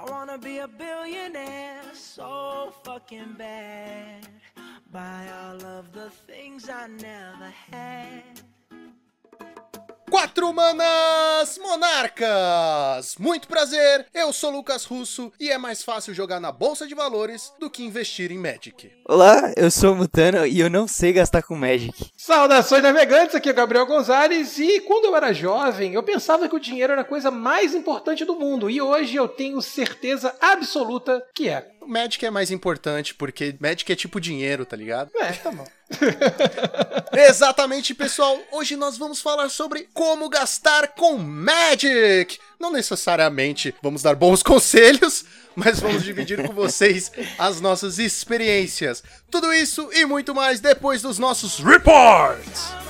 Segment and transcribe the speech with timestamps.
[0.00, 4.26] I wanna be a billionaire so fucking bad.
[4.90, 8.40] Buy all of the things I never had.
[10.10, 13.14] Quatro manas monarcas!
[13.16, 17.52] Muito prazer, eu sou Lucas Russo e é mais fácil jogar na bolsa de valores
[17.60, 18.90] do que investir em Magic.
[19.08, 22.10] Olá, eu sou o Mutano e eu não sei gastar com Magic.
[22.16, 26.56] Saudações navegantes, aqui é o Gabriel Gonzalez e quando eu era jovem eu pensava que
[26.56, 31.24] o dinheiro era a coisa mais importante do mundo e hoje eu tenho certeza absoluta
[31.32, 31.70] que é.
[31.80, 35.10] O Magic é mais importante porque Magic é tipo dinheiro, tá ligado?
[35.16, 35.66] É, tá bom.
[37.12, 38.38] Exatamente, pessoal.
[38.52, 42.38] Hoje nós vamos falar sobre como gastar com Magic.
[42.58, 45.24] Não necessariamente vamos dar bons conselhos,
[45.56, 49.02] mas vamos dividir com vocês as nossas experiências.
[49.30, 52.89] Tudo isso e muito mais depois dos nossos reports.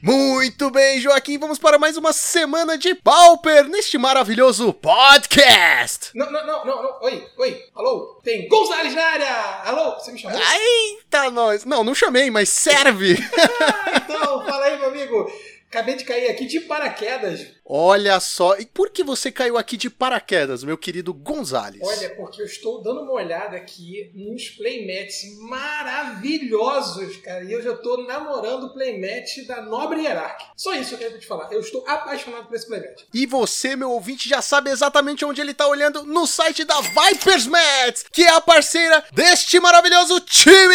[0.00, 6.10] Muito bem, Joaquim, vamos para mais uma semana de Pauper neste maravilhoso podcast.
[6.14, 6.98] Não, não, não, não, não.
[7.02, 8.20] Oi, oi, alô?
[8.22, 9.34] Tem Gonzalez na área!
[9.64, 10.38] Alô, você me chamou?
[10.40, 11.64] Eita, nós.
[11.64, 13.16] Não, não chamei, mas serve.
[13.60, 15.32] Ah, então, fala aí, meu amigo.
[15.68, 17.46] Acabei de cair aqui de paraquedas.
[17.70, 21.82] Olha só, e por que você caiu aqui de paraquedas, meu querido Gonzales?
[21.84, 27.44] Olha, porque eu estou dando uma olhada aqui nos playmats maravilhosos, cara.
[27.44, 30.46] E eu já estou namorando o playmat da Nobre Hierarch.
[30.56, 31.52] Só isso eu quero te falar.
[31.52, 33.02] Eu estou apaixonado por esse playmat.
[33.12, 37.46] E você, meu ouvinte, já sabe exatamente onde ele tá olhando no site da Vipers
[37.46, 40.74] Mats, que é a parceira deste maravilhoso time!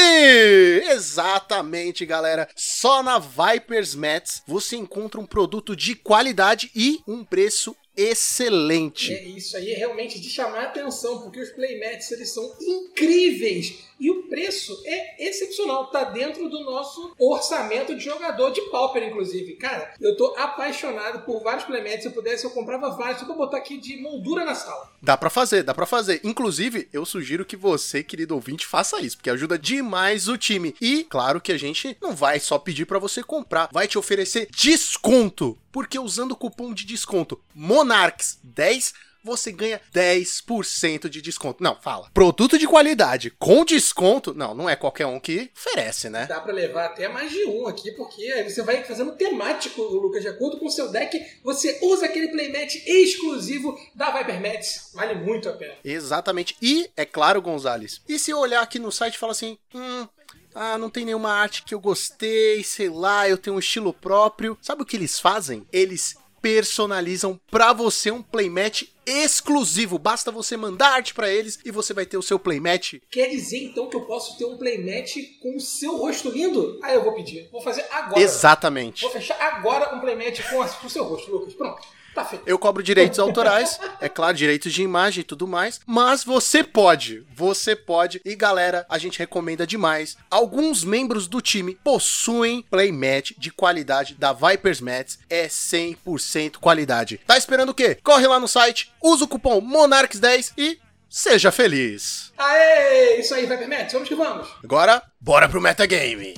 [0.92, 2.48] Exatamente, galera.
[2.56, 9.14] Só na Vipers Mats você encontra um produto de qualidade e um preço excelente.
[9.14, 13.76] É isso aí é realmente de chamar a atenção, porque os playmats eles são incríveis
[14.04, 19.54] e o preço é excepcional, tá dentro do nosso orçamento de jogador de pauper, inclusive.
[19.54, 23.34] Cara, eu tô apaixonado por vários playmats, se eu pudesse eu comprava vários, só pra
[23.34, 24.92] botar aqui de moldura na sala.
[25.02, 26.20] Dá pra fazer, dá pra fazer.
[26.22, 30.76] Inclusive, eu sugiro que você, querido ouvinte, faça isso, porque ajuda demais o time.
[30.82, 34.50] E, claro que a gente não vai só pedir pra você comprar, vai te oferecer
[34.54, 35.58] desconto.
[35.72, 41.64] Porque usando o cupom de desconto MONARCHS10, você ganha 10% de desconto.
[41.64, 42.10] Não, fala.
[42.14, 44.34] Produto de qualidade com desconto.
[44.34, 46.26] Não, não é qualquer um que oferece, né?
[46.28, 50.22] Dá pra levar até mais de um aqui, porque aí você vai fazendo temático, Lucas,
[50.22, 54.92] de acordo com o seu deck, você usa aquele playmat exclusivo da Viper Mats.
[54.94, 55.76] Vale muito a pena.
[55.84, 56.56] Exatamente.
[56.62, 60.08] E, é claro, Gonzales, e se eu olhar aqui no site e falar assim, hum,
[60.56, 64.58] ah, não tem nenhuma arte que eu gostei, sei lá, eu tenho um estilo próprio.
[64.62, 65.66] Sabe o que eles fazem?
[65.72, 69.98] Eles personalizam pra você um playmat exclusivo.
[69.98, 72.96] Basta você mandar arte pra eles e você vai ter o seu playmat.
[73.10, 76.80] Quer dizer então que eu posso ter um playmat com o seu rosto lindo?
[76.84, 77.50] Ah, eu vou pedir.
[77.52, 78.22] Vou fazer agora.
[78.22, 79.02] Exatamente.
[79.02, 81.54] Vou fechar agora um playmat com a- com o seu rosto, Lucas.
[81.54, 81.82] Pronto.
[82.14, 82.30] Tá.
[82.46, 87.26] Eu cobro direitos autorais, é claro, direitos de imagem e tudo mais, mas você pode,
[87.36, 88.22] você pode.
[88.24, 90.16] E galera, a gente recomenda demais.
[90.30, 97.20] Alguns membros do time possuem playmat de qualidade da Vipers Mats, é 100% qualidade.
[97.26, 97.98] Tá esperando o quê?
[98.04, 102.32] Corre lá no site, usa o cupom Monarchs10 e seja feliz.
[102.38, 103.20] Aê!
[103.20, 103.94] Isso aí, Viper Mats.
[103.94, 104.48] Vamos que vamos.
[104.64, 106.36] Agora, bora pro metagame.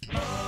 [0.00, 0.43] Que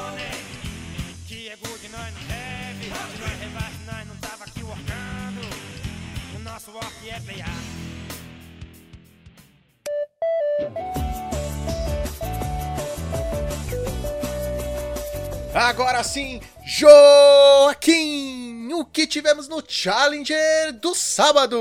[15.52, 16.96] Agora sim, Joaquim,
[18.72, 21.58] o que tivemos no Challenger do sábado?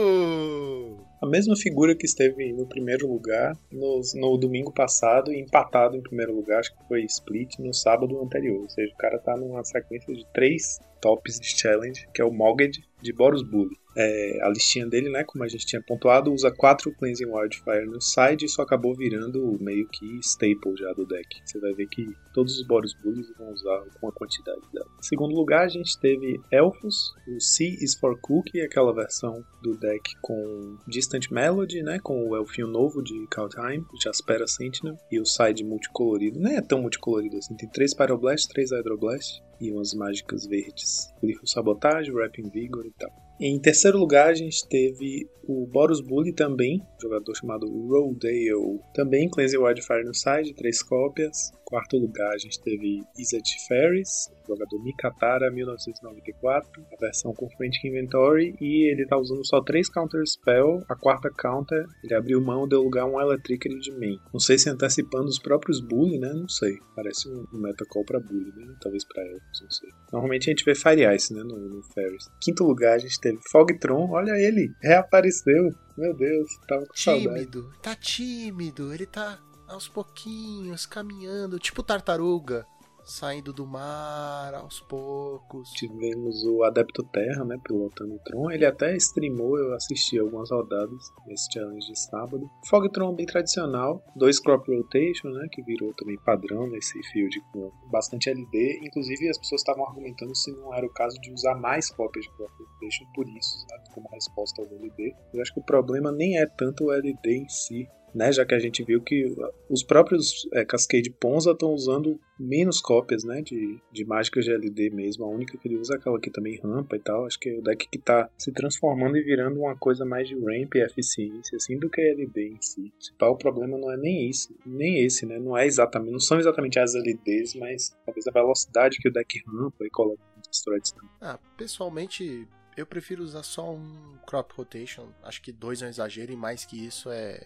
[1.22, 6.02] A mesma figura que esteve no primeiro lugar no, no domingo passado e empatado em
[6.02, 8.62] primeiro lugar, acho que foi split no sábado anterior.
[8.62, 12.34] Ou seja, o cara tá numa sequência de três tops de challenge, que é o
[12.34, 13.78] Mogged de Boros Bully.
[13.98, 18.02] É, a listinha dele, né, como a gente tinha pontuado, usa quatro Cleansing Wildfire no
[18.02, 21.28] side e isso acabou virando meio que staple já do deck.
[21.46, 24.90] Você vai ver que todos os Boros Bullies vão usar com a quantidade dela.
[25.00, 29.78] Em segundo lugar, a gente teve Elfos, o C is for Cookie, aquela versão do
[29.78, 35.22] deck com Distant Melody, né, com o elfinho novo de Kaldheim, o Jaspera Sentinel, e
[35.22, 36.40] o side multicolorido.
[36.40, 41.14] Não é tão multicolorido assim, tem três Pyroblast, três Hydroblast e umas mágicas verdes.
[41.22, 43.12] Glifo Sabotagem, Rapping Vigor e tal.
[43.40, 49.58] Em terceiro lugar, a gente teve o Boros Bully também, jogador chamado Rodale, também Cleanse
[49.58, 51.52] Wildfire no side, três cópias.
[51.66, 58.56] Quarto lugar, a gente teve Izzet Ferris, jogador Mikatara 1994, a versão com Frantic Inventory,
[58.62, 60.84] e ele tá usando só três Counter Spell.
[60.88, 64.20] A quarta counter, ele abriu mão, deu lugar a um Electricity de main.
[64.32, 66.32] Não sei se antecipando os próprios Bully, né?
[66.34, 66.78] Não sei.
[66.96, 68.76] Parece um um metacall pra Bully, né?
[68.82, 69.90] Talvez pra Elfos, não sei.
[70.12, 71.42] Normalmente a gente vê Fire Ice, né?
[71.44, 72.30] No, no Ferris.
[72.42, 74.12] Quinto lugar, a gente teve Fogtron.
[74.12, 75.74] Olha ele, reapareceu.
[75.98, 77.28] Meu Deus, tava com saudade.
[77.28, 82.68] Tímido, tá tímido, ele tá aos pouquinhos, caminhando, tipo tartaruga,
[83.06, 85.70] saindo do mar aos poucos.
[85.72, 88.52] Tivemos o Adepto Terra, né, pilotando o Tron.
[88.52, 92.50] Ele até streamou, eu assisti algumas rodadas nesse challenge de sábado.
[92.68, 98.30] Fogtron bem tradicional, dois crop rotation, né, que virou também padrão nesse field com bastante
[98.30, 98.80] LD.
[98.84, 102.32] Inclusive as pessoas estavam argumentando se não era o caso de usar mais cópias de
[102.36, 105.16] crop rotation por isso, sabe, como resposta ao LD.
[105.34, 108.56] Eu acho que o problema nem é tanto o LD em si, né, já que
[108.56, 109.36] a gente viu que
[109.70, 114.90] os próprios é, Cascade Ponza estão usando menos cópias, né, de, de mágicas de LD
[114.90, 115.26] mesmo.
[115.26, 117.26] A única que ele usa é aquela que também rampa e tal.
[117.26, 120.36] Acho que é o deck que tá se transformando e virando uma coisa mais de
[120.36, 122.88] ramp e eficiência, assim, do que LD em si.
[122.88, 126.40] O principal problema não é nem isso, nem esse, né, não é exatamente, não são
[126.40, 130.92] exatamente as LDs, mas talvez a velocidade que o deck rampa e coloca nos threads
[130.92, 131.10] também.
[131.20, 132.48] Ah, pessoalmente,
[132.78, 135.10] eu prefiro usar só um crop rotation.
[135.24, 137.46] Acho que dois é um exagero e mais que isso é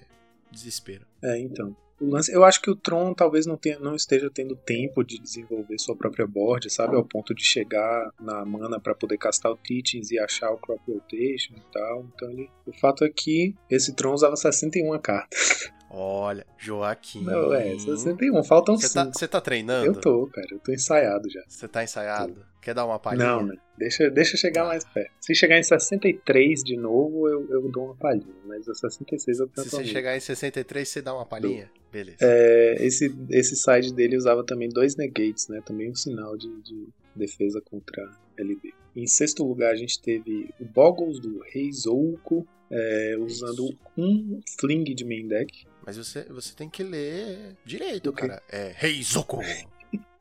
[0.51, 1.05] desespero.
[1.23, 1.75] É, então.
[2.01, 5.77] Lance, eu acho que o Tron talvez não, tenha, não esteja tendo tempo de desenvolver
[5.77, 6.95] sua própria board, sabe?
[6.95, 10.79] Ao ponto de chegar na mana para poder castar o Teachings e achar o Crop
[10.87, 12.05] Rotation e tal.
[12.15, 15.71] Então, ele, o fato é que esse Tron usava 61 cartas.
[15.89, 17.23] Olha, Joaquim.
[17.23, 19.17] Não, é, 61, faltam Você tá, 5.
[19.17, 19.87] você tá treinando?
[19.87, 21.41] Eu tô, cara, eu tô ensaiado já.
[21.47, 22.45] Você tá ensaiado?
[22.61, 23.25] Quer dar uma palhinha?
[23.25, 23.55] Não, né?
[23.77, 25.11] Deixa, deixa chegar mais perto.
[25.21, 28.35] Se chegar em 63 de novo, eu, eu dou uma palhinha.
[28.45, 31.71] Mas a 66 eu Se tento você chegar em 63, você dá uma palhinha?
[31.91, 32.17] Beleza.
[32.21, 35.61] É, esse, esse side dele usava também dois negates, né?
[35.65, 38.73] Também um sinal de, de defesa contra LB.
[38.95, 45.05] Em sexto lugar, a gente teve o Boggles do Reizouko, é, usando um fling de
[45.05, 45.65] main deck.
[45.89, 48.27] Mas você, você tem que ler direito, O quê?
[48.27, 48.43] cara.
[48.47, 49.39] É Reizoko.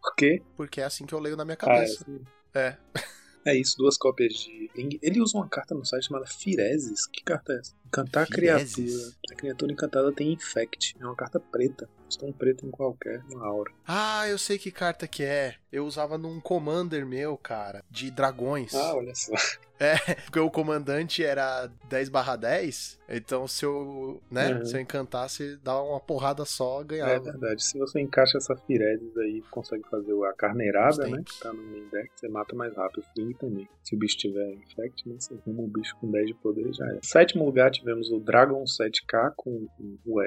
[0.01, 0.43] Por quê?
[0.57, 2.07] Porque é assim que eu leio na minha Ah, cabeça.
[2.55, 2.59] é,
[3.45, 3.51] É.
[3.53, 4.99] é isso, duas cópias de fling.
[5.03, 7.07] Ele usa uma carta no site chamada Firezes.
[7.07, 7.75] Que carta é essa?
[7.89, 9.13] Encantar a criatura.
[9.31, 10.95] A criatura encantada tem Infect.
[11.01, 11.89] É uma carta preta.
[12.23, 13.71] Um preto em qualquer, uma aura.
[13.87, 15.57] Ah, eu sei que carta que é.
[15.71, 18.75] Eu usava num commander meu, cara, de dragões.
[18.75, 19.33] Ah, olha só.
[19.81, 19.95] É,
[20.25, 24.65] porque o comandante era 10 barra 10, então se eu, né, Uhum.
[24.65, 27.21] se eu encantasse, dava uma porrada só, É ganhava.
[27.21, 27.63] verdade.
[27.63, 31.23] Se você encaixa essa Firezes aí consegue fazer a carneirada, né?
[31.25, 33.05] Que tá no main deck, você mata mais rápido.
[33.09, 33.69] O Fling também.
[33.85, 35.15] Se o bicho tiver infect, né?
[35.17, 36.99] Você arruma um bicho com 10 de poder e já é.
[37.01, 40.27] Sétimo lugar tivemos o Dragon 7K com um UR.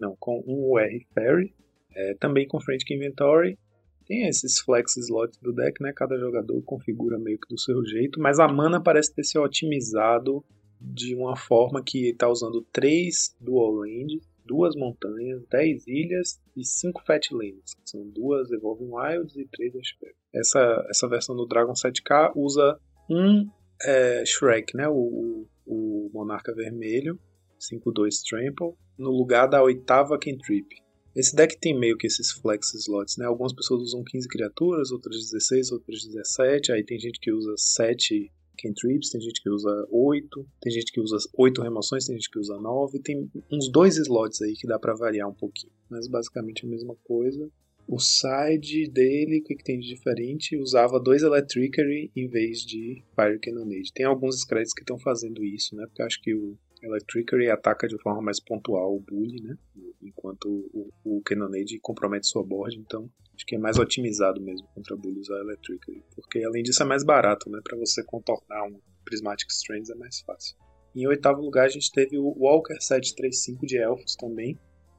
[0.00, 1.54] Não, com um UR Fairy.
[1.94, 3.58] É, também com Frantic Inventory.
[4.06, 5.92] Tem esses flex slots do deck, né?
[5.94, 10.44] Cada jogador configura meio que do seu jeito, mas a mana parece ter se otimizado
[10.80, 17.02] de uma forma que tá usando 3 dual land, duas montanhas, 10 ilhas e 5
[17.04, 20.14] fat lands, que são duas Evolving Wilds e 3 HP.
[20.34, 23.48] Essa, essa versão do Dragon 7K usa um
[23.84, 24.88] é, Shrek, né?
[24.88, 27.18] O, o, Monarca Vermelho,
[27.60, 30.82] 5-2 Trample, no lugar da oitava Cantrip.
[31.14, 33.26] Esse deck tem meio que esses flex slots, né?
[33.26, 36.72] Algumas pessoas usam 15 criaturas, outras 16, outras 17.
[36.72, 41.00] Aí tem gente que usa 7 cantrips, tem gente que usa 8, tem gente que
[41.00, 42.98] usa 8 remoções, tem gente que usa 9.
[43.00, 45.72] Tem uns dois slots aí que dá pra variar um pouquinho.
[45.90, 47.50] Mas basicamente a mesma coisa.
[47.86, 50.56] O side dele, o que, que tem de diferente?
[50.56, 53.92] Usava dois Electricary em vez de Fire Cannonade.
[53.92, 55.84] Tem alguns scripts que estão fazendo isso, né?
[55.86, 59.56] Porque eu acho que o Electricary ataca de forma mais pontual o Bully, né?
[60.02, 64.96] Enquanto o, o Cannonade compromete sua board, então acho que é mais otimizado mesmo contra
[64.96, 66.02] Bully usar Electricary.
[66.14, 67.60] Porque além disso é mais barato, né?
[67.62, 70.56] Pra você contornar um Prismatic Strands é mais fácil.
[70.94, 74.58] Em oitavo lugar a gente teve o Walker 735 de Elfos também.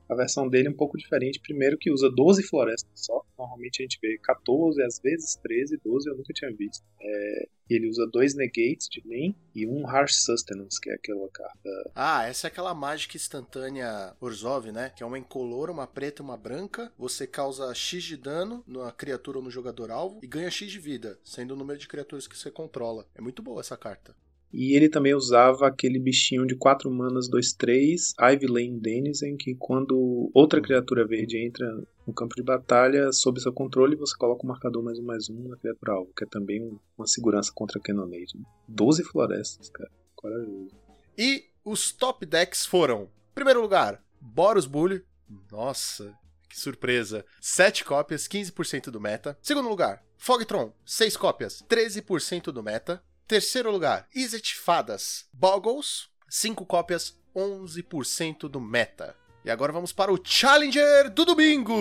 [0.10, 1.40] A versão dele é um pouco diferente.
[1.40, 3.24] Primeiro que usa 12 florestas só.
[3.38, 6.84] Normalmente a gente vê 14, às vezes 13, 12 eu nunca tinha visto.
[7.02, 11.92] É, ele usa dois negates de main e um Harsh Sustenance, que é aquela carta.
[11.96, 14.92] Ah, essa é aquela mágica instantânea Orzhov, né?
[14.96, 16.92] Que é uma incolor, uma preta e uma branca.
[16.98, 20.80] Você causa X de dano na criatura ou no jogador alvo e ganha X de
[20.80, 23.06] vida, sendo o número de criaturas que você controla.
[23.16, 24.16] É muito boa essa carta.
[24.54, 30.30] E ele também usava aquele bichinho de 4 manas 2-3, Ivy Lane Denizen, que quando
[30.34, 31.66] outra criatura verde entra
[32.06, 35.48] no campo de batalha, sob seu controle, você coloca o marcador mais um mais um
[35.48, 38.38] na criatura alvo, que é também um- uma segurança contra Cannonade.
[38.38, 38.44] Né?
[38.68, 39.90] 12 florestas, cara.
[40.16, 40.70] Corajoso.
[41.18, 45.04] E os top decks foram: primeiro lugar, Boros Bully.
[45.52, 46.14] Nossa,
[46.48, 47.26] que surpresa.
[47.42, 49.36] 7 cópias, 15% do meta.
[49.42, 53.04] Segundo lugar, Fogtron, 6 cópias, 13% do meta.
[53.28, 59.16] Terceiro lugar, Izzet Fadas Boggles, 5 cópias, 11% do meta.
[59.46, 61.74] E agora vamos para o Challenger do domingo!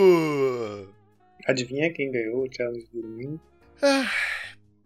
[1.47, 3.41] Adivinha quem ganhou o challenge do domingo?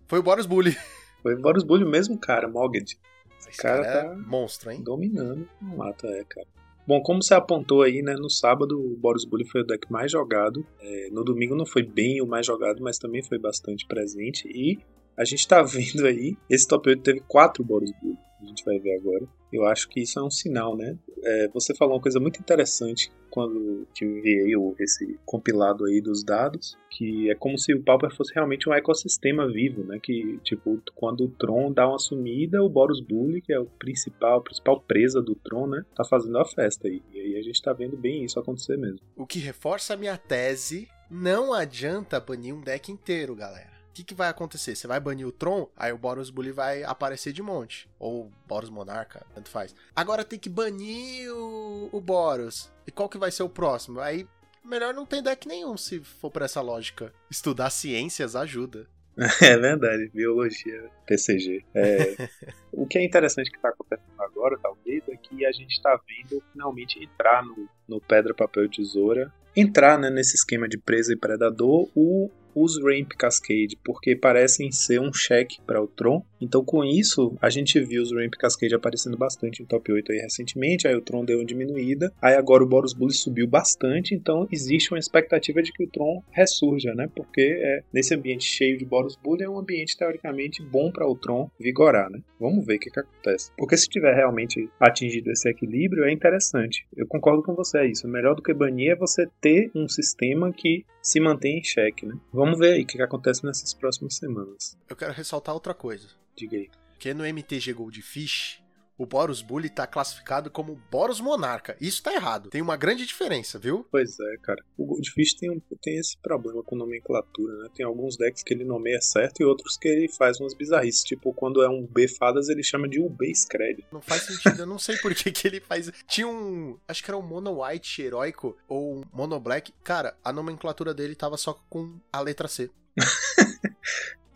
[0.07, 0.77] Foi o Boros Bully.
[1.23, 2.99] Foi o Boros Bully mesmo, cara, Mogged.
[3.39, 4.83] Esse cara cara, tá- é monstro, hein?
[4.83, 6.47] Dominando o mata, é, cara.
[6.87, 10.11] Bom, como você apontou aí, né, no sábado o Boros Bully foi o deck mais
[10.11, 10.65] jogado.
[10.81, 14.47] É, no domingo não foi bem o mais jogado, mas também foi bastante presente.
[14.49, 14.79] E
[15.17, 18.19] a gente tá vendo aí, esse top 8 teve quatro Boros Bully.
[18.41, 19.27] A gente vai ver agora.
[19.53, 20.97] Eu acho que isso é um sinal, né?
[21.25, 26.77] É, você falou uma coisa muito interessante quando que enviei esse compilado aí dos dados,
[26.91, 29.99] que é como se o Pauper fosse realmente um ecossistema vivo, né?
[30.03, 34.39] Que, tipo, quando o Tron dá uma sumida, o Boros Bully, que é o principal,
[34.39, 35.85] a principal presa do Tron, né?
[35.95, 37.03] Tá fazendo a festa aí.
[37.13, 39.01] E aí a gente tá vendo bem isso acontecer mesmo.
[39.17, 43.76] O que reforça a minha tese, não adianta banir um deck inteiro, galera.
[43.97, 44.77] O que, que vai acontecer?
[44.77, 47.89] Você vai banir o Tron, aí o Boros Bully vai aparecer de monte.
[47.99, 49.75] Ou Boros Monarca, tanto faz.
[49.95, 52.71] Agora tem que banir o, o Boros.
[52.87, 53.99] E qual que vai ser o próximo?
[54.01, 54.29] Aí,
[54.63, 57.11] melhor não ter deck nenhum, se for por essa lógica.
[57.31, 58.87] Estudar ciências ajuda.
[59.43, 61.65] É verdade, biologia, TCG.
[61.75, 62.29] É,
[62.71, 66.43] o que é interessante que está acontecendo agora, talvez, é que a gente está vendo
[66.53, 71.17] finalmente entrar no, no Pedra, Papel e Tesoura, entrar né, nesse esquema de presa e
[71.17, 76.25] predador o, os Ramp Cascade, porque parecem ser um cheque para o Tron.
[76.41, 80.19] Então, com isso, a gente viu os Ramp Cascade aparecendo bastante em top 8 aí
[80.19, 84.49] recentemente, aí o Tron deu uma diminuída, aí agora o Boros Bully subiu bastante, então
[84.51, 87.09] existe uma expectativa de que o Tron ressurja, né?
[87.15, 91.15] Porque é, nesse ambiente cheio de Boros Bully é um ambiente teoricamente bom para o
[91.15, 92.21] Tron vigorar, né?
[92.41, 93.51] Vamos ver o que, que acontece.
[93.57, 96.87] Porque se tiver realmente atingido esse equilíbrio, é interessante.
[96.97, 98.09] Eu concordo com você, é isso.
[98.09, 102.15] Melhor do que banir é você ter um sistema que se mantém em xeque, né?
[102.33, 104.77] Vamos ver aí o que, que acontece nessas próximas semanas.
[104.89, 106.09] Eu quero ressaltar outra coisa.
[106.37, 106.71] Diga aí.
[106.93, 108.63] Porque no MTG Goldfish,
[108.99, 111.77] o Boros Bully tá classificado como Boros Monarca.
[111.81, 112.49] Isso tá errado.
[112.51, 113.87] Tem uma grande diferença, viu?
[113.91, 114.65] Pois é, cara.
[114.77, 117.69] O Goldfish tem, um- tem esse problema com nomenclatura, né?
[117.75, 121.03] Tem alguns decks que ele nomeia certo e outros que ele faz umas bizarrices.
[121.03, 123.85] Tipo, quando é um B fadas, ele chama de UB Scred.
[123.93, 125.91] Não faz sentido, eu não sei por que, que ele faz.
[126.07, 126.79] Tinha um.
[126.89, 129.73] Acho que era um Mono White heróico ou um Mono Black.
[129.85, 132.71] Cara, a nomenclatura dele tava só com a letra C.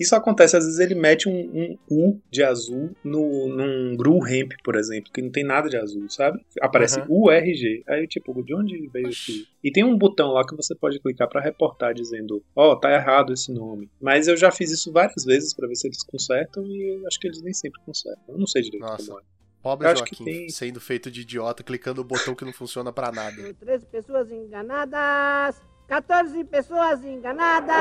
[0.00, 4.52] Isso acontece, às vezes ele mete um, um U de azul no, num Gru Ramp,
[4.64, 6.40] por exemplo, que não tem nada de azul, sabe?
[6.61, 7.07] Aparece Aham.
[7.11, 7.85] URG.
[7.87, 9.47] Aí, tipo, de onde veio esse.
[9.62, 13.33] E tem um botão lá que você pode clicar pra reportar dizendo: Ó, tá errado
[13.35, 13.90] esse nome.
[14.00, 17.26] Mas eu já fiz isso várias vezes pra ver se eles consertam e acho que
[17.28, 18.23] eles nem sempre consertam.
[18.28, 19.07] Eu não sei direito Nossa.
[19.07, 19.23] como é.
[19.62, 22.52] Pobre Eu acho que Joaquim, tem- sendo feito de idiota, clicando o botão que não
[22.54, 23.52] funciona pra nada.
[23.61, 25.61] 13 pessoas enganadas.
[25.87, 27.76] 14 pessoas enganadas.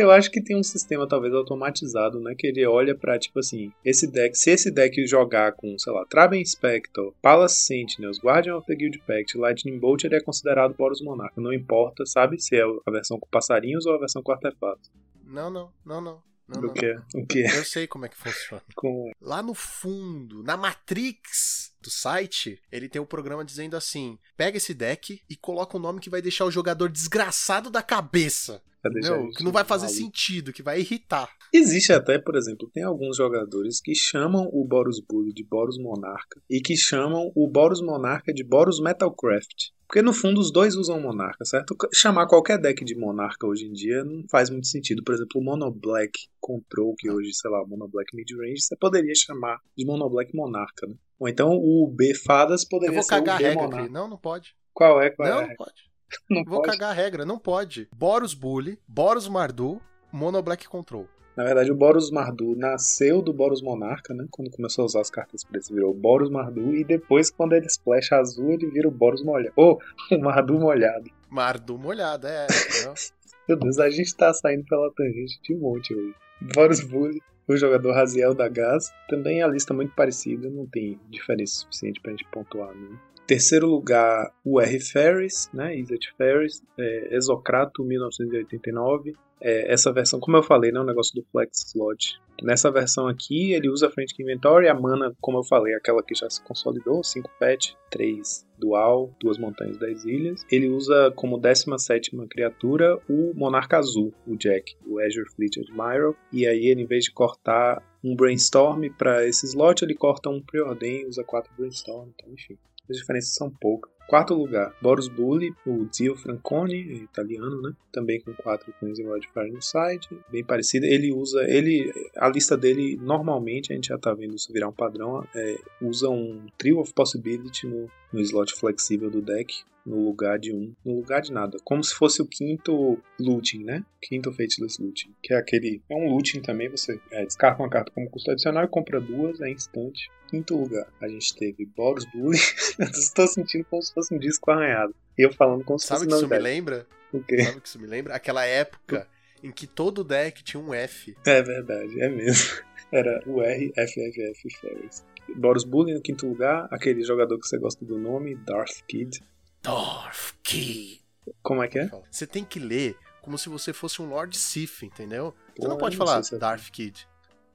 [0.00, 2.34] Eu acho que tem um sistema talvez automatizado, né?
[2.36, 6.04] Que ele olha pra, tipo assim, esse deck, se esse deck jogar com, sei lá,
[6.06, 11.00] Traben Spectre, Palace Sentinels, Guardian of the Guild Pact, Lightning Bolt, ele é considerado Boros
[11.00, 11.40] Monarca.
[11.40, 14.90] Não importa, sabe, se é a versão com passarinhos ou a versão com artefatos.
[15.24, 16.22] Não, não, não, não.
[16.48, 16.74] não, Do não.
[16.74, 16.96] que?
[17.14, 17.40] O que?
[17.42, 18.62] Eu sei como é que funciona.
[18.74, 19.12] Com...
[19.20, 24.74] Lá no fundo, na Matrix do site, ele tem o programa dizendo assim: pega esse
[24.74, 28.62] deck e coloca um nome que vai deixar o jogador desgraçado da cabeça.
[28.96, 31.30] isso Que não vai fazer sentido, que vai irritar.
[31.52, 36.40] Existe até, por exemplo, tem alguns jogadores que chamam o Boros Bully de Boros Monarca
[36.48, 39.70] e que chamam o Boros Monarca de Boros Metalcraft.
[39.90, 41.76] Porque no fundo os dois usam Monarca, certo?
[41.92, 45.02] Chamar qualquer deck de Monarca hoje em dia não faz muito sentido.
[45.02, 49.12] Por exemplo, o Mono Black Control, que hoje, sei lá, Mono Black Midrange, você poderia
[49.16, 50.94] chamar de Mono Black Monarca, né?
[51.20, 53.88] Ou então o B Fadas Eu poderia vou ser o cagar a regra aqui.
[53.90, 54.54] Não, não pode.
[54.72, 55.10] Qual é?
[55.10, 55.48] Qual Não, é?
[55.48, 55.90] não pode.
[56.28, 56.72] Não Vou pode.
[56.72, 57.88] cagar a regra, não pode.
[57.94, 61.06] Boros Bully, Boros Mardu, Mono Black Control.
[61.36, 64.26] Na verdade, o Boros Mardu nasceu do Boros Monarca, né?
[64.28, 66.74] Quando começou a usar as cartas pretas, virou Boros Mardu.
[66.74, 69.52] E depois, quando ele splash azul, ele vira o Boros molhado.
[69.54, 69.78] Ou
[70.10, 71.08] o Mardu molhado.
[71.28, 72.48] Mardu molhado, é.
[73.48, 76.14] Meu Deus, a gente tá saindo pela tangente de um monte hoje.
[76.54, 77.20] Boros Bully,
[77.52, 78.92] o jogador Raziel da Gás.
[79.08, 82.98] Também a lista muito parecida, não tem diferença suficiente pra gente pontuar, né?
[83.26, 84.80] Terceiro lugar, o R.
[84.80, 85.76] Ferris, né?
[85.76, 89.14] Izzet Ferris, é, Exocrato 1989.
[89.40, 90.80] É, essa versão, como eu falei, né?
[90.80, 92.20] O negócio do Flex Slot.
[92.42, 96.14] Nessa versão aqui, ele usa a Frantic Inventory, a mana, como eu falei, aquela que
[96.14, 100.46] já se consolidou, 5 pet, 3 dual, duas montanhas, 10 ilhas.
[100.50, 106.14] Ele usa como 17 criatura o Monarca Azul, o Jack, o Azure Fleet Admiral.
[106.32, 110.42] E aí ele, em vez de cortar um Brainstorm para esse slot, ele corta um
[110.42, 112.56] Preordain, usa 4 Brainstorm, então enfim.
[112.88, 113.90] As diferenças são poucas.
[114.10, 117.72] Quarto lugar, Boros Bully, o Zio Franconi, italiano, né?
[117.92, 120.84] Também com 4 Queens e Wildfire no site, bem parecido.
[120.84, 124.72] Ele usa, ele, a lista dele normalmente a gente já tá vendo isso virar um
[124.72, 130.38] padrão, é, usa um Trio of Possibility no, no slot flexível do deck, no lugar
[130.38, 133.84] de um, no lugar de nada, como se fosse o quinto looting, né?
[134.00, 137.92] Quinto Fateless Looting, que é aquele, é um looting também, você é, descarta uma carta
[137.92, 140.10] como custo adicional e compra duas, é instante.
[140.28, 142.38] Quinto lugar, a gente teve Boros Bully,
[142.92, 146.14] estou sentindo como se fosse um disco arranhado, e eu falando como se Sabe que
[146.14, 146.86] isso me lembra?
[147.12, 147.42] O quê?
[147.42, 148.14] Sabe o que isso me lembra?
[148.14, 149.06] Aquela época
[149.42, 151.16] em que todo deck tinha um F.
[151.26, 152.62] É verdade, é mesmo.
[152.92, 155.04] Era o RFFF Ferris.
[155.36, 159.22] Boros Bully no quinto lugar, aquele jogador que você gosta do nome, Darth Kid.
[159.62, 161.00] Dorf Kid.
[161.42, 161.90] Como é que é?
[162.10, 165.34] Você tem que ler como se você fosse um Lord Sith, entendeu?
[165.54, 167.06] Você Pô, não pode não falar se é Darth Kid.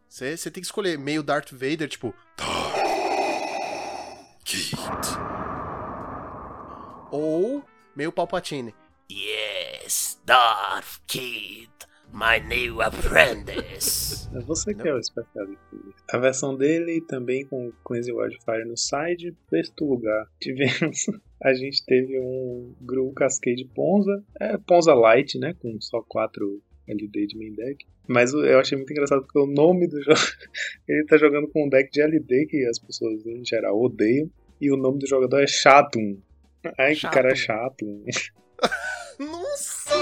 [0.08, 2.86] Você, você tem que escolher meio Darth Vader, tipo Darth
[4.46, 4.76] Kid.
[7.12, 7.64] Ou
[7.96, 8.74] meio Palpatine.
[9.12, 11.70] Yes, Darth Kid,
[12.12, 14.28] my new apprentice.
[14.36, 15.64] É você que é o especialista.
[16.12, 19.36] A versão dele também com Cleanse Wildfire no side.
[19.50, 21.06] Sexto lugar, tivemos.
[21.42, 24.24] A gente teve um Gru Cascade Ponza.
[24.40, 25.54] É Ponza Light, né?
[25.62, 27.86] Com só 4 LD de main deck.
[28.08, 30.20] Mas eu achei muito engraçado porque o nome do jogo.
[30.88, 34.30] Ele tá jogando com um deck de LD que as pessoas em geral odeiam.
[34.60, 36.18] E o nome do jogador é Chatum.
[36.78, 37.14] Ai, que Chatum.
[37.14, 37.86] cara chato.
[39.20, 39.96] Nossa!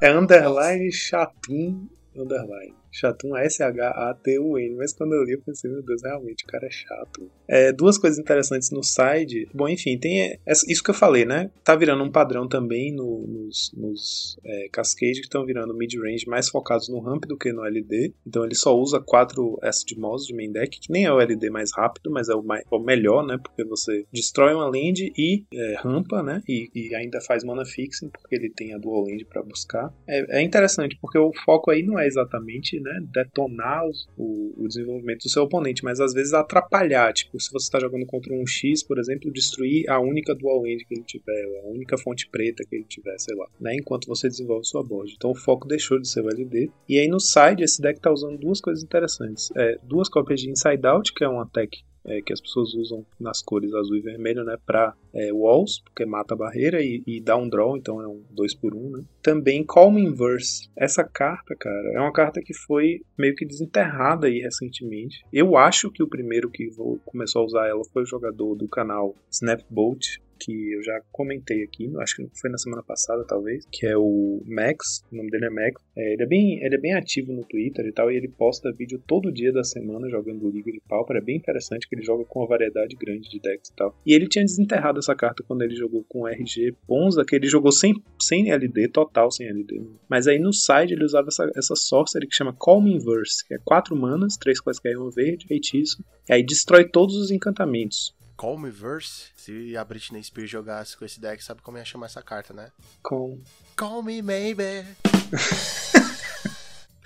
[0.00, 2.74] É underline chatum, underline.
[2.96, 4.74] Chatum S-H-A-T-U-N.
[4.76, 7.30] Mas quando eu li, eu pensei, meu Deus, realmente, o cara é chato.
[7.48, 9.48] É, duas coisas interessantes no side.
[9.54, 10.38] Bom, enfim, tem
[10.68, 11.50] isso que eu falei, né?
[11.62, 16.48] Tá virando um padrão também no- nos, nos é, Cascade, que estão virando mid-range mais
[16.48, 18.14] focados no ramp do que no LD.
[18.26, 21.50] Então ele só usa 4 Acid Moss de main deck, que nem é o LD
[21.50, 23.38] mais rápido, mas é o, mais, o melhor, né?
[23.42, 26.42] Porque você destrói uma land e é, rampa, né?
[26.48, 29.92] E, e ainda faz mana fixing, porque ele tem a dual land pra buscar.
[30.08, 34.68] É, é interessante, porque o foco aí não é exatamente né, detonar os- o, o
[34.68, 37.12] desenvolvimento do seu oponente, mas às vezes atrapalhar.
[37.12, 40.84] Tipo, se você está jogando contra um X, por exemplo, destruir a única dual land
[40.84, 44.28] que ele tiver, a única fonte preta que ele tiver, sei lá, né, enquanto você
[44.28, 45.12] desenvolve sua board.
[45.16, 46.70] Então o foco deixou de ser o LD.
[46.88, 49.50] E aí no side, esse deck tá usando duas coisas interessantes.
[49.56, 53.04] É, duas cópias de Inside Out, que é um attack é, que as pessoas usam
[53.18, 54.94] nas cores azul e vermelho, né, para
[55.32, 58.74] walls, porque mata a barreira e, e dá um draw, então é um 2 por
[58.74, 59.04] 1 um, né.
[59.22, 60.68] Também Calm Inverse.
[60.76, 65.24] Essa carta, cara, é uma carta que foi meio que desenterrada aí recentemente.
[65.32, 66.68] Eu acho que o primeiro que
[67.04, 71.92] começou a usar ela foi o jogador do canal Snapbolt, que eu já comentei aqui,
[71.98, 75.50] acho que foi na semana passada, talvez, que é o Max, o nome dele é
[75.50, 75.82] Max.
[75.96, 78.72] É, ele, é bem, ele é bem ativo no Twitter e tal, e ele posta
[78.72, 81.16] vídeo todo dia da semana jogando Liga de Pauper.
[81.16, 83.96] É bem interessante que ele joga com uma variedade grande de decks e tal.
[84.06, 87.72] E ele tinha desenterrado essa carta quando ele jogou com RG Ponza, que ele jogou
[87.72, 89.82] sem, sem LD, total sem LD.
[90.08, 93.58] Mas aí no side ele usava essa, essa sorcery que chama Calm Inverse, que é
[93.64, 96.04] 4 manas, 3 quaisquer e um verde, feitiço.
[96.28, 98.14] E aí destrói todos os encantamentos.
[98.36, 99.30] Call Me Verse.
[99.36, 102.70] Se a Britney Spears jogasse com esse deck, sabe como ia chamar essa carta, né?
[103.02, 103.40] Com
[103.74, 104.84] Call Me Maybe.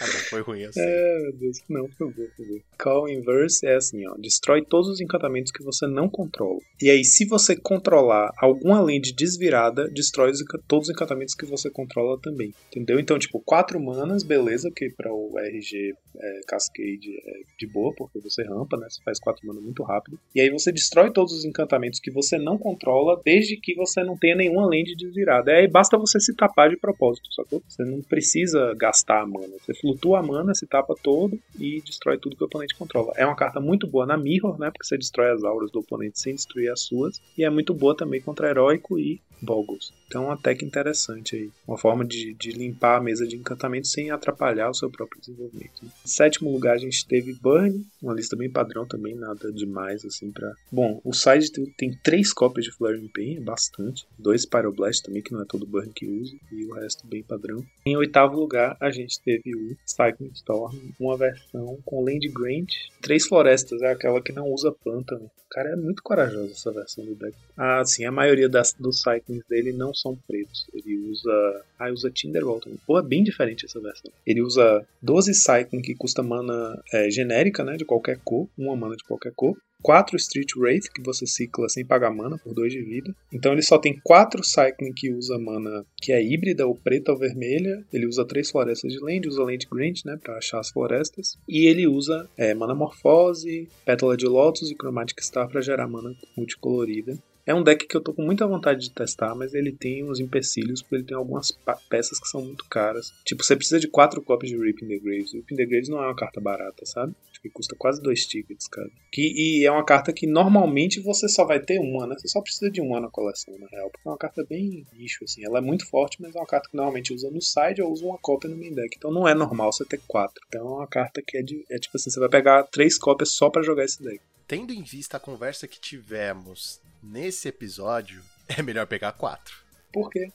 [0.06, 0.80] Bom, foi ruim assim.
[0.80, 2.60] É, meu Deus, não, por favor, por favor.
[2.78, 4.14] Call Inverse é assim, ó.
[4.18, 6.58] Destrói todos os encantamentos que você não controla.
[6.80, 10.32] E aí, se você controlar alguma land desvirada, destrói
[10.66, 12.54] todos os encantamentos que você controla também.
[12.68, 12.98] Entendeu?
[12.98, 18.18] Então, tipo, quatro manas, beleza, que para o RG é, Cascade é de boa, porque
[18.20, 18.86] você rampa, né?
[18.88, 20.18] Você faz quatro manas muito rápido.
[20.34, 24.16] E aí você destrói todos os encantamentos que você não controla, desde que você não
[24.16, 25.52] tenha nenhuma land desvirada.
[25.52, 27.62] Aí basta você se tapar de propósito, sacou?
[27.68, 29.54] Você não precisa gastar a mana.
[29.60, 33.12] Você flutua a mana, se tapa todo e destrói tudo que o oponente controla.
[33.16, 34.70] É uma carta muito boa na Mirror, né?
[34.70, 37.20] Porque você destrói as auras do oponente sem destruir as suas.
[37.36, 39.92] E é muito boa também contra Heróico e Boggles.
[40.06, 41.50] Então, uma tech interessante aí.
[41.66, 45.84] Uma forma de, de limpar a mesa de encantamento sem atrapalhar o seu próprio desenvolvimento.
[45.84, 50.32] Em sétimo lugar, a gente teve Burn, uma lista bem padrão também, nada demais assim
[50.32, 50.52] pra.
[50.70, 54.04] Bom, o side tem, três cópias de Flaring Pain, é bastante.
[54.18, 57.64] Dois Pyroblast também, que não é todo Burn que usa, e o resto bem padrão.
[57.86, 63.26] Em oitavo lugar, a gente teve o Cycling Storm uma versão com Land Grant, três
[63.26, 65.30] florestas, é aquela que não usa pântano.
[65.50, 67.36] Cara, é muito corajosa essa versão do deck.
[67.56, 70.66] Ah, sim, a maioria das, dos Cyclings dele não são pretos.
[70.74, 71.64] Ele usa.
[71.78, 72.78] Ah, usa Tinderbolt também.
[72.86, 74.10] Pô, é bem diferente essa versão.
[74.26, 77.76] Ele usa 12 Cycling que custa mana é, genérica, né?
[77.76, 79.56] De qualquer cor, uma mana de qualquer cor.
[79.82, 83.14] 4 Street Wraith, que você cicla sem pagar mana por 2 de vida.
[83.32, 87.18] Então ele só tem 4 Cycling que usa mana que é híbrida, ou preta ou
[87.18, 87.82] vermelha.
[87.90, 91.38] Ele usa 3 florestas de land, usa Land Grant, né, pra achar as florestas.
[91.48, 96.14] E ele usa é, Mana Morfose, Pétala de Lotus e Chromatic Star para gerar mana
[96.36, 97.18] multicolorida.
[97.46, 100.20] É um deck que eu tô com muita vontade de testar, mas ele tem uns
[100.20, 101.52] empecilhos, porque ele tem algumas
[101.88, 103.12] peças que são muito caras.
[103.24, 105.32] Tipo, você precisa de 4 cópias de Rip the Graves.
[105.32, 107.14] Rip the Graves não é uma carta barata, sabe?
[107.30, 108.90] Acho que custa quase 2 tickets, cara.
[109.10, 112.14] Que, e é uma carta que normalmente você só vai ter uma, né?
[112.18, 113.90] Você só precisa de uma na coleção, na real.
[113.90, 115.44] Porque é uma carta bem nicho, assim.
[115.44, 118.04] Ela é muito forte, mas é uma carta que normalmente usa no side ou usa
[118.04, 118.94] uma cópia no main deck.
[118.96, 120.34] Então não é normal você ter 4.
[120.48, 123.30] Então é uma carta que é, de, é tipo assim, você vai pegar 3 cópias
[123.30, 124.20] só para jogar esse deck.
[124.50, 129.54] Tendo em vista a conversa que tivemos nesse episódio, é melhor pegar quatro.
[129.92, 130.28] Por quê?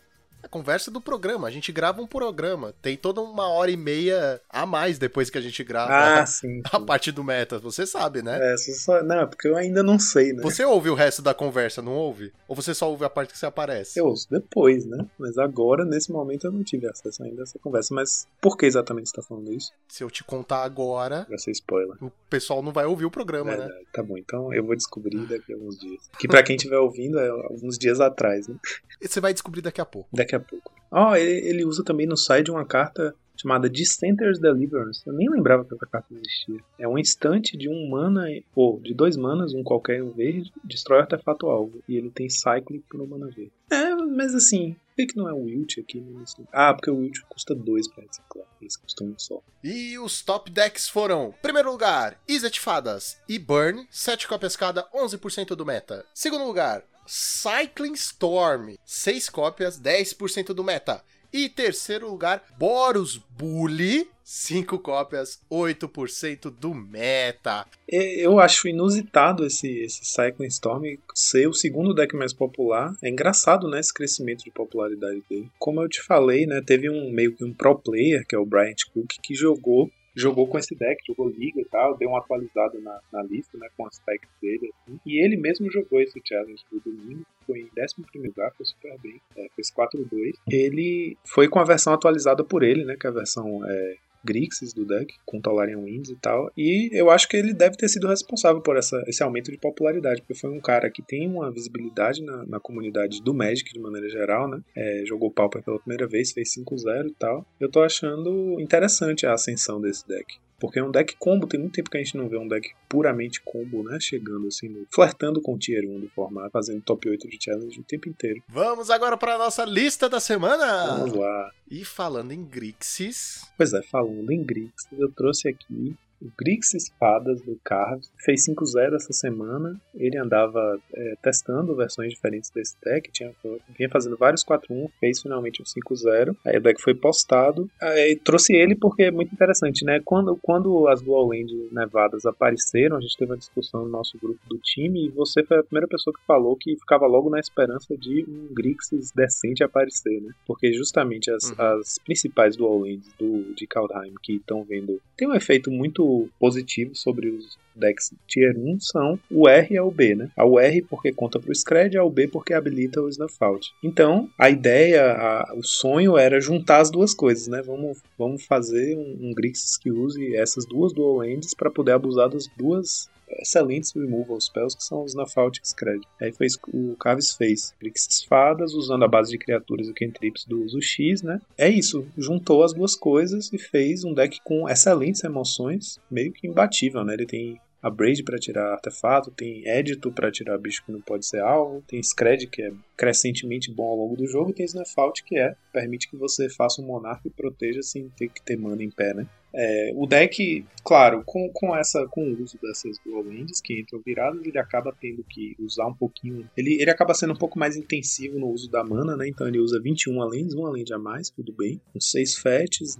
[0.45, 4.39] A conversa do programa, a gente grava um programa, tem toda uma hora e meia
[4.47, 6.61] a mais depois que a gente grava Ah, a, sim.
[6.71, 8.53] a parte do meta, você sabe, né?
[8.53, 10.43] É, só, só- não, é porque eu ainda não sei, né?
[10.43, 12.31] Você ouve o resto da conversa, não ouve?
[12.47, 13.99] Ou você só ouve a parte que você aparece?
[13.99, 15.03] Eu ouço depois, né?
[15.17, 17.91] Mas agora, nesse momento, eu não tive acesso ainda a essa conversa.
[17.95, 19.71] Mas por que exatamente você tá falando isso?
[19.87, 21.97] Se eu te contar agora, Vai ser spoiler.
[22.03, 23.57] o pessoal não vai ouvir o programa, né?
[23.65, 23.85] Verdade.
[23.91, 26.03] Tá bom, então eu vou descobrir daqui a alguns dias.
[26.19, 28.55] Que pra quem estiver ouvindo é alguns dias atrás, né?
[29.01, 30.07] E Você vai descobrir daqui a pouco.
[30.13, 30.71] Daqui a pouco.
[30.91, 35.01] Ó, ele, ele usa também no site uma carta chamada Dissenter's Deliverance.
[35.05, 36.59] Eu nem lembrava que essa carta existia.
[36.79, 41.01] É um instante de um mana, ou de dois manas, um qualquer um verde, destrói
[41.01, 41.83] artefato alvo.
[41.87, 43.51] E ele tem Cycling por um mana verde.
[43.69, 46.03] É, mas assim, por que que não é o Wilt aqui?
[46.51, 48.47] Ah, porque o Wilt custa dois pra reciclar.
[48.61, 49.41] Esse custa um só.
[49.63, 55.55] E os top decks foram: primeiro lugar, Izzet Fadas e Burn, 7 cópias cada, 11%
[55.55, 56.05] do meta.
[56.13, 61.03] Segundo lugar, Cycling Storm, 6 cópias, 10% do meta.
[61.31, 67.65] E terceiro lugar, Boros Bully, 5 cópias, 8% do meta.
[67.91, 72.95] É, Eu acho inusitado esse, esse Cycling Storm ser o segundo deck mais popular.
[73.03, 75.51] É engraçado, né, esse crescimento de popularidade dele.
[75.59, 78.45] Como eu te falei, né, teve um meio que um pro player, que é o
[78.45, 82.79] Bryant Cook, que jogou jogou com esse deck, jogou liga e tal, deu uma atualizada
[82.79, 84.99] na, na lista, né, com as packs dele, assim.
[85.05, 89.21] E ele mesmo jogou esse challenge do domingo, foi em 11 lugar, foi super bem,
[89.35, 90.33] é, fez 4-2.
[90.49, 94.73] Ele foi com a versão atualizada por ele, né, que é a versão é, Grixis
[94.73, 96.51] do deck, com Tolarian Winds e tal.
[96.57, 100.21] E eu acho que ele deve ter sido responsável por essa, esse aumento de popularidade,
[100.21, 104.09] porque foi um cara que tem uma visibilidade na, na comunidade do Magic de maneira
[104.09, 104.59] geral, né?
[104.75, 107.45] É, jogou Pauper pela primeira vez, fez 5-0 e tal.
[107.59, 110.37] Eu tô achando interessante a ascensão desse deck.
[110.59, 112.69] Porque é um deck combo, tem muito tempo que a gente não vê um deck
[112.87, 113.97] puramente combo, né?
[113.99, 117.79] Chegando assim, no- flertando com o Tier 1 do formato, fazendo top 8 de challenge
[117.79, 118.41] o tempo inteiro.
[118.47, 120.97] Vamos agora para a nossa lista da semana.
[120.97, 121.51] Vamos lá.
[121.69, 127.41] E falando em Grixis, Pois é, falando em Grixis, eu trouxe aqui o Grixis Fadas
[127.41, 128.11] do Carves.
[128.17, 129.79] Fez 5-0 essa semana.
[129.93, 133.11] Ele andava é, testando versões diferentes desse deck.
[133.11, 133.31] Tinha,
[133.77, 136.35] vinha fazendo vários 4-1, fez finalmente um 5-0.
[136.45, 137.69] Aí o deck foi postado.
[137.81, 140.01] Aí trouxe ele porque é muito interessante, né?
[140.03, 144.39] Quando, quando as Dual Land nevadas apareceram, a gente teve uma discussão no nosso grupo
[144.47, 147.95] do time e você foi a primeira pessoa que falou que ficava logo na esperança
[147.97, 150.31] de um Grixis decente aparecer, né?
[150.45, 151.55] Porque justamente as, Uhum.
[151.59, 156.04] as principais Dual Lands do, de Kaldheim que estão vendo tem um efeito muito
[156.39, 160.29] positivo sobre os decks Tier 1 são o R e o B, né?
[160.37, 163.69] A UR porque conta pro Scred, a B porque habilita o Snuff Out.
[163.83, 167.61] Então, a ideia, a- o sonho era juntar as duas coisas, né?
[167.61, 172.29] Vamos, vamos fazer um, um Grixis que use essas duas Dual Lands para poder abusar
[172.29, 176.01] das duas excelentes removal spells que são os e Scred.
[176.21, 177.73] Aí foi isso que o Caves fez.
[177.79, 181.39] Grixis Fadas, usando a base de criaturas e cantrips do uso X, né?
[181.57, 186.47] É isso, juntou as duas coisas e fez um deck com excelentes emoções, meio que
[186.47, 187.13] imbatível, né?
[187.13, 191.23] Ele tem a Braid para tirar artefato, tem Edito para tirar bicho que não pode
[191.23, 195.23] ser alvo, tem Scred que é crescentemente bom ao longo do jogo, e tem Snuff-Out
[195.23, 198.83] que é permite que você faça um monarca e proteja sem ter que ter mana
[198.83, 199.27] em pé, né?
[199.57, 204.01] É, o deck, claro, com, com essa com o uso dessas dual lands que entram
[204.05, 206.49] viradas, ele acaba tendo que usar um pouquinho.
[206.57, 209.29] Ele, ele acaba sendo um pouco mais intensivo no uso da mana, né?
[209.29, 211.79] Então ele usa 21 lands, uma land a mais, tudo bem.
[211.93, 212.99] Com 6 fetches,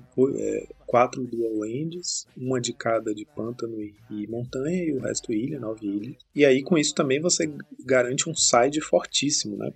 [0.88, 5.60] 4 dual lands, uma de cada de pântano e, e montanha, e o resto ilha,
[5.60, 6.15] 9 ilhas.
[6.34, 7.51] E aí com isso também você
[7.86, 9.73] garante um side fortíssimo, né?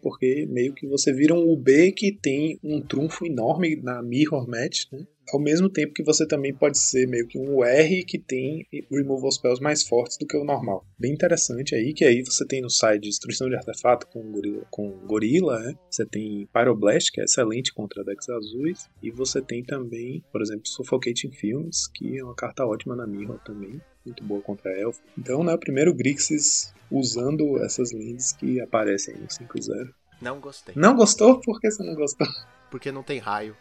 [0.48, 5.06] Meio que você vira um UB que tem um trunfo enorme na Mirror Match, né?
[5.32, 9.32] Ao mesmo tempo que você também pode ser meio que um UR que tem removal
[9.32, 10.84] spells mais fortes do que o normal.
[10.98, 14.90] Bem interessante aí, que aí você tem no side destruição de artefato com gorila, com
[15.06, 15.76] gorila né?
[15.90, 18.90] Você tem Pyroblast, que é excelente contra decks azuis.
[19.04, 23.40] E você tem também, por exemplo, Suffocating Films, que é uma carta ótima na Mirror
[23.44, 23.80] também.
[24.06, 24.98] Muito boa contra Elf.
[25.18, 29.94] Então, né, o primeiro Grixis usando essas links que aparecem no 5-0.
[30.22, 30.76] Não gostei.
[30.76, 31.40] Não gostou?
[31.40, 32.28] Por que você não gostou?
[32.70, 33.56] Porque não tem raio.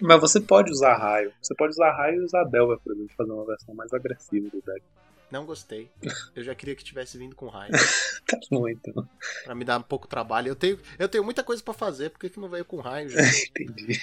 [0.00, 1.32] Mas você pode usar raio.
[1.42, 4.62] Você pode usar raio e usar Delver, por exemplo, fazer uma versão mais agressiva do
[4.62, 4.82] deck.
[5.34, 5.90] Não gostei.
[6.32, 7.72] Eu já queria que tivesse vindo com raio.
[8.26, 9.06] Tá bom, então.
[9.44, 10.48] Pra me dar um pouco de trabalho.
[10.48, 13.10] Eu tenho, eu tenho muita coisa pra fazer, por que, que não veio com raio,
[13.10, 13.20] já?
[13.50, 14.00] Entendi.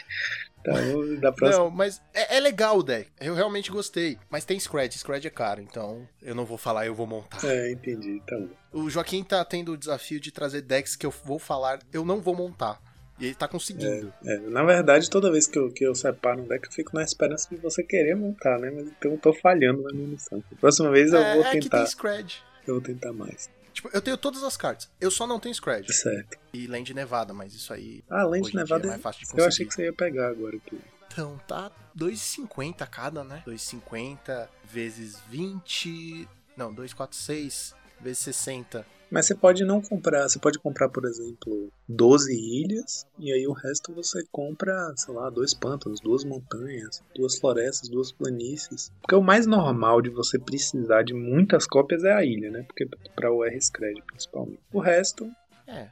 [0.63, 1.63] Tá, vamos da próxima.
[1.63, 3.09] Não, mas é, é legal o deck.
[3.19, 4.19] Eu realmente gostei.
[4.29, 4.95] Mas tem Scred.
[4.95, 7.43] Scred é caro, então eu não vou falar, eu vou montar.
[7.43, 8.21] É, entendi.
[8.27, 8.83] Tá bom.
[8.83, 12.21] O Joaquim tá tendo o desafio de trazer decks que eu vou falar, eu não
[12.21, 12.79] vou montar.
[13.21, 14.11] E ele tá conseguindo.
[14.25, 14.39] É, é.
[14.49, 17.47] Na verdade, toda vez que eu, que eu separo um deck, eu fico na esperança
[17.49, 18.71] de você querer montar, né?
[18.71, 20.43] Mas então eu tô falhando na minha missão.
[20.59, 21.57] Próxima vez eu é, vou tentar.
[21.57, 22.43] É que tem Scred.
[22.67, 23.47] Eu vou tentar mais.
[23.71, 24.89] Tipo, eu tenho todas as cartas.
[24.99, 25.93] Eu só não tenho Scred.
[25.93, 26.35] Certo.
[26.51, 28.03] E Land Nevada, mas isso aí.
[28.09, 29.41] Ah, Land é Nevada é mais fácil de conseguir.
[29.43, 30.79] Eu achei que você ia pegar agora aqui.
[31.11, 33.43] Então, tá 2,50 cada, né?
[33.45, 36.27] 2,50 vezes 20.
[36.57, 37.75] Não, 2, 4, 6.
[38.03, 38.85] B60.
[39.11, 43.51] Mas você pode não comprar, você pode comprar, por exemplo, 12 ilhas, e aí o
[43.51, 48.89] resto você compra, sei lá, dois pântanos, duas montanhas, duas florestas, duas planícies.
[49.01, 52.63] Porque o mais normal de você precisar de muitas cópias é a ilha, né?
[52.63, 54.61] Porque para o R-Scred principalmente.
[54.71, 55.29] O resto.
[55.67, 55.89] É,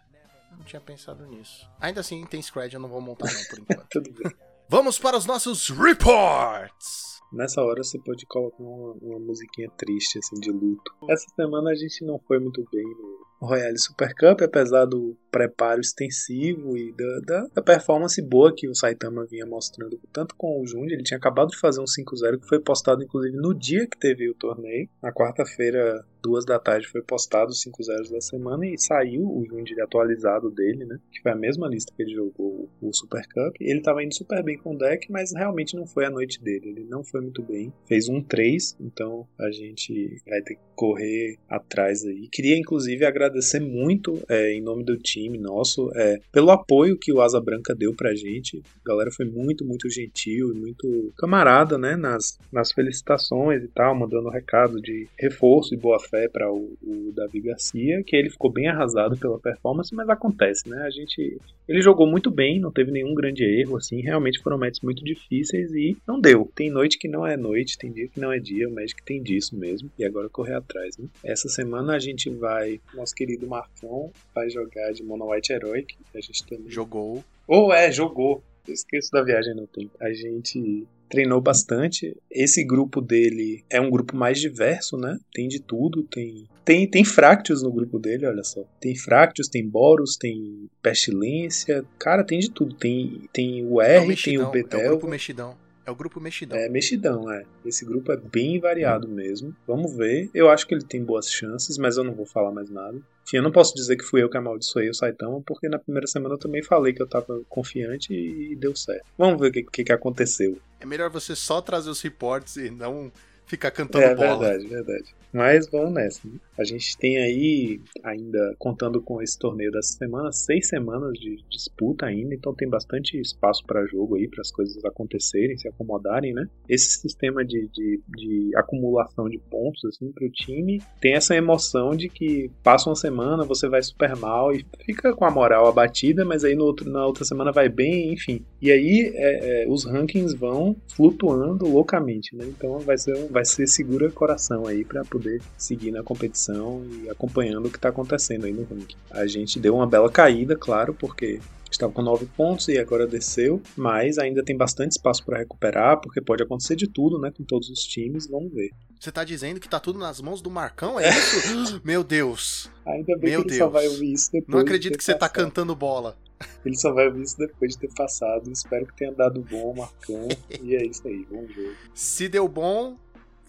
[0.57, 1.69] não tinha pensado nisso.
[1.81, 3.89] Ainda assim, tem Scred, eu não vou montar não por enquanto.
[3.89, 4.33] Tudo bem.
[4.69, 7.18] Vamos para os nossos reports!
[7.31, 10.91] Nessa hora você pode colocar uma, uma musiquinha triste, assim, de luto.
[11.07, 15.79] Essa semana a gente não foi muito bem no Royale Super Cup, apesar do preparo
[15.79, 20.65] extensivo e da, da, da performance boa que o Saitama vinha mostrando, tanto com o
[20.65, 23.97] Jundi, ele tinha acabado de fazer um 5-0 que foi postado inclusive no dia que
[23.97, 24.89] teve o torneio.
[25.01, 29.79] Na quarta-feira, duas da tarde, foi postado os 5-0 da semana e saiu o Jundi
[29.79, 30.97] atualizado dele, né?
[31.11, 33.55] Que foi a mesma lista que ele jogou o Super Cup.
[33.59, 36.69] Ele tava indo super bem com o deck, mas realmente não foi a noite dele.
[36.69, 37.71] Ele não foi muito bem.
[37.87, 42.27] Fez um 3, então a gente vai ter que correr atrás aí.
[42.31, 43.28] Queria inclusive agradecer
[43.59, 47.93] muito é, em nome do time nosso é, pelo apoio que o Asa Branca deu
[47.93, 48.61] pra gente.
[48.85, 51.95] A galera foi muito, muito gentil e muito camarada, né?
[51.95, 57.11] Nas, nas felicitações e tal, mandando recado de reforço e boa fé para o, o
[57.13, 60.81] Davi Garcia, que ele ficou bem arrasado pela performance, mas acontece, né?
[60.83, 61.37] A gente.
[61.67, 64.01] Ele jogou muito bem, não teve nenhum grande erro, assim.
[64.01, 66.49] Realmente foram matches muito difíceis e não deu.
[66.55, 69.21] Tem noite que não é noite, tem dia que não é dia, o Magic tem
[69.21, 69.89] disso mesmo.
[69.97, 71.05] E agora correr atrás, né?
[71.23, 72.79] Essa semana a gente vai.
[73.19, 75.97] Querido Marcão vai jogar de Mono White Heroic.
[76.15, 76.69] A gente também.
[76.69, 77.21] Jogou.
[77.45, 78.41] Ou é, jogou.
[78.65, 79.91] Eu esqueço da viagem no tempo.
[79.99, 82.15] A gente treinou bastante.
[82.31, 85.19] Esse grupo dele é um grupo mais diverso, né?
[85.33, 88.63] Tem de tudo, tem tem tem Fractus no grupo dele, olha só.
[88.79, 92.75] Tem Fractus, tem Boros, tem Pestilência, cara, tem de tudo.
[92.75, 94.89] Tem tem o É R, o tem o mexidão, é o Betel.
[94.91, 95.57] grupo mexidão.
[95.89, 96.55] É o grupo mexidão.
[96.55, 97.43] É mexidão, é.
[97.65, 99.55] Esse grupo é bem variado mesmo.
[99.67, 100.29] Vamos ver.
[100.35, 102.95] Eu acho que ele tem boas chances, mas eu não vou falar mais nada.
[103.25, 106.05] Enfim, eu não posso dizer que fui eu que amaldiçoei o Saitama, porque na primeira
[106.05, 109.03] semana eu também falei que eu tava confiante e deu certo.
[109.17, 110.59] Vamos ver o que, que, que aconteceu.
[110.79, 113.11] É melhor você só trazer os reports e não
[113.47, 114.47] ficar cantando É bola.
[114.47, 115.15] verdade, verdade.
[115.33, 116.27] Mas vamos nessa.
[116.27, 116.39] Né?
[116.57, 122.05] A gente tem aí, ainda contando com esse torneio dessa semana, seis semanas de disputa
[122.05, 126.47] ainda, então tem bastante espaço para jogo aí, para as coisas acontecerem, se acomodarem, né?
[126.67, 131.95] Esse sistema de, de, de acumulação de pontos assim para o time tem essa emoção
[131.95, 136.25] de que passa uma semana, você vai super mal e fica com a moral abatida,
[136.25, 138.43] mas aí no outro, na outra semana vai bem, enfim.
[138.61, 142.45] E aí é, é, os rankings vão flutuando loucamente, né?
[142.45, 147.67] Então vai ser, vai ser segura coração aí para poder seguir na competição e acompanhando
[147.67, 148.95] o que está acontecendo aí no ranking.
[149.11, 153.61] A gente deu uma bela caída, claro, porque estava com 9 pontos e agora desceu,
[153.75, 157.69] mas ainda tem bastante espaço para recuperar, porque pode acontecer de tudo, né, com todos
[157.69, 158.71] os times, vamos ver.
[158.99, 160.99] Você tá dizendo que tá tudo nas mãos do Marcão?
[160.99, 161.79] É isso?
[161.85, 162.69] Meu Deus.
[162.85, 163.73] Ainda bem Meu que ele só Deus.
[163.73, 164.49] vai ouvir isso depois.
[164.49, 165.35] Não de acredito ter que você tá passado.
[165.35, 166.17] cantando bola.
[166.65, 168.51] Ele só vai ouvir isso depois de ter passado.
[168.51, 170.27] Espero que tenha dado bom, Marcão.
[170.61, 171.77] e é isso aí, vamos ver.
[171.93, 172.97] Se deu bom,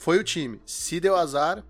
[0.00, 0.60] foi o time.
[0.64, 1.62] Se deu azar,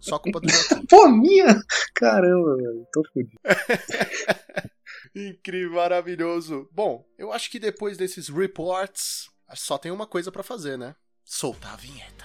[0.00, 0.86] só culpa do Joaquim.
[0.88, 1.62] Pô, minha!
[1.94, 3.38] Caramba, velho, tô fudido.
[5.14, 6.66] Incrível, maravilhoso.
[6.72, 10.96] Bom, eu acho que depois desses reports, só tem uma coisa pra fazer, né?
[11.22, 12.24] Soltar a vinheta.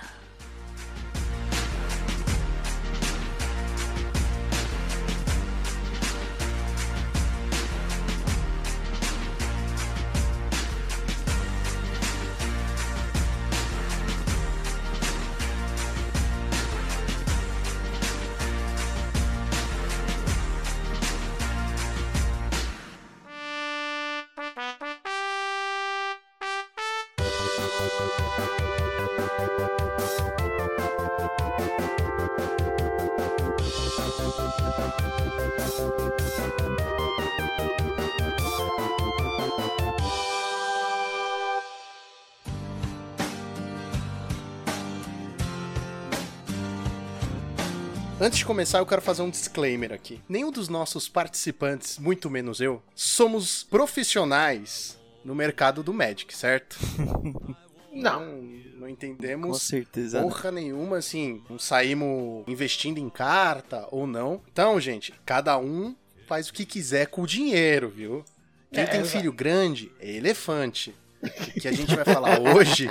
[48.21, 50.21] Antes de começar, eu quero fazer um disclaimer aqui.
[50.27, 56.77] Nenhum dos nossos participantes, muito menos eu, somos profissionais no mercado do Magic, certo?
[57.91, 58.19] Não.
[58.19, 58.31] Não,
[58.75, 60.21] não Com entendemos certeza.
[60.21, 64.41] porra nenhuma, assim, não saímos investindo em carta ou não.
[64.51, 65.95] Então, gente, cada um
[66.27, 68.23] faz o que quiser com o dinheiro, viu?
[68.71, 70.93] Quem É, tem filho grande é elefante.
[71.21, 72.89] O que a gente vai falar hoje.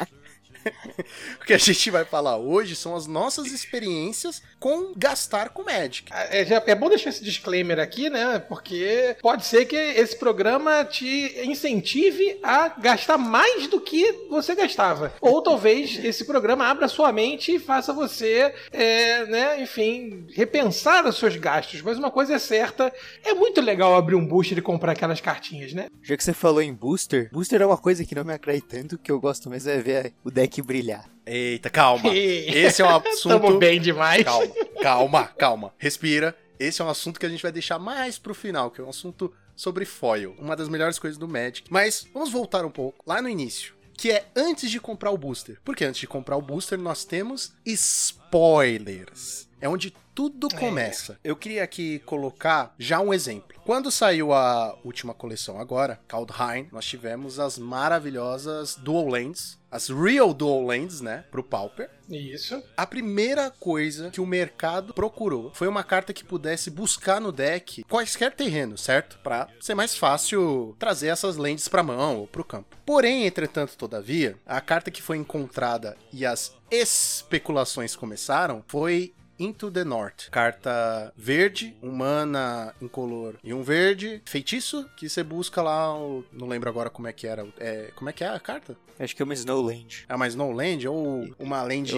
[1.40, 6.11] o que a gente vai falar hoje são as nossas experiências com gastar com Magic.
[6.12, 8.38] É, já- é bom deixar esse disclaimer aqui, né?
[8.38, 15.12] Porque pode ser que esse programa te incentive a gastar mais do que você gastava.
[15.21, 21.16] Ou talvez esse programa abra sua mente e faça você, é, né, enfim, repensar os
[21.18, 21.83] seus gastos.
[21.83, 22.92] Mas uma coisa é certa,
[23.25, 25.87] é muito legal abrir um booster e comprar aquelas cartinhas, né?
[26.03, 28.94] Já que você falou em booster, booster é uma coisa que não me atrai tanto,
[28.97, 31.08] o que eu gosto mesmo é ver o deck brilhar.
[31.26, 32.11] Eita, calma.
[32.16, 33.58] Esse é um Tamo assunto.
[33.58, 34.24] bem demais.
[34.24, 35.74] Calma, calma, calma.
[35.78, 36.37] Respira.
[36.58, 38.88] Esse é um assunto que a gente vai deixar mais pro final, que é um
[38.90, 41.64] assunto sobre foil, uma das melhores coisas do Magic.
[41.70, 45.58] Mas vamos voltar um pouco lá no início, que é antes de comprar o booster.
[45.64, 49.48] Porque antes de comprar o booster nós temos spoilers.
[49.61, 51.16] É onde tudo começa.
[51.22, 53.57] Eu queria aqui colocar já um exemplo.
[53.64, 60.35] Quando saiu a última coleção agora, Kaldheim, nós tivemos as maravilhosas Dual Lands, as Real
[60.35, 61.88] Dual Lands, né, pro Pauper.
[62.09, 62.61] Isso.
[62.76, 67.85] A primeira coisa que o mercado procurou foi uma carta que pudesse buscar no deck
[67.85, 69.20] quaisquer terrenos, certo?
[69.22, 72.76] Pra ser mais fácil trazer essas lentes pra mão ou pro campo.
[72.85, 79.85] Porém, entretanto, todavia, a carta que foi encontrada e as especulações começaram foi Into the
[79.85, 80.29] North.
[80.31, 84.20] Carta verde, humana incolor e um verde.
[84.24, 85.94] Feitiço, que você busca lá.
[85.96, 87.46] o- Não lembro agora como é que era.
[87.59, 88.77] É, como é que é a carta?
[88.98, 90.05] Acho que é uma Snowland.
[90.09, 91.92] É uma Snowland ou uma land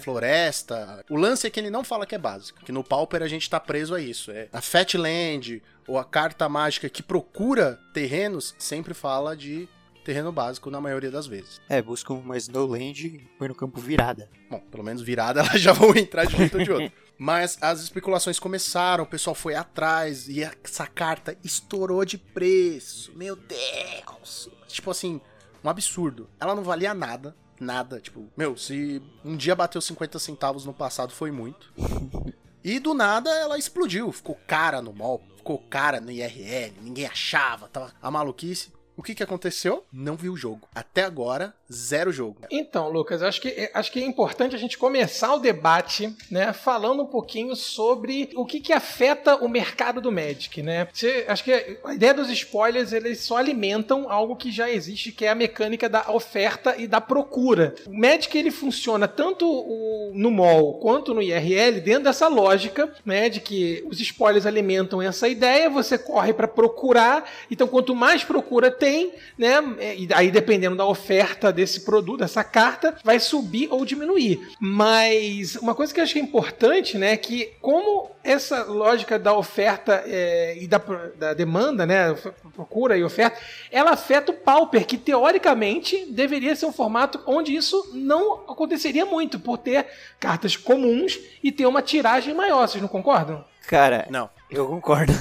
[0.00, 1.04] floresta.
[1.08, 2.60] O lance é que ele não fala que é básico.
[2.64, 4.30] Que no Pauper a gente tá preso a isso.
[4.30, 9.68] É a Fatland ou a carta mágica que procura terrenos sempre fala de
[10.02, 11.60] terreno básico na maioria das vezes.
[11.68, 14.28] É, busca uma Snowland e põe no campo virada.
[14.50, 16.92] Bom, pelo menos virada elas já vão entrar de um jeito ou de outro.
[17.18, 23.12] Mas as especulações começaram, o pessoal foi atrás e essa carta estourou de preço.
[23.16, 24.48] Meu Deus!
[24.66, 25.20] Tipo assim,
[25.62, 26.28] um absurdo.
[26.40, 28.00] Ela não valia nada, nada.
[28.00, 31.72] Tipo, meu, se um dia bateu 50 centavos no passado foi muito.
[32.64, 37.66] E do nada ela explodiu, ficou cara no mall, ficou cara no IRL, ninguém achava,
[37.66, 38.70] tava a maluquice.
[39.02, 39.84] O que que aconteceu?
[39.92, 40.68] Não vi o jogo.
[40.72, 42.36] Até agora, zero jogo.
[42.50, 47.02] Então, Lucas, acho que, acho que é importante a gente começar o debate, né, falando
[47.02, 50.88] um pouquinho sobre o que, que afeta o mercado do Magic, né?
[50.92, 55.24] Você, acho que a ideia dos spoilers, eles só alimentam algo que já existe, que
[55.24, 57.74] é a mecânica da oferta e da procura.
[57.86, 63.28] O Magic, ele funciona tanto o- no mall quanto no IRL dentro dessa lógica, né,
[63.28, 68.70] de que os spoilers alimentam essa ideia, você corre para procurar, então quanto mais procura
[68.70, 69.54] tem, né,
[69.96, 74.40] e aí dependendo da oferta desse produto, dessa carta, vai subir ou diminuir.
[74.60, 79.18] Mas uma coisa que eu acho que é importante, né, é que como essa lógica
[79.18, 80.78] da oferta é, e da,
[81.16, 82.12] da demanda, né,
[82.54, 83.38] procura e oferta,
[83.70, 89.38] ela afeta o Pauper, que teoricamente deveria ser um formato onde isso não aconteceria muito,
[89.38, 89.86] por ter
[90.18, 93.44] cartas comuns e ter uma tiragem maior, vocês não concordam?
[93.68, 94.28] Cara, Não.
[94.50, 95.12] eu concordo.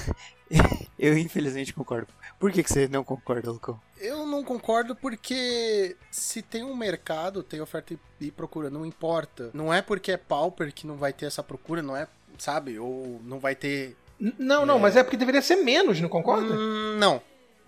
[0.97, 2.07] eu infelizmente concordo.
[2.41, 3.79] Por que, que você não concorda, Lucão?
[3.99, 9.51] Eu não concordo porque se tem um mercado, tem oferta e- procura, não importa.
[9.53, 12.07] Não é porque é pauper que não vai ter essa procura, não é,
[12.39, 12.79] sabe?
[12.79, 13.95] Ou não vai ter.
[14.39, 16.51] Não, não, mas é porque deveria ser menos, não concorda?
[16.51, 17.21] Hum, não.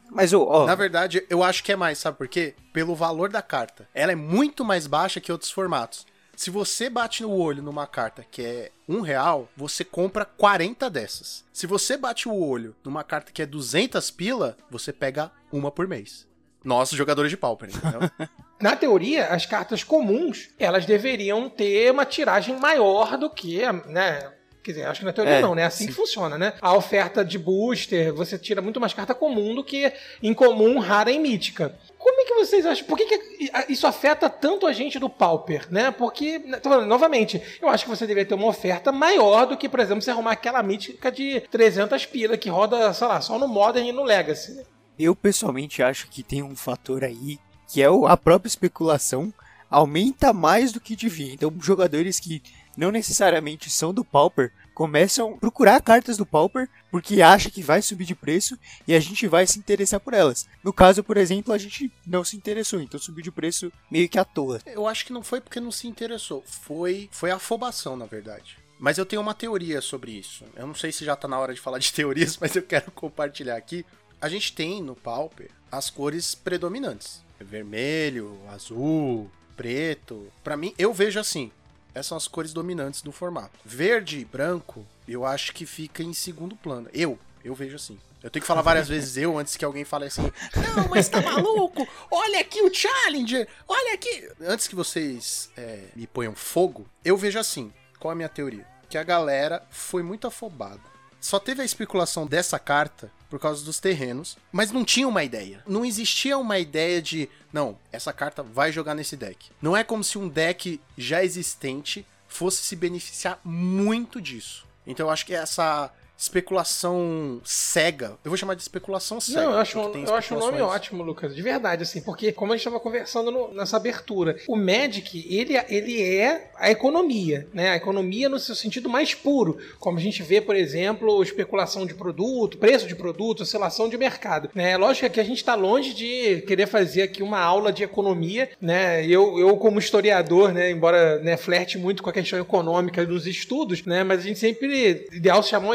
[0.09, 2.55] Mas, ô, ó, Na verdade, eu acho que é mais, sabe por quê?
[2.73, 3.88] Pelo valor da carta.
[3.93, 6.05] Ela é muito mais baixa que outros formatos.
[6.36, 11.43] Se você bate no olho numa carta que é um real, você compra 40 dessas.
[11.54, 15.88] Se você bate o olho numa carta que é 200 pila, você pega uma por
[15.88, 16.28] mês.
[16.63, 18.10] Nós, jogadores de pauper, entendeu?
[18.60, 24.31] Na teoria, as cartas comuns, elas deveriam ter uma tiragem maior do que, né?
[24.63, 25.63] Quer dizer, acho que na teoria É, não, né?
[25.63, 26.54] É assim que funciona, né?
[26.62, 31.19] A oferta de booster, você tira muito mais carta comum do que incomum, rara e
[31.19, 31.77] mítica.
[32.04, 32.85] Como é que vocês acham?
[32.85, 35.89] Por que, que isso afeta tanto a gente do Pauper, né?
[35.89, 39.79] Porque, falando, novamente, eu acho que você deveria ter uma oferta maior do que, por
[39.79, 43.87] exemplo, você arrumar aquela mítica de 300 pila que roda, sei lá, só no Modern
[43.87, 44.54] e no Legacy.
[44.54, 44.63] né?
[44.99, 49.33] eu pessoalmente acho que tem um fator aí que é a própria especulação,
[49.69, 51.33] aumenta mais do que devia.
[51.33, 52.43] Então, jogadores que
[52.77, 57.82] não necessariamente são do Pauper começam a procurar cartas do Pauper porque acha que vai
[57.82, 58.58] subir de preço
[58.88, 60.48] e a gente vai se interessar por elas.
[60.63, 64.19] No caso, por exemplo, a gente não se interessou, então subiu de preço meio que
[64.19, 64.62] à toa.
[64.65, 66.44] Eu acho que não foi porque não se interessou.
[66.46, 68.58] Foi, foi afobação, na verdade.
[68.80, 70.44] Mas eu tenho uma teoria sobre isso.
[70.56, 72.92] Eu não sei se já tá na hora de falar de teorias, mas eu quero
[72.92, 73.86] compartilhar aqui.
[74.19, 80.28] A gente tem no Pauper as cores predominantes: vermelho, azul, preto.
[80.44, 81.52] Pra mim, eu vejo assim.
[81.94, 83.60] Essas são as cores dominantes do formato.
[83.63, 86.89] Verde e branco, eu acho que fica em segundo plano.
[86.94, 88.00] Eu, eu vejo assim.
[88.21, 90.31] Eu tenho que falar várias vezes eu antes que alguém fale assim:
[90.75, 91.87] Não, mas tá maluco?
[92.10, 93.48] Olha aqui o Challenger!
[93.67, 94.29] Olha aqui!
[94.41, 98.65] Antes que vocês é, me ponham fogo, eu vejo assim: qual é a minha teoria?
[98.89, 100.92] Que a galera foi muito afobada.
[101.24, 105.63] Só teve a especulação dessa carta por causa dos terrenos, mas não tinha uma ideia.
[105.65, 109.50] Não existia uma ideia de, não, essa carta vai jogar nesse deck.
[109.62, 114.67] Não é como se um deck já existente fosse se beneficiar muito disso.
[114.86, 115.90] Então eu acho que essa
[116.24, 119.42] especulação cega, eu vou chamar de especulação cega.
[119.42, 122.56] Não, eu acho, eu acho o nome ótimo, Lucas, de verdade, assim, porque como a
[122.56, 127.69] gente estava conversando no- nessa abertura, o Magic, ele, ele é a economia, né?
[127.71, 131.94] A economia no seu sentido mais puro, como a gente vê, por exemplo, especulação de
[131.94, 134.78] produto, preço de produto, oscilação de mercado, né?
[134.78, 139.06] Lógico que a gente está longe de querer fazer aqui uma aula de economia, né?
[139.06, 143.84] Eu, eu como historiador, né, embora né, flerte muito com a questão econômica dos estudos,
[143.86, 145.74] né, mas a gente sempre ideal se chamar um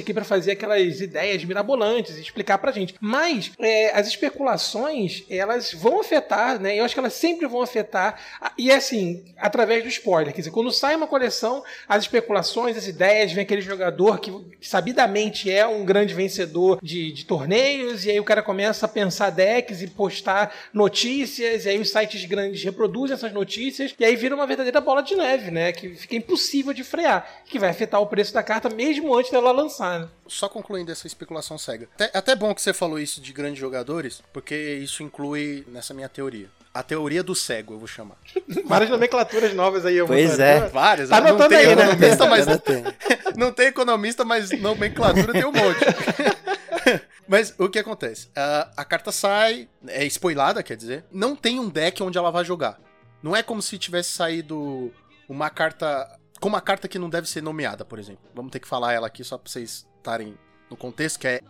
[0.00, 2.94] aqui para fazer aquelas ideias mirabolantes e explicar pra gente.
[3.00, 6.78] Mas é, as especulações, elas vão afetar, né?
[6.78, 8.20] Eu acho que elas sempre vão afetar,
[8.56, 10.32] e é assim, através do spoiler.
[10.32, 15.50] Quer dizer, quando sai uma coleção, as especulações, as ideias, vem aquele jogador que sabidamente
[15.50, 19.82] é um grande vencedor de, de torneios, e aí o cara começa a pensar decks
[19.82, 24.46] e postar notícias, e aí os sites grandes reproduzem essas notícias, e aí vira uma
[24.46, 25.72] verdadeira bola de neve, né?
[25.72, 29.52] Que fica impossível de frear, que vai afetar o preço da carta mesmo antes dela
[29.52, 30.08] lançar, né?
[30.26, 31.88] Só concluindo essa especulação cega.
[31.94, 36.08] Até, até bom que você falou isso de grandes jogadores, porque isso inclui nessa minha
[36.08, 36.48] teoria.
[36.74, 38.16] A teoria do cego, eu vou chamar.
[38.66, 39.96] Várias nomenclaturas novas aí.
[39.96, 40.42] eu vou Pois fazer.
[40.42, 40.60] é.
[40.68, 41.82] Várias, Tá não anotando tem aí, né?
[41.84, 42.46] economista, mas
[43.36, 45.80] não tem economista, mas nomenclatura tem um monte.
[47.26, 48.28] mas o que acontece?
[48.36, 52.44] A, a carta sai, é spoilada, quer dizer, não tem um deck onde ela vai
[52.44, 52.78] jogar.
[53.22, 54.92] Não é como se tivesse saído
[55.28, 56.06] uma carta.
[56.40, 58.28] Com uma carta que não deve ser nomeada, por exemplo.
[58.34, 60.38] Vamos ter que falar ela aqui só pra vocês estarem
[60.70, 61.40] no contexto, que é.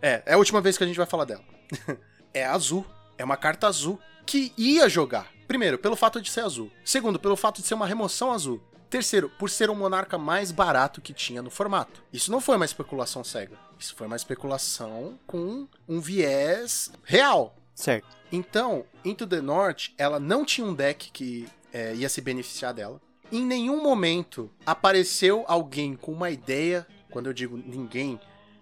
[0.00, 1.44] É, é a última vez que a gente vai falar dela.
[2.32, 2.86] é azul.
[3.18, 5.32] É uma carta azul que ia jogar.
[5.46, 6.70] Primeiro, pelo fato de ser azul.
[6.84, 8.62] Segundo, pelo fato de ser uma remoção azul.
[8.88, 12.04] Terceiro, por ser o monarca mais barato que tinha no formato.
[12.12, 13.58] Isso não foi uma especulação cega.
[13.78, 17.56] Isso foi uma especulação com um viés real.
[17.74, 18.06] Certo.
[18.30, 23.00] Então, Into the North, ela não tinha um deck que é, ia se beneficiar dela.
[23.32, 26.86] Em nenhum momento apareceu alguém com uma ideia.
[27.10, 28.20] Quando eu digo ninguém,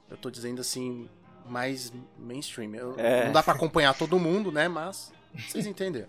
[0.08, 1.08] eu tô dizendo assim,
[1.46, 2.74] mais mainstream.
[2.74, 3.24] Eu- É.
[3.26, 4.68] Não dá pra acompanhar todo mundo, né?
[4.68, 5.12] Mas
[5.48, 6.08] vocês entenderam.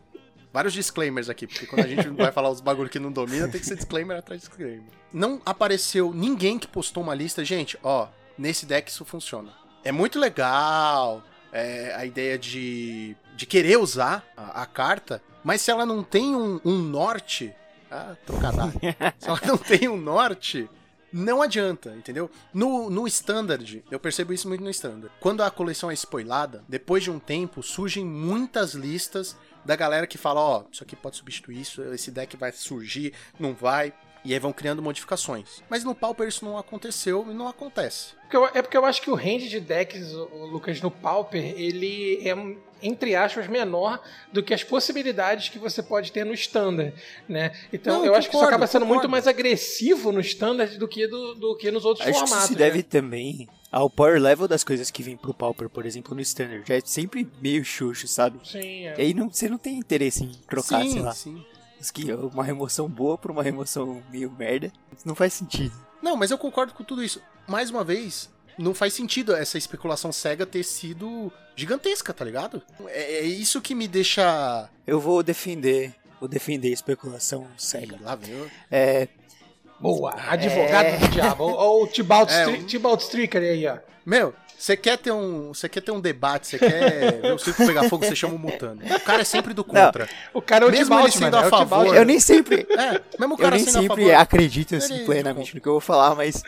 [0.54, 3.60] Vários disclaimers aqui, porque quando a gente vai falar os bagulho que não domina, tem
[3.60, 4.84] que ser disclaimer atrás de disclaimer.
[5.14, 8.08] Não apareceu ninguém que postou uma lista, gente, ó,
[8.38, 9.54] nesse deck isso funciona.
[9.84, 15.72] É muito legal é, a ideia de, de querer usar a, a carta, mas se
[15.72, 17.54] ela não tem um, um norte.
[17.92, 18.72] Ah, trocadilho.
[19.20, 20.70] se ela não tem um norte,
[21.12, 22.32] não adianta, entendeu?
[22.54, 25.14] No, no Standard, eu percebo isso muito no Standard.
[25.20, 29.36] Quando a coleção é spoilada, depois de um tempo, surgem muitas listas
[29.66, 33.54] da galera que fala, ó, isso aqui pode substituir isso, esse deck vai surgir, não
[33.54, 33.94] vai.
[34.24, 35.64] E aí vão criando modificações.
[35.70, 38.10] Mas no Pauper isso não aconteceu e não acontece.
[38.22, 42.22] Porque eu- é porque eu acho que o range de decks, Lucas, no Pauper, ele
[42.28, 42.36] é,
[42.86, 44.00] entre aspas, menor
[44.32, 46.94] do que as possibilidades que você pode ter no Standard,
[47.28, 47.52] né?
[47.74, 49.12] Então Não, eu acho que isso concordo, acaba sendo muito concordo.
[49.12, 52.44] mais agressivo no Standard do que, do, do que nos outros Acho que formatos.
[52.46, 52.66] isso se né?
[52.70, 56.64] deve também ao power level das coisas que vêm pro Pauper, por exemplo, no Standard.
[56.68, 58.40] Já é sempre meio xuxo, sabe?
[58.48, 58.96] Sim, é.
[58.98, 61.12] E aí não, você não tem interesse em trocar, sei lá.
[61.14, 61.38] sim.
[61.38, 64.72] Isso que é uma remoção boa por uma remoção meio merda.
[64.96, 65.74] Isso não faz sentido.
[66.02, 67.22] Não, mas eu concordo com tudo isso.
[67.48, 72.62] Mais uma vez, não faz sentido essa especulação cega ter sido gigantesca, tá ligado?
[72.88, 74.70] É, é isso que me deixa.
[74.86, 77.98] Eu vou defender, vou defender a especulação cega.
[78.02, 79.08] Lá eu- É,
[79.80, 80.98] Boa, advogado É.
[80.98, 81.44] do diabo.
[81.44, 83.78] Ou o Tibalt É, Stri- um- Tibalt Stricker aí, ó.
[84.06, 85.52] Meu, você quer ter um.
[85.54, 88.40] Você quer ter um debate, você quer ver o circo pegar fogo, você chama o
[88.40, 88.80] Mutano.
[88.96, 90.08] O cara é sempre do contra.
[90.34, 92.68] O cara é o Mesmo ele sendo mano, a é o favor, eu nem sempre,
[92.70, 94.16] É, mesmo o eu cara nem sendo a sempre favor.
[94.22, 96.44] acredito assim plenamente no que eu vou falar, mas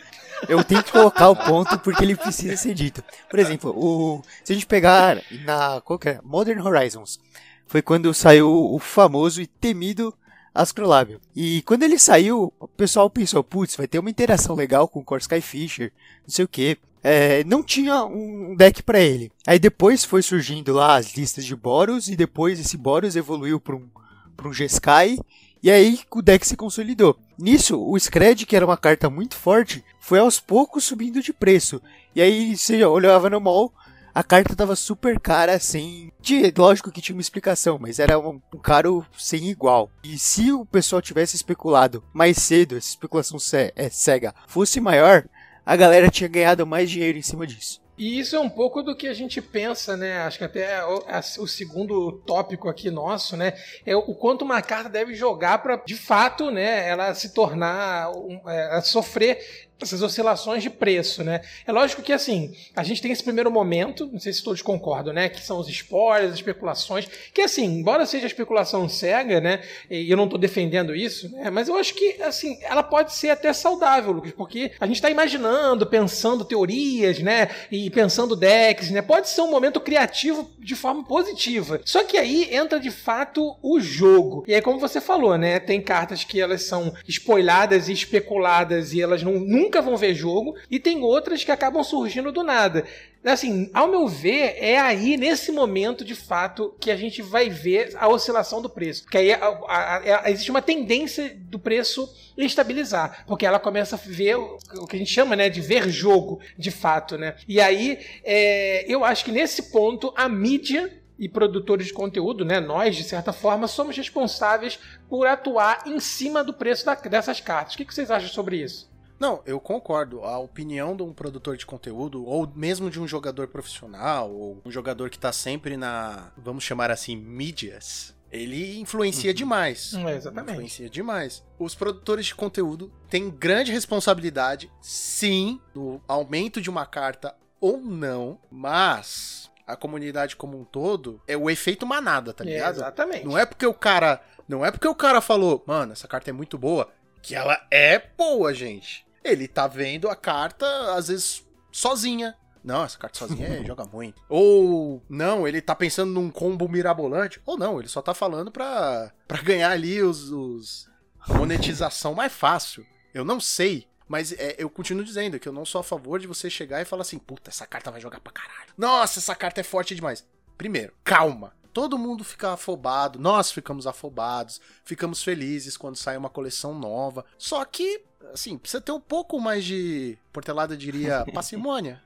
[0.48, 3.02] eu tenho que colocar o ponto porque ele precisa ser dito.
[3.28, 6.20] Por exemplo, o, se a gente pegar na qual que é?
[6.22, 7.18] Modern Horizons,
[7.66, 10.14] foi quando saiu o famoso e temido
[10.54, 11.20] Astrolábio.
[11.34, 15.04] E quando ele saiu, o pessoal pensou, putz, vai ter uma interação legal com o
[15.04, 15.90] Korsky Fisher,
[16.22, 16.78] não sei o que.
[17.06, 19.30] É, não tinha um deck para ele.
[19.46, 23.76] Aí depois foi surgindo lá as listas de Boros, e depois esse Boros evoluiu para
[23.76, 23.86] um,
[24.34, 25.20] pra um G-Sky,
[25.62, 27.18] e aí o deck se consolidou.
[27.38, 31.80] Nisso, o Scred, que era uma carta muito forte, foi aos poucos subindo de preço.
[32.16, 33.70] E aí você olhava no mall,
[34.14, 36.12] a carta tava super cara, sem.
[36.22, 39.90] Tinha, lógico que tinha uma explicação, mas era um, um caro sem igual.
[40.04, 43.38] E se o pessoal tivesse especulado mais cedo, essa especulação
[43.74, 45.24] é, cega fosse maior,
[45.64, 47.84] a galera tinha ganhado mais dinheiro em cima disso.
[47.96, 50.18] E isso é um pouco do que a gente pensa, né?
[50.22, 53.54] Acho que até o, a, o segundo tópico aqui nosso, né?
[53.86, 56.88] É o quanto uma carta deve jogar para, de fato, né?
[56.88, 61.40] Ela se tornar, um, é, sofrer essas oscilações de preço, né?
[61.66, 65.12] É lógico que assim, a gente tem esse primeiro momento, não sei se todos concordam,
[65.12, 65.28] né?
[65.28, 69.62] Que são os spoilers, as especulações, que assim, embora seja especulação cega, né?
[69.90, 71.50] E eu não estou defendendo isso, né?
[71.50, 75.10] Mas eu acho que assim, ela pode ser até saudável, Lucas, porque a gente está
[75.10, 77.48] imaginando, pensando teorias, né?
[77.70, 79.02] E pensando decks, né?
[79.02, 81.80] Pode ser um momento criativo de forma positiva.
[81.84, 84.44] Só que aí entra de fato o jogo.
[84.46, 85.58] E aí, como você falou, né?
[85.58, 89.32] Tem cartas que elas são spoiladas e especuladas e elas não,
[89.64, 92.84] nunca vão ver jogo, e tem outras que acabam surgindo do nada.
[93.24, 97.94] Assim, ao meu ver, é aí, nesse momento, de fato, que a gente vai ver
[97.96, 99.04] a oscilação do preço.
[99.04, 103.24] Porque aí a, a, a, existe uma tendência do preço estabilizar.
[103.26, 106.38] Porque ela começa a ver o, o, que a gente chama né, de ver jogo,
[106.58, 107.16] de fato.
[107.16, 107.34] Né?
[107.48, 112.60] E aí, é, eu acho que nesse ponto, a mídia e produtores de conteúdo, né,
[112.60, 117.72] nós, de certa forma, somos responsáveis por atuar em cima do preço da, dessas cartas.
[117.72, 118.92] O que, que vocês acham sobre isso?
[119.18, 120.22] Não, eu concordo.
[120.24, 124.70] A opinião de um produtor de conteúdo, ou mesmo de um jogador profissional, ou um
[124.70, 129.34] jogador que tá sempre na, vamos chamar assim, mídias, ele influencia Uhum.
[129.36, 129.94] demais.
[129.94, 130.52] É, exatamente.
[130.54, 131.44] Influencia demais.
[131.58, 138.38] Os produtores de conteúdo têm grande responsabilidade, sim, no aumento de uma carta ou não,
[138.50, 142.74] mas a comunidade como um todo é o efeito manada, tá É, ligado?
[142.74, 143.24] exatamente.
[143.24, 146.32] Não é porque o cara, não é porque o cara falou, mano, essa carta é
[146.32, 146.90] muito boa,
[147.24, 149.06] que ela é boa, gente.
[149.24, 152.36] Ele tá vendo a carta às vezes sozinha.
[152.62, 154.22] Não, essa carta sozinha é, joga muito.
[154.28, 157.40] Ou não, ele tá pensando num combo mirabolante.
[157.46, 160.90] Ou não, ele só tá falando pra, pra ganhar ali os, os
[161.26, 162.86] monetização mais fácil.
[163.14, 163.88] Eu não sei.
[164.06, 166.84] Mas é, eu continuo dizendo que eu não sou a favor de você chegar e
[166.84, 168.74] falar assim, puta, essa carta vai jogar pra caralho.
[168.76, 170.26] Nossa, essa carta é forte demais.
[170.58, 171.54] Primeiro, calma.
[171.74, 177.24] Todo mundo fica afobado, nós ficamos afobados, ficamos felizes quando sai uma coleção nova.
[177.36, 178.00] Só que,
[178.32, 182.00] assim, precisa ter um pouco mais de, Portelada diria, parcimônia,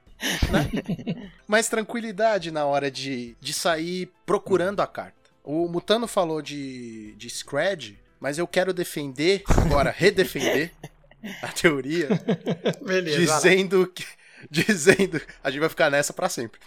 [0.51, 1.31] né?
[1.47, 5.19] mais tranquilidade na hora de, de sair procurando a carta.
[5.45, 10.73] O Mutano falou de, de Scred, mas eu quero defender, agora redefender
[11.43, 12.09] a teoria,
[12.81, 13.19] Beleza.
[13.19, 14.05] dizendo que.
[14.49, 15.21] Dizendo.
[15.43, 16.61] A gente vai ficar nessa pra sempre.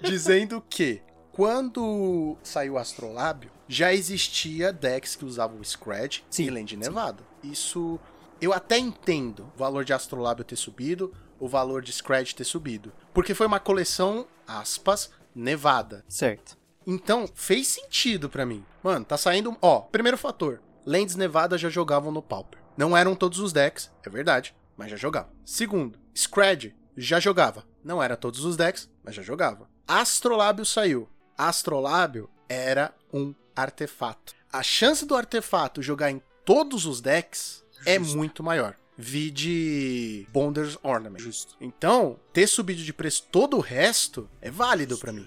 [0.00, 1.02] dizendo que
[1.38, 7.22] quando saiu o Astrolábio, já existia decks que usavam o Scred Sim, e Land Nevada.
[7.44, 8.00] Isso.
[8.40, 12.92] Eu até entendo o valor de Astrolábio ter subido, o valor de Scred ter subido.
[13.14, 16.04] Porque foi uma coleção, aspas, nevada.
[16.08, 16.58] Certo.
[16.84, 18.64] Então, fez sentido pra mim.
[18.82, 19.56] Mano, tá saindo.
[19.62, 22.58] Ó, primeiro fator: Lands Nevada já jogavam no Pauper.
[22.76, 25.30] Não eram todos os decks, é verdade, mas já jogavam.
[25.44, 27.62] Segundo, Scred já jogava.
[27.84, 29.70] Não era todos os decks, mas já jogava.
[29.86, 31.08] Astrolábio saiu.
[31.38, 34.34] Astrolábio era um artefato.
[34.52, 38.74] A chance do artefato jogar em todos os decks é muito maior.
[38.96, 41.22] Vi de Bonder's Ornament.
[41.22, 41.56] Justo.
[41.60, 45.24] Então, ter subido de preço todo o resto é válido pra mim.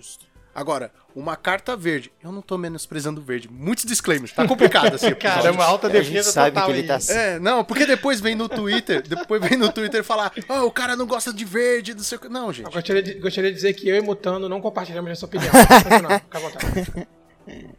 [0.54, 2.12] Agora, uma carta verde.
[2.22, 3.49] Eu não tô menosprezando o verde.
[3.49, 4.34] Muitos disclaimers.
[4.34, 5.14] Tá complicado assim.
[5.16, 7.86] Cara, é uma alta A gente defesa sabe total que ele tá É, não, porque
[7.86, 11.45] depois vem no Twitter, depois vem no Twitter falar, ah, o cara não gosta de
[11.45, 12.30] verde, não sei o que.
[12.30, 12.66] Não, gente.
[12.66, 15.52] Eu gostaria de, gostaria de dizer que eu e Mutano não compartilhamos essa opinião.
[15.84, 17.08] Continuar, fica à vontade.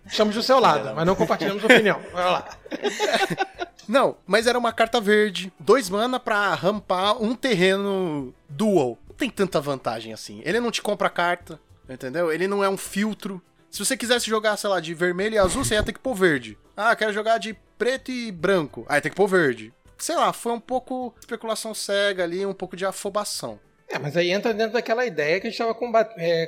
[0.06, 2.00] Estamos do seu lado, mas não compartilhamos opinião.
[2.12, 2.48] Vai lá.
[3.88, 8.96] Não, mas era uma carta verde, dois mana pra rampar um terreno dual.
[9.08, 10.40] Não tem tanta vantagem assim.
[10.44, 11.60] Ele não te compra carta,
[11.92, 12.32] entendeu?
[12.32, 13.42] Ele não é um filtro.
[13.70, 16.14] Se você quisesse jogar, sei lá, de vermelho e azul, você ia ter que pôr
[16.14, 16.58] verde.
[16.76, 18.84] Ah, quero jogar de preto e branco.
[18.88, 19.72] Aí tem que pôr verde.
[19.98, 23.58] Sei lá, foi um pouco especulação cega ali, um pouco de afobação.
[23.92, 25.74] É, mas aí entra dentro daquela ideia que a gente estava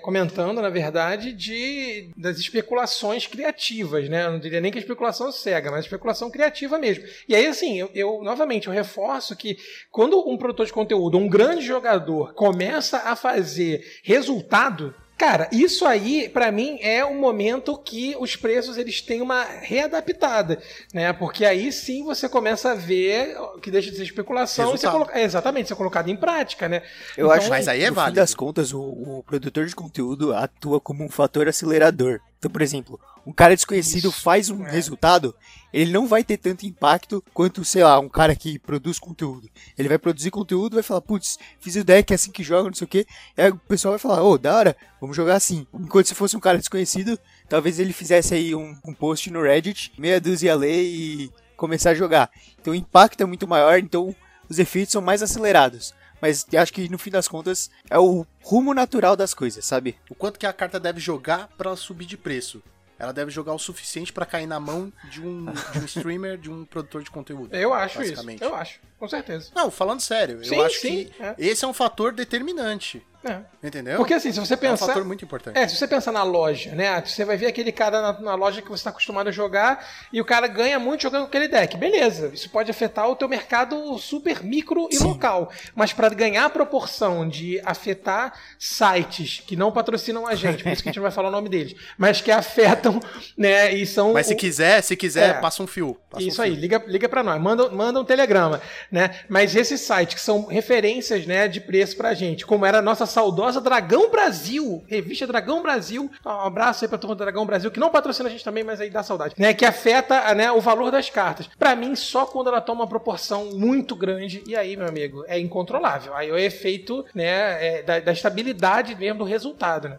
[0.01, 4.25] comentando, na verdade, de das especulações criativas, né?
[4.25, 7.05] Eu não diria nem que a especulação cega, mas especulação criativa mesmo.
[7.29, 9.59] E aí, assim, eu, eu, novamente eu reforço que
[9.91, 14.95] quando um produtor de conteúdo, um grande jogador, começa a fazer resultado.
[15.17, 20.61] Cara, isso aí, pra mim, é um momento que os preços eles têm uma readaptada,
[20.93, 21.13] né?
[21.13, 24.93] Porque aí sim você começa a ver que deixa de ser especulação e Resultado.
[24.93, 26.83] coloca- é, exatamente, ser colocado em prática, né?
[27.17, 28.15] Eu Então, acho mas aí é no válido.
[28.17, 32.21] fim das contas, o, o produtor de conteúdo atua como um fator acelerador.
[32.45, 34.71] Então, por exemplo, um cara desconhecido Isso, faz um é.
[34.71, 35.35] resultado,
[35.73, 39.49] ele não vai ter tanto impacto quanto, sei lá, um cara que produz conteúdo.
[39.79, 42.75] Ele vai produzir conteúdo, vai falar, putz, fiz o deck é assim que joga, não
[42.75, 43.07] sei o quê.
[43.35, 45.67] E aí o pessoal vai falar, ô, da hora, vamos jogar assim.
[45.73, 47.19] Enquanto se fosse um cara desconhecido,
[47.49, 51.93] talvez ele fizesse aí um, um post no Reddit, meia dúzia a ler e começar
[51.93, 52.31] a jogar.
[52.61, 54.15] Então o impacto é muito maior, então
[54.51, 55.95] os efeitos são mais acelerados.
[56.25, 59.95] Mas eu acho que no fim das contas é o rumo natural das coisas, sabe?
[60.09, 62.63] O quanto que a carta deve jogar pra ela subir de preço?
[62.99, 66.51] Ela deve jogar o suficiente pra cair na mão de um, de um streamer, de
[66.51, 67.55] um produtor de conteúdo.
[67.55, 68.13] Eu acho isso.
[68.13, 68.43] basicamente.
[68.43, 69.51] Eu acho, com certeza.
[69.55, 71.35] Não, falando sério, Sim, eu acho sim, que é.
[71.37, 73.07] esse é um fator determinante.
[73.25, 73.41] É.
[73.67, 73.97] Entendeu?
[73.97, 74.87] Porque assim, se você é um pensar.
[74.89, 75.59] fator muito importante.
[75.59, 77.03] É, se você pensar na loja, né?
[77.05, 80.21] Você vai ver aquele cara na, na loja que você está acostumado a jogar e
[80.21, 81.77] o cara ganha muito jogando com aquele deck.
[81.77, 85.51] Beleza, isso pode afetar o teu mercado super micro e local.
[85.75, 90.83] Mas para ganhar a proporção de afetar sites que não patrocinam a gente, por isso
[90.83, 93.01] que a gente não vai falar o nome deles, mas que afetam,
[93.37, 93.73] né?
[93.75, 94.13] E são.
[94.13, 95.41] Mas se o- quiser, se quiser, É.
[95.41, 95.97] passa um fio.
[96.11, 96.61] passa um Isso aí, fio.
[96.61, 98.61] liga, liga para nós, manda, manda um telegrama,
[98.91, 99.11] né?
[99.29, 103.07] Mas esses sites que são referências, né, de preço pra gente, como era a nossa
[103.15, 107.79] saudosa Dragão Brasil, revista Dragão Brasil, um abraço aí pra turma do Dragão Brasil, que
[107.79, 109.55] não patrocina a gente também, mas aí dá saudade, né?
[109.55, 111.49] Que afeta, né, o valor das cartas.
[111.57, 115.39] Pra mim, só quando ela toma uma proporção muito grande, e aí, meu amigo, é
[115.39, 116.13] incontrolável.
[116.15, 119.99] Aí é o efeito, né, é da, da estabilidade mesmo do resultado, né?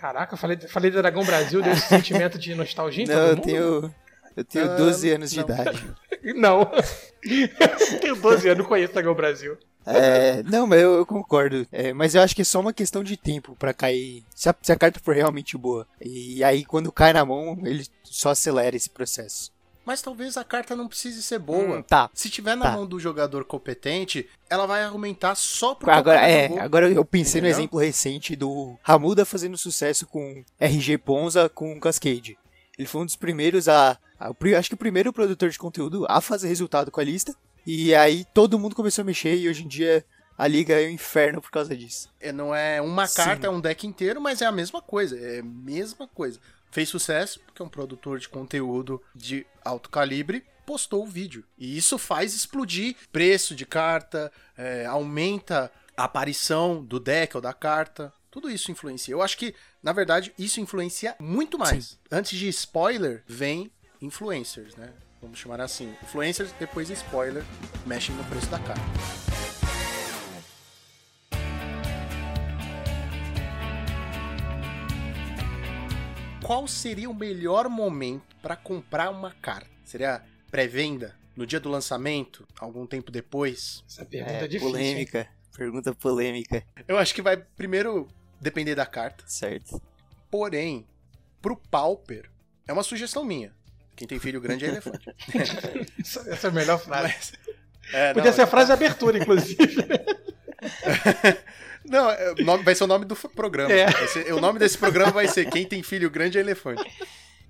[0.00, 3.28] Caraca, eu falei, falei do Dragão Brasil, deu esse sentimento de nostalgia em Não, todo
[3.28, 3.44] eu mundo?
[3.44, 3.94] tenho.
[4.36, 5.44] Eu tenho Ah, 12 anos de não.
[5.44, 5.90] idade.
[6.36, 6.70] Não.
[8.00, 9.56] Tenho 12 anos, não conheço Dragão Brasil.
[9.86, 11.66] É, não, mas eu, eu concordo.
[11.72, 14.22] É, mas eu acho que é só uma questão de tempo pra cair.
[14.34, 15.86] Se a, se a carta for realmente boa.
[16.00, 19.50] E aí, quando cai na mão, ele só acelera esse processo.
[19.84, 21.78] Mas talvez a carta não precise ser boa.
[21.78, 22.10] Hum, tá.
[22.14, 22.72] Se tiver na Tá.
[22.72, 26.60] mão do jogador competente, ela vai argumentar só porque Agora, é, jogou.
[26.62, 27.60] agora eu pensei no Entendeu?
[27.62, 32.38] exemplo recente do Ramuda fazendo sucesso com RG Ponza com Cascade.
[32.78, 36.20] Ele foi um dos primeiros a, a- Acho que o primeiro produtor de conteúdo a
[36.20, 37.34] fazer resultado com a lista.
[37.72, 40.04] E aí todo mundo começou a mexer e hoje em dia
[40.36, 42.12] a liga é um inferno por causa disso.
[42.18, 43.14] É, Não é uma Sim.
[43.14, 45.16] carta, é um deck inteiro, mas é a mesma coisa.
[45.16, 46.40] É a mesma coisa.
[46.72, 51.44] Fez sucesso porque é um produtor de conteúdo de alto calibre postou o vídeo.
[51.56, 57.52] E isso faz explodir preço de carta, é, aumenta a aparição do deck ou da
[57.52, 58.12] carta.
[58.32, 59.12] Tudo isso influencia.
[59.14, 61.98] Eu acho que, na verdade, isso influencia muito mais.
[62.10, 64.92] Antes de spoiler, vem influencers, né?
[65.20, 65.94] Vamos chamar assim.
[66.02, 67.44] Influencers, depois spoiler,
[67.86, 68.80] mexem no preço da carta.
[76.42, 79.68] qual seria o melhor momento para comprar uma carta?
[79.84, 81.14] Seria pré-venda?
[81.36, 82.46] No dia do lançamento?
[82.58, 83.84] Algum tempo depois?
[83.88, 84.66] Essa pergunta é, É, difícil.
[84.66, 84.72] hein?
[84.72, 85.28] polêmica.
[85.56, 86.64] Pergunta polêmica.
[86.88, 88.08] Eu acho que vai primeiro
[88.40, 89.22] depender da carta.
[89.28, 89.80] Certo.
[90.30, 90.86] Porém,
[91.40, 92.28] pro Pauper,
[92.66, 93.54] é uma sugestão minha.
[94.00, 95.14] Quem tem filho grande é elefante.
[96.00, 97.02] Essa, essa é a melhor frase.
[97.02, 97.32] Mas-
[97.92, 99.58] é, Podia não, ser a frase de abertura, inclusive.
[101.84, 103.72] Não, é, nome, vai ser o nome do programa.
[103.72, 103.90] É.
[104.06, 106.82] Ser- o nome desse programa vai ser Quem tem filho grande é elefante.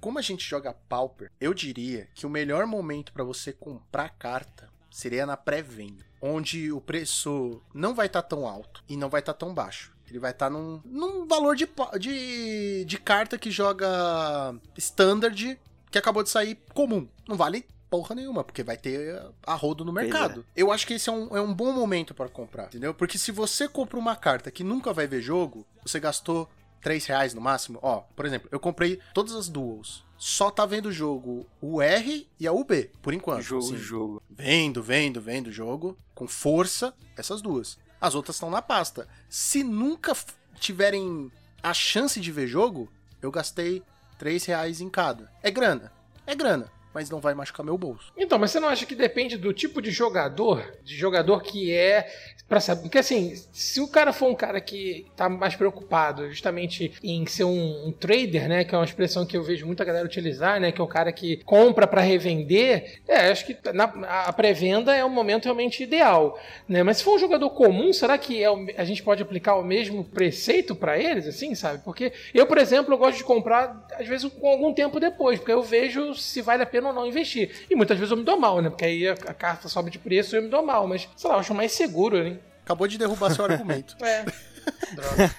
[0.01, 4.69] Como a gente joga Pauper, eu diria que o melhor momento para você comprar carta
[4.91, 9.35] seria na pré-venda, onde o preço não vai estar tão alto e não vai estar
[9.35, 9.93] tão baixo.
[10.09, 15.57] Ele vai estar num, num valor de, de, de carta que joga standard,
[15.91, 17.09] que acabou de sair comum.
[17.29, 20.09] Não vale porra nenhuma, porque vai ter a rodo no Pois é.
[20.09, 20.47] mercado.
[20.55, 22.95] Eu acho que esse é um, é um bom momento para comprar, entendeu?
[22.95, 26.49] Porque se você compra uma carta que nunca vai ver jogo, você gastou
[26.83, 27.81] 3 reais no máximo.
[27.83, 30.05] Ó, por exemplo, eu comprei todas as duels.
[30.17, 33.43] Só tá vendo o jogo o R e a UB, por enquanto.
[33.43, 33.77] jogo, Sim.
[33.77, 34.23] jogo.
[34.31, 37.77] Vendo, vendo, vendo o jogo, com força, essas duas.
[38.01, 39.09] As outras estão na pasta.
[39.29, 40.15] Se nunca
[40.61, 41.31] tiverem
[41.63, 42.89] a chance de ver jogo,
[43.21, 43.83] eu gastei
[44.21, 45.33] 3 reais em cada.
[45.43, 45.91] É grana,
[46.27, 48.13] é grana, mas não vai machucar meu bolso.
[48.15, 50.77] Então, mas você não acha que depende do tipo de jogador?
[50.85, 52.07] De jogador que é.
[52.51, 52.83] Pra saber.
[52.83, 57.45] Porque assim, se o cara for um cara que tá mais preocupado justamente em ser
[57.45, 58.65] um, um trader, né?
[58.65, 60.73] Que é uma expressão que eu vejo muita galera utilizar, né?
[60.73, 63.03] Que é o cara que compra pra revender.
[63.07, 63.85] É, acho que na-
[64.27, 66.37] a pré-venda é o momento realmente ideal.
[66.69, 66.83] Né?
[66.83, 69.63] Mas se for um jogador comum, será que é o- a gente pode aplicar o
[69.63, 71.85] mesmo preceito pra eles, assim, sabe?
[71.85, 75.53] Porque eu, por exemplo, eu gosto de comprar, às vezes, com algum tempo depois, porque
[75.53, 77.65] eu vejo se vale a pena ou não investir.
[77.71, 78.71] E muitas vezes eu me dou mal, né?
[78.71, 80.85] Porque aí a, a carta sobe de preço e eu me dou mal.
[80.89, 82.39] Mas, sei lá, eu acho mais seguro, né?
[82.71, 83.97] Acabou de derrubar seu argumento.
[84.01, 84.25] É.
[84.95, 85.35] Droga.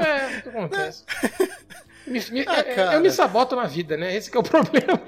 [0.08, 1.04] é, o que acontece.
[2.06, 2.94] Me- me- Ah, é, cara.
[2.94, 4.16] eu me saboto na vida, né?
[4.16, 4.98] Esse que é o problema.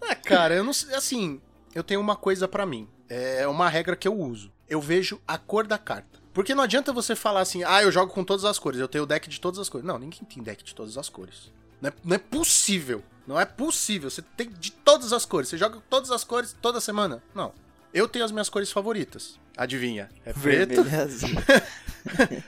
[0.00, 0.94] Ah, cara, eu não sei.
[0.94, 1.40] Assim,
[1.74, 2.88] eu tenho uma coisa pra mim.
[3.08, 4.52] É uma regra que eu uso.
[4.68, 6.20] Eu vejo a cor da carta.
[6.32, 9.02] Porque não adianta você falar assim, ah, eu jogo com todas as cores, eu tenho
[9.02, 9.84] o deck de todas as cores.
[9.84, 11.50] Não, ninguém tem deck de todas as cores.
[11.80, 13.02] Não é, não é possível.
[13.26, 14.08] Não é possível.
[14.08, 15.48] Você tem de todas as cores.
[15.48, 17.20] Você joga com todas as cores toda semana.
[17.34, 17.52] Não.
[17.92, 19.38] Eu tenho as minhas cores favoritas.
[19.56, 20.10] Adivinha?
[20.24, 21.30] É preto, Vermelho e azul.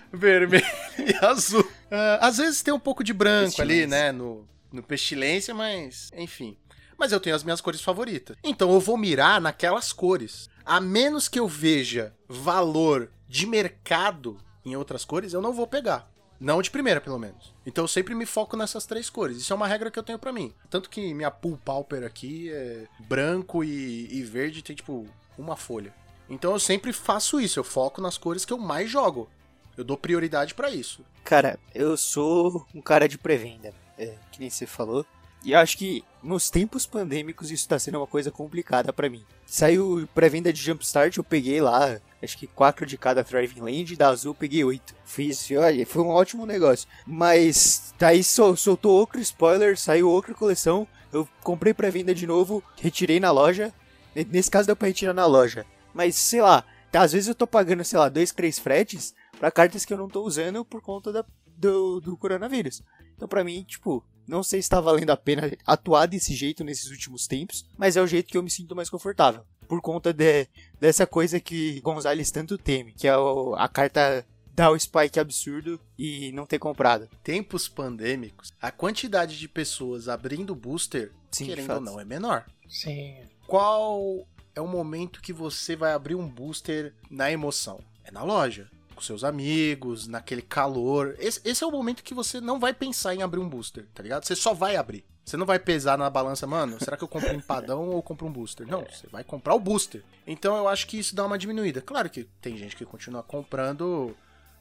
[0.13, 0.65] vermelho
[0.99, 1.73] e azul.
[1.91, 4.13] Ah, às vezes tem um pouco de branco ali, né?
[4.13, 6.57] No, no pestilência, mas enfim.
[6.99, 8.37] Mas eu tenho as minhas cores favoritas.
[8.43, 10.51] Então eu vou mirar naquelas cores.
[10.67, 16.11] A menos que eu veja valor de mercado em outras cores, eu não vou pegar.
[16.41, 17.55] Não de primeira, pelo menos.
[17.65, 19.39] Então eu sempre me foco nessas três cores.
[19.39, 20.53] Isso é uma regra que eu tenho pra mim.
[20.69, 25.07] Tanto que minha pool pauper aqui é branco e, e verde, tem tipo
[25.37, 25.93] uma folha.
[26.29, 27.59] Então eu sempre faço isso.
[27.59, 29.29] Eu foco nas cores que eu mais jogo.
[29.77, 31.03] Eu dou prioridade pra isso.
[31.25, 35.07] Cara, eu sou um cara de pré-venda, é, que nem você falou.
[35.45, 39.25] E acho que nos tempos pandêmicos isso tá sendo uma coisa complicada pra mim.
[39.47, 44.09] Saiu pré-venda de Jumpstart, eu peguei lá, acho que quatro de cada Thriving Land, da
[44.09, 44.97] Azul eu peguei oito.
[45.05, 46.89] Fiz, olha, foi um ótimo negócio.
[47.07, 53.21] Mas daí sol- soltou outro spoiler, saiu outra coleção, eu comprei pré-venda de novo, retirei
[53.21, 53.73] na loja.
[54.17, 55.65] Ne- Nesse caso deu pra retirar na loja.
[55.99, 59.51] Mas, sei lá, tá, às vezes eu tô pagando, sei lá, dois, três fretes pra
[59.51, 62.85] cartas que eu não tô usando por conta da, do, do coronavírus.
[63.17, 66.89] Então, pra mim, tipo, não sei se tá valendo a pena atuar desse jeito nesses
[66.89, 69.43] últimos tempos, mas é o jeito que eu me sinto mais confortável.
[69.67, 70.47] Por conta de,
[70.81, 74.25] dessa coisa que Gonzalez tanto teme, que é o- a carta
[74.55, 77.09] dar o spike absurdo e não ter comprado.
[77.25, 82.47] Tempos pandêmicos, a quantidade de pessoas abrindo booster, Sim, querendo ou não, é menor.
[82.69, 83.17] Sim.
[83.49, 84.27] Qual
[84.59, 87.81] é o momento que você vai abrir um booster na emoção?
[88.05, 91.15] É na loja, com seus amigos, naquele calor.
[91.21, 94.03] Esse, esse é o momento que você não vai pensar em abrir um booster, tá
[94.03, 94.25] ligado?
[94.25, 95.05] Você só vai abrir.
[95.25, 98.27] Você não vai pesar na balança, mano, será que eu compro um empadão ou compro
[98.27, 98.67] um booster?
[98.67, 100.03] Não, você vai comprar o booster.
[100.27, 101.81] Então eu acho que isso dá uma diminuída.
[101.81, 104.17] Claro que tem gente que continua comprando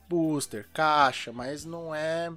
[0.07, 2.31] booster, caixa, mas não é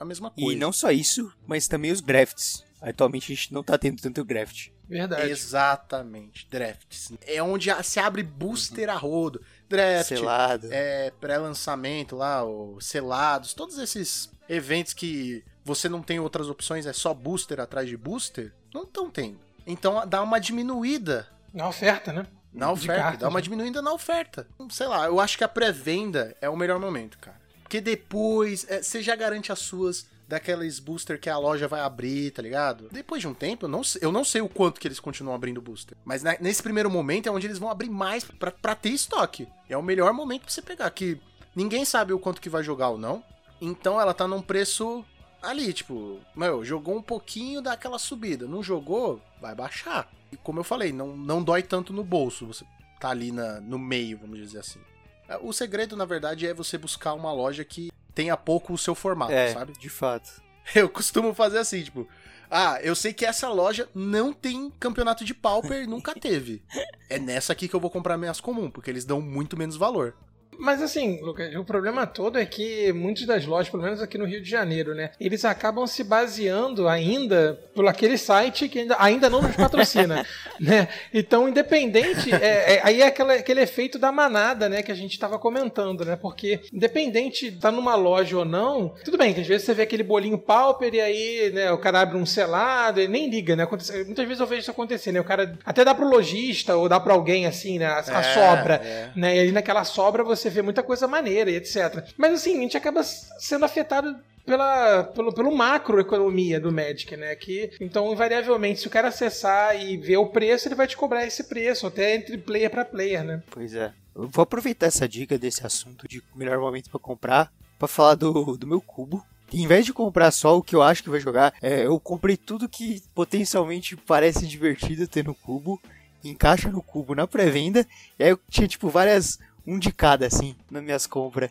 [0.00, 0.52] a mesma coisa.
[0.52, 2.64] E não só isso, mas também os drafts.
[2.80, 4.70] Atualmente a gente não tá tendo tanto draft.
[4.88, 5.30] Verdade.
[5.30, 7.12] Exatamente, drafts.
[7.26, 9.40] É onde se abre booster a rodo.
[9.68, 10.68] Draft, Selado.
[10.70, 16.92] é, pré-lançamento lá, os selados, todos esses eventos que você não tem outras opções, é
[16.94, 19.38] só booster atrás de booster, não estão tendo.
[19.66, 22.26] Então dá uma diminuída Na oferta, né?
[22.50, 23.42] na oferta, cartas, dá uma né?
[23.42, 24.46] diminuída na oferta.
[24.70, 27.38] Sei lá, eu acho que a pré-venda é o melhor momento, cara.
[27.62, 32.30] Porque depois é, você já garante as suas daqueles booster que a loja vai abrir,
[32.32, 32.88] tá ligado?
[32.92, 35.34] Depois de um tempo, eu não sei, eu não sei o quanto que eles continuam
[35.34, 35.96] abrindo booster.
[36.04, 39.48] Mas na- nesse primeiro momento é onde eles vão abrir mais pra, pra ter estoque.
[39.68, 41.18] É o melhor momento pra você pegar, que
[41.56, 43.24] ninguém sabe o quanto que vai jogar ou não.
[43.60, 45.02] Então ela tá num preço
[45.42, 48.46] ali, tipo, meu, jogou um pouquinho daquela subida.
[48.46, 50.10] Não jogou, vai baixar.
[50.30, 52.46] E como eu falei, não, não dói tanto no bolso.
[52.46, 52.64] Você
[53.00, 54.78] tá ali na, no meio, vamos dizer assim.
[55.26, 57.88] É, O segredo, na verdade, é você buscar uma loja que
[58.18, 59.74] tenha pouco o seu formato, É, sabe?
[59.78, 60.42] de fato.
[60.74, 62.06] Eu costumo fazer assim, tipo,
[62.50, 66.62] ah, eu sei que essa loja não tem campeonato de pauper, nunca teve.
[67.08, 70.14] É nessa aqui que eu vou comprar minhas comum, porque eles dão muito menos valor.
[70.58, 74.24] Mas assim, Lucas, o problema todo é que muitas das lojas, pelo menos aqui no
[74.24, 79.30] Rio de Janeiro, né, eles acabam se baseando ainda por aquele site que ainda, ainda
[79.30, 80.26] não nos patrocina,
[80.58, 80.88] né?
[81.14, 85.12] Então, independente, é, é- aí é aquela- aquele efeito da manada, né, que a gente
[85.12, 86.16] estava comentando, né?
[86.16, 89.82] Porque independente de tá numa loja ou não, tudo bem que às vezes você vê
[89.82, 93.62] aquele bolinho pauper e aí, né, o cara abre um selado, ele nem liga, né?
[93.64, 95.20] Acontece- muitas vezes eu vejo isso acontecer, né?
[95.20, 98.22] O cara até dá pro lojista ou dá pra alguém assim, né, a, a É,
[98.34, 99.10] sobra é.
[99.14, 99.36] né?
[99.36, 102.04] E aí naquela sobra você vê muita coisa maneira e etc.
[102.16, 107.34] Mas assim, a gente acaba sendo afetado pela, pelo, pelo macroeconomia do Magic, né?
[107.36, 111.26] Que, então, invariavelmente, se o cara acessar e ver o preço, ele vai te cobrar
[111.26, 113.42] esse preço, até entre player para player, né?
[113.50, 113.92] Pois é.
[114.16, 118.56] Eu vou aproveitar essa dica desse assunto de melhor momento pra comprar pra falar do,
[118.56, 119.24] do meu cubo.
[119.52, 122.36] Em vez de comprar só o que eu acho que vai jogar, é, eu comprei
[122.36, 125.80] tudo que potencialmente parece divertido ter no cubo,
[126.22, 127.86] encaixa no cubo na pré-venda,
[128.18, 129.38] e aí eu tinha tipo várias,
[129.68, 131.50] um de cada assim, nas minhas compras.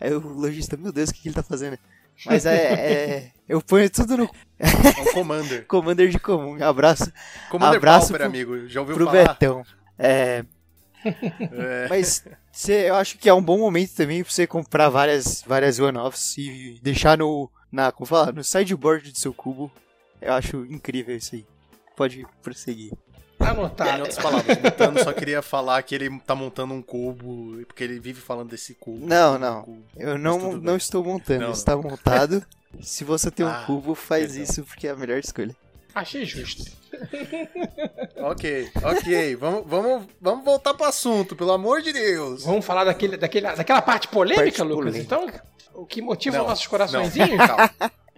[0.00, 1.78] Aí o lojista, meu Deus, o que, que ele tá fazendo?
[2.26, 4.68] Mas é, é- eu ponho tudo no É
[5.00, 5.66] um Commander.
[5.68, 6.62] Commander de comum.
[6.62, 7.12] Abraço
[7.50, 8.68] Commander Abraço Pauper, pro- amigo.
[8.68, 9.28] Já ouviu pro falar?
[9.34, 9.64] Betão.
[9.98, 10.44] É,
[11.04, 11.86] É.
[11.88, 15.78] Mas cê, eu acho que é um bom momento também pra você comprar várias, várias
[15.78, 19.70] one-offs e deixar no, na, como fala, no sideboard do seu cubo.
[20.20, 21.44] Eu acho incrível isso aí.
[21.96, 22.92] Pode prosseguir.
[23.44, 23.98] Em Anotado.
[23.98, 27.98] outras palavras, o Mutano só queria falar que ele tá montando um cubo, porque ele
[27.98, 29.06] vive falando desse cubo.
[29.06, 29.62] Não, não.
[29.62, 29.82] Cubo.
[29.96, 32.44] Eu não, não estou montando, Não, está montado.
[32.82, 34.42] Se você tem um Ah, cubo, faz perdão.
[34.42, 35.54] isso porque é a melhor escolha.
[35.94, 36.64] Achei justo.
[38.16, 39.36] Ok, ok.
[39.36, 42.44] vamos, vamos, vamos voltar pro assunto, pelo amor de Deus.
[42.44, 44.76] Vamos falar daquele, daquele, daquela parte polêmica, Parte Lucas?
[44.76, 45.02] polêmica.
[45.04, 45.26] Então,
[45.74, 47.36] o que motiva Não, os nossos Não, coraçõezinhos?
[47.46, 47.70] calma.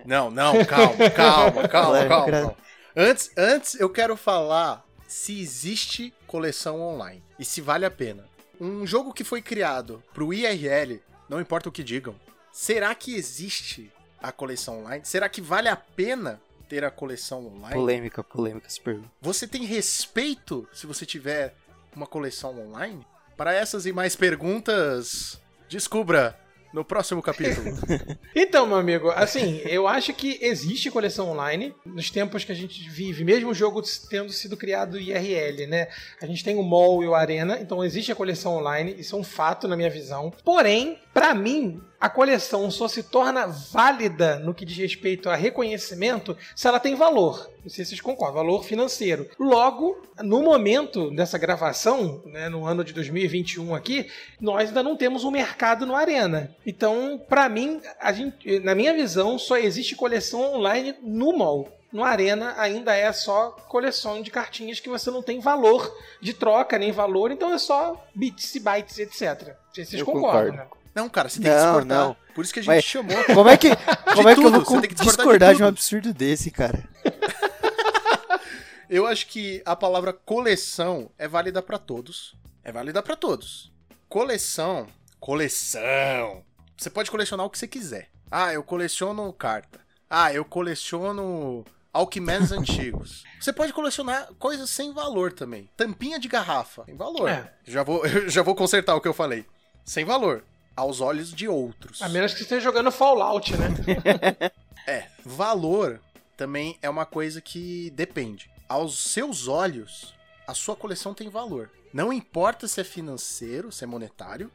[0.05, 2.31] Não, não, calma, calma, calma, calma.
[2.31, 2.55] calma.
[2.95, 8.25] Antes, antes eu quero falar se existe coleção online e se vale a pena.
[8.61, 12.15] Um jogo que foi criado pro IRL, não importa o que digam,
[12.53, 13.93] será que existe
[14.23, 15.05] a coleção online?
[15.05, 17.75] Será que vale a pena ter a coleção online?
[17.75, 19.11] Polêmica, polêmica, se pergunta.
[19.21, 21.55] Você tem respeito se você tiver
[21.95, 23.07] uma coleção online?
[23.37, 25.39] Para essas e mais perguntas,
[25.69, 26.39] descubra
[26.73, 27.67] no próximo capítulo.
[28.39, 32.87] Então, meu amigo, assim, eu acho que existe coleção online nos tempos que a gente
[32.89, 35.89] vive, mesmo o jogo tendo sido criado IRL, né?
[36.21, 39.19] A gente tem o mall e o arena, então existe a coleção online, isso é
[39.19, 40.33] um fato na minha visão.
[40.45, 46.37] Porém, pra mim, a coleção só se torna válida no que diz respeito a reconhecimento
[46.55, 47.51] se ela tem valor.
[47.63, 49.29] Não sei se vocês concordam, valor financeiro.
[49.39, 55.25] Logo, no momento dessa gravação, né, no ano de 2021 aqui, nós ainda não temos
[55.25, 56.55] um mercado no Arena.
[56.65, 57.81] Então, pra mim,
[58.15, 61.69] gente, na minha visão, só existe coleção online no mall.
[61.93, 66.79] No Arena ainda é só coleção de cartinhas que você não tem valor de troca,
[66.79, 69.49] nem valor, então é só bits e bytes, etc.
[69.49, 70.57] Não sei se vocês Eu concordam, concordo.
[70.59, 70.67] né?
[70.97, 71.99] Não, cara, você tem que Não, discordar.
[71.99, 72.17] não.
[72.35, 73.25] Por isso que a gente Mas- chamou.
[73.27, 73.69] Como é que,
[74.15, 76.83] como é que eu vou que discordar de discordar de, um absurdo desse, cara?
[78.89, 82.35] Eu acho que a palavra coleção é válida pra todos.
[82.63, 83.73] É válida pra todos.
[84.09, 84.87] Coleção,
[85.19, 86.45] coleção.
[86.77, 88.09] Você pode colecionar o que você quiser.
[88.31, 89.81] Ah, eu coleciono carta.
[90.09, 93.25] Ah, eu coleciono Alckmans antigos.
[93.41, 95.69] Você pode colecionar coisas sem valor também.
[95.77, 97.29] Tampinha de garrafa, sem valor.
[97.29, 97.53] É.
[97.65, 99.45] Já vou, eu já vou consertar o que eu falei.
[99.85, 100.45] Sem valor.
[100.77, 102.03] Aos olhos de outros.
[102.03, 103.69] A menos que você esteja jogando Fallout, né?
[104.89, 106.01] É, valor
[106.37, 108.49] também é uma coisa que depende.
[108.69, 110.15] Aos seus olhos,
[110.47, 111.71] a sua coleção tem valor.
[111.93, 114.49] Não importa se é financeiro, se é monetário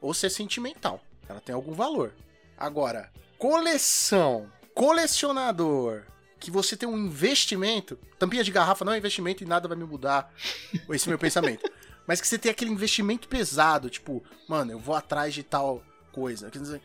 [0.00, 1.00] ou se é sentimental.
[1.28, 2.12] Ela tem algum valor.
[2.56, 6.02] Agora, coleção, colecionador,
[6.40, 9.84] que você tem um investimento, tampinha de garrafa não é investimento e nada vai me
[9.84, 10.32] mudar
[10.90, 11.70] esse meu pensamento.
[12.08, 16.50] Mas que você tem aquele investimento pesado, tipo, mano, eu vou atrás de tal coisa.
[16.50, 16.80] quer dizer,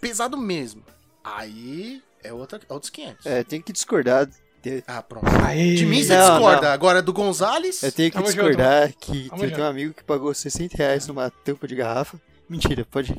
[0.00, 0.84] Pesado mesmo.
[1.24, 3.26] Aí é outra, outros 500.
[3.26, 4.28] É, tem que discordar.
[4.86, 5.26] Ah, pronto.
[5.44, 5.74] Aí.
[5.74, 6.62] De mim você Não, discorda.
[6.62, 6.72] não.
[6.72, 7.82] Agora do Gonzalez.
[7.82, 11.30] eu tenho que Tamo junto, discordar que tenho um amigo que pagou 60 reais numa
[11.30, 12.20] tampa de garrafa.
[12.48, 13.14] Mentira, pode.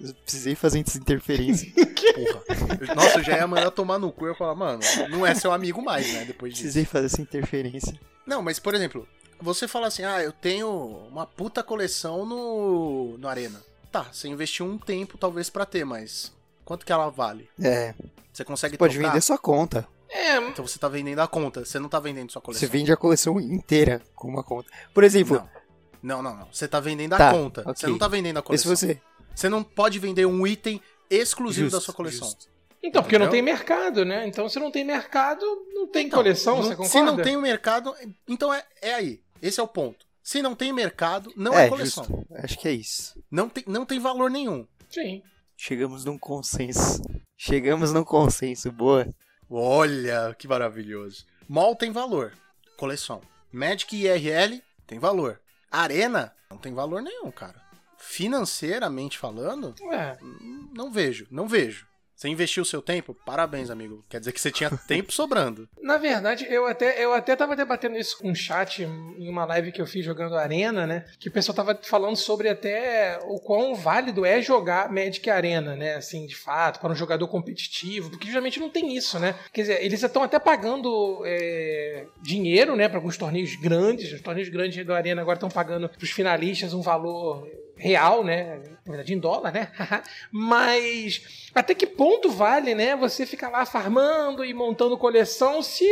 [0.00, 1.70] Eu precisei fazer essa interferência.
[1.74, 2.94] Porra.
[2.94, 4.26] Nossa, eu já ia mandar tomar no cu.
[4.26, 4.80] Eu ia falar, mano,
[5.10, 6.24] não é seu amigo mais, né?
[6.24, 6.62] Depois disso.
[6.64, 7.98] precisei fazer essa interferência.
[8.26, 9.06] Não, mas por exemplo,
[9.40, 10.68] você fala assim, ah, eu tenho
[11.10, 13.60] uma puta coleção no, no Arena.
[13.90, 16.32] Tá, você investiu um tempo talvez pra ter, mas
[16.64, 17.48] quanto que ela vale?
[17.60, 17.94] É,
[18.32, 19.08] Você consegue pode trocar?
[19.10, 19.86] vender sua conta.
[20.08, 22.60] É, Então você tá vendendo a conta, você não tá vendendo sua coleção.
[22.68, 24.70] Você vende a coleção inteira com uma conta.
[24.94, 25.60] Por exemplo, Não.
[26.02, 26.48] Não, não, não.
[26.52, 27.60] Você tá vendendo a Tá, conta.
[27.60, 27.74] ok.
[27.76, 28.74] Você não tá vendendo a esse coleção.
[28.76, 29.00] você.
[29.34, 30.80] Você não pode vender um item
[31.10, 32.26] exclusivo Justo, da sua coleção.
[32.28, 32.46] justo.
[32.82, 33.44] então, porque não Entendeu?
[33.44, 34.26] tem mercado, né?
[34.26, 36.90] Então, se não tem mercado, não tem Então, coleção, não- você concorda?
[36.90, 37.94] Se não tem o mercado,
[38.26, 39.20] então é, é aí.
[39.42, 40.06] Esse é o ponto.
[40.22, 42.04] Se não tem mercado, não é, é, coleção.
[42.04, 42.26] justo.
[42.34, 43.22] Acho que é isso.
[43.30, 44.66] Não tem, não tem valor nenhum.
[44.88, 45.22] Sim.
[45.56, 47.02] Chegamos num consenso.
[47.36, 49.06] Chegamos num consenso, boa.
[49.48, 51.24] Olha, que maravilhoso.
[51.48, 52.32] Mall tem valor.
[52.76, 53.20] Coleção.
[53.52, 55.40] Magic IRL tem valor.
[55.70, 57.60] Arena não tem valor nenhum, cara.
[57.98, 60.16] Financeiramente falando, É.
[60.22, 61.86] hum, não vejo, não vejo.
[62.20, 63.14] Você investiu o seu tempo?
[63.14, 64.04] Parabéns, amigo.
[64.06, 65.66] Quer dizer que você tinha tempo sobrando.
[65.80, 69.72] Na verdade, eu até, eu até tava debatendo isso com um chat em uma live
[69.72, 71.06] que eu fiz jogando Arena, né?
[71.18, 75.94] Que o pessoal tava falando sobre até o quão válido é jogar Magic Arena, né?
[75.94, 79.34] Assim, de fato, para um jogador competitivo, porque geralmente não tem isso, né?
[79.50, 84.12] Quer dizer, eles estão até pagando é, dinheiro, né, para alguns torneios grandes.
[84.12, 87.48] Os torneios grandes do Arena agora estão pagando pros finalistas um valor
[87.80, 88.60] real, né?
[88.84, 89.68] Na verdade, em dólar, né?
[90.30, 92.94] Mas até que ponto vale, né?
[92.96, 95.86] Você ficar lá farmando e montando coleção se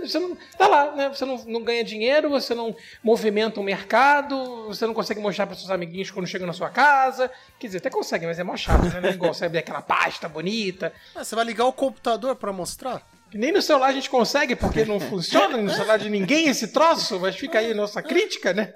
[0.00, 1.08] você não tá lá, né?
[1.08, 5.56] Você não, não ganha dinheiro, você não movimenta o mercado, você não consegue mostrar para
[5.56, 7.30] seus amiguinhos quando chegam na sua casa.
[7.58, 9.10] Quer dizer, até consegue, mas é mó chato, né?
[9.10, 10.92] Igual você abrir aquela pasta bonita.
[11.14, 13.02] Ah, você vai ligar o computador pra mostrar?
[13.34, 17.18] Nem no celular a gente consegue, porque não funciona no celular de ninguém esse troço,
[17.20, 18.72] mas fica aí a nossa crítica, né?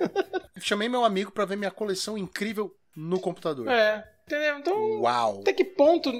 [0.58, 3.68] Chamei meu amigo pra ver minha coleção incrível no computador.
[3.68, 4.08] É.
[4.26, 4.58] Entendeu?
[4.58, 5.40] Então, Uau!
[5.40, 6.10] até que ponto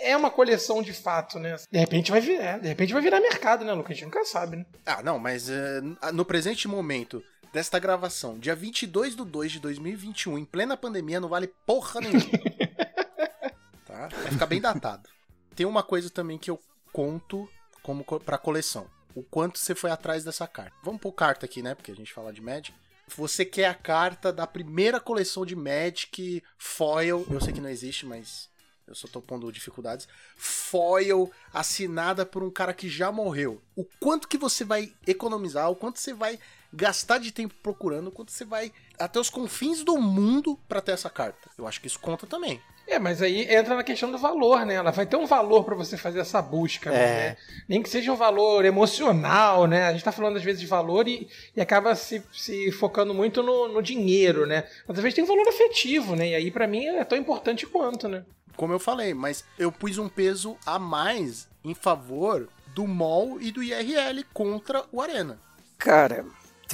[0.00, 1.56] é uma coleção de fato, né?
[1.70, 3.92] De repente vai virar, de repente vai virar mercado, né, Lucas?
[3.92, 4.66] A gente nunca sabe, né?
[4.84, 5.80] Ah, não, mas eh,
[6.12, 7.22] no presente momento
[7.52, 12.20] desta gravação, dia 22 de 2 de 2021, em plena pandemia, não vale porra nenhuma.
[13.86, 14.08] tá?
[14.08, 15.08] Vai ficar bem datado.
[15.56, 16.60] Tem uma coisa também que eu
[16.92, 17.48] conto
[17.88, 18.86] como co pra coleção.
[19.14, 20.76] O quanto você foi atrás dessa carta.
[20.82, 21.74] Vamos pôr carta aqui, né?
[21.74, 22.76] Porque a gente fala de Magic.
[23.16, 27.26] Você quer a carta da primeira coleção de Magic foil.
[27.30, 28.50] Eu sei que não existe, mas
[28.86, 30.06] eu só tô pondo dificuldades.
[30.36, 33.58] Foil assinada por um cara que já morreu.
[33.74, 36.38] O quanto que você vai economizar, o quanto você vai
[36.70, 40.92] gastar de tempo procurando, o quanto você vai até os confins do mundo pra ter
[40.92, 41.50] essa carta.
[41.56, 42.60] Eu acho que isso conta também.
[42.90, 44.74] É, mas aí entra na questão do valor, né?
[44.74, 47.30] Ela vai ter um valor pra você fazer essa busca, É.
[47.30, 47.36] né?
[47.68, 49.84] Nem que seja um valor emocional, né?
[49.86, 53.42] A gente tá falando às vezes de valor e, e acaba se, se focando muito
[53.42, 54.64] no, no dinheiro, né?
[54.86, 56.28] Mas às vezes tem um valor afetivo, né?
[56.30, 58.24] E aí pra mim é tão importante quanto, né?
[58.56, 63.52] Como eu falei, mas eu pus um peso a mais em favor do MOL e
[63.52, 65.38] do IRL contra o Arena.
[65.76, 66.24] Cara,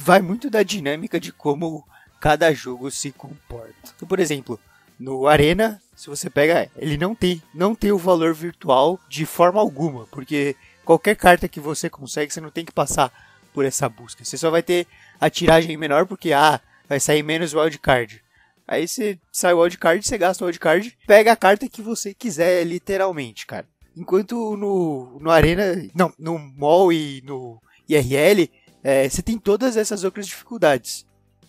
[0.01, 1.85] vai muito da dinâmica de como
[2.19, 3.75] cada jogo se comporta.
[3.95, 4.59] Então, por exemplo,
[4.99, 9.59] no Arena, se você pega, ele não tem, não tem o valor virtual de forma
[9.59, 13.11] alguma, porque qualquer carta que você consegue, você não tem que passar
[13.53, 14.23] por essa busca.
[14.23, 14.85] Você só vai ter
[15.19, 18.21] a tiragem menor porque ah, vai sair menos wildcard.
[18.67, 22.65] Aí você sai o wildcard, você gasta o wildcard, pega a carta que você quiser,
[22.65, 23.65] literalmente, cara.
[23.95, 28.51] Enquanto no, no Arena, não, no MOL e no IRL,
[28.83, 31.05] é, você tem todas essas outras dificuldades.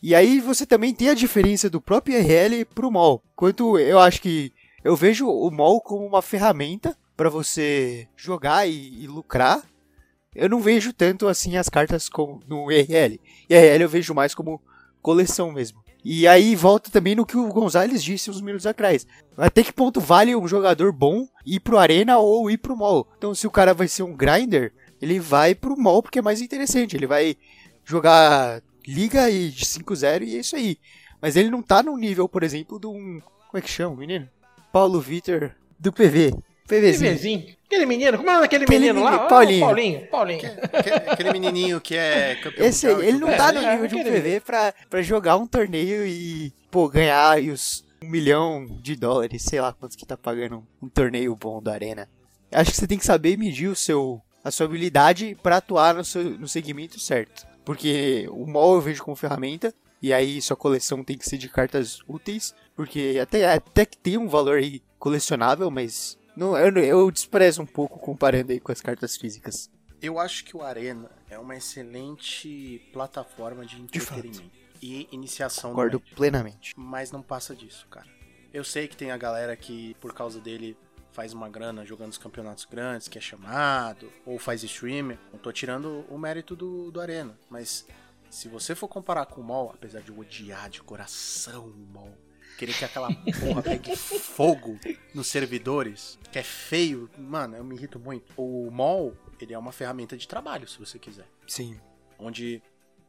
[0.07, 3.21] E aí você também tem a diferença do próprio IRL pro MOL.
[3.35, 4.53] Quanto eu acho que
[4.85, 9.65] eu vejo o MOL como uma ferramenta para você jogar e, e lucrar.
[10.33, 13.21] Eu não vejo tanto assim as cartas como no IRL.
[13.51, 14.63] IRL eu vejo mais como
[15.03, 15.83] coleção mesmo.
[16.05, 19.05] E aí volta também no que o Gonzalez disse uns minutos atrás.
[19.37, 23.09] Até que ponto vale um jogador bom ir pro Arena ou ir pro MOL?
[23.19, 26.41] Então se o cara vai ser um grinder, ele vai pro MOL porque é mais
[26.41, 26.97] interessante.
[26.97, 27.37] Ele vai
[27.85, 30.79] jogar liga e de 5-0 e é isso aí.
[31.21, 33.21] Mas ele não tá no nível, por exemplo, de um.
[33.21, 34.29] Como é que chama, o menino?
[34.73, 36.35] Paulo Vitor do PV.
[36.67, 37.13] PVzinho.
[37.15, 37.57] PVzinho.
[37.67, 39.11] Aquele menino, como é aquele, Aquele menino lá?
[39.11, 39.61] menino, Ah, Paulinho.
[39.67, 40.07] Paulinho.
[40.09, 40.41] Paulinho.
[40.73, 43.61] Aquele, aquele menininho que é campeão Esse aí, mundial e ele não tudo tá no
[43.61, 47.85] é, nível de um PV pra, pra jogar um torneio e, pô, ganhar aí os
[48.03, 52.09] um milhão de dólares, sei lá quantos que tá pagando um torneio bom do Arena.
[52.53, 56.05] Acho que você tem que saber medir o seu, a sua habilidade pra atuar no,
[56.05, 57.47] seu, no segmento certo.
[57.67, 61.49] Porque o MOL eu vejo como ferramenta, e aí sua coleção tem que ser de
[61.49, 67.11] cartas úteis, porque até, até que tem um valor aí colecionável, mas não, eu, eu
[67.11, 69.69] desprezo um pouco comparando aí com as cartas físicas.
[70.01, 74.45] Eu acho que o Arena é uma excelente plataforma de entretenimento
[74.81, 76.73] e iniciação Concordo plenamente.
[76.77, 78.07] Mas não passa disso, cara.
[78.55, 80.77] Eu sei que tem a galera que, por causa dele,
[81.17, 85.19] faz uma grana jogando os campeonatos grandes, que é chamado, ou faz streamer.
[85.33, 87.39] Não tô tirando o mérito do, do Arena.
[87.49, 87.87] Mas
[88.29, 92.13] se você for comparar com o MOL, apesar de eu odiar de coração o MOL,
[92.59, 93.09] querer que aquela
[93.41, 94.79] porra pegue fogo
[95.15, 98.31] nos servidores, que é feio, mano, eu me irrito muito.
[98.37, 101.81] O MOL, ele é uma ferramenta de trabalho, se você quiser Sim.
[102.19, 102.63] onde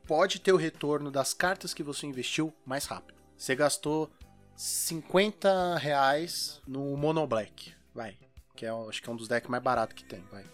[0.05, 3.19] pode ter o retorno das cartas que você investiu mais rápido.
[3.35, 4.09] Você gastou
[4.55, 8.15] 50 reais no Mono Black, vai,
[8.55, 10.45] que é, acho que é um dos decks mais baratos que tem, vai.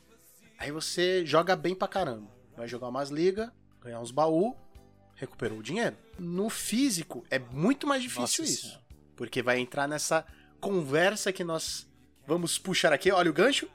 [0.57, 4.55] Aí você joga bem pra caramba, vai jogar umas ligas, ganhar uns baú,
[5.15, 5.97] recuperou o dinheiro.
[6.17, 8.81] No físico é muito mais difícil Nossa isso, Senhora.
[9.17, 10.25] porque vai entrar nessa
[10.61, 11.85] conversa que nós
[12.25, 13.69] vamos puxar aqui, olha o gancho,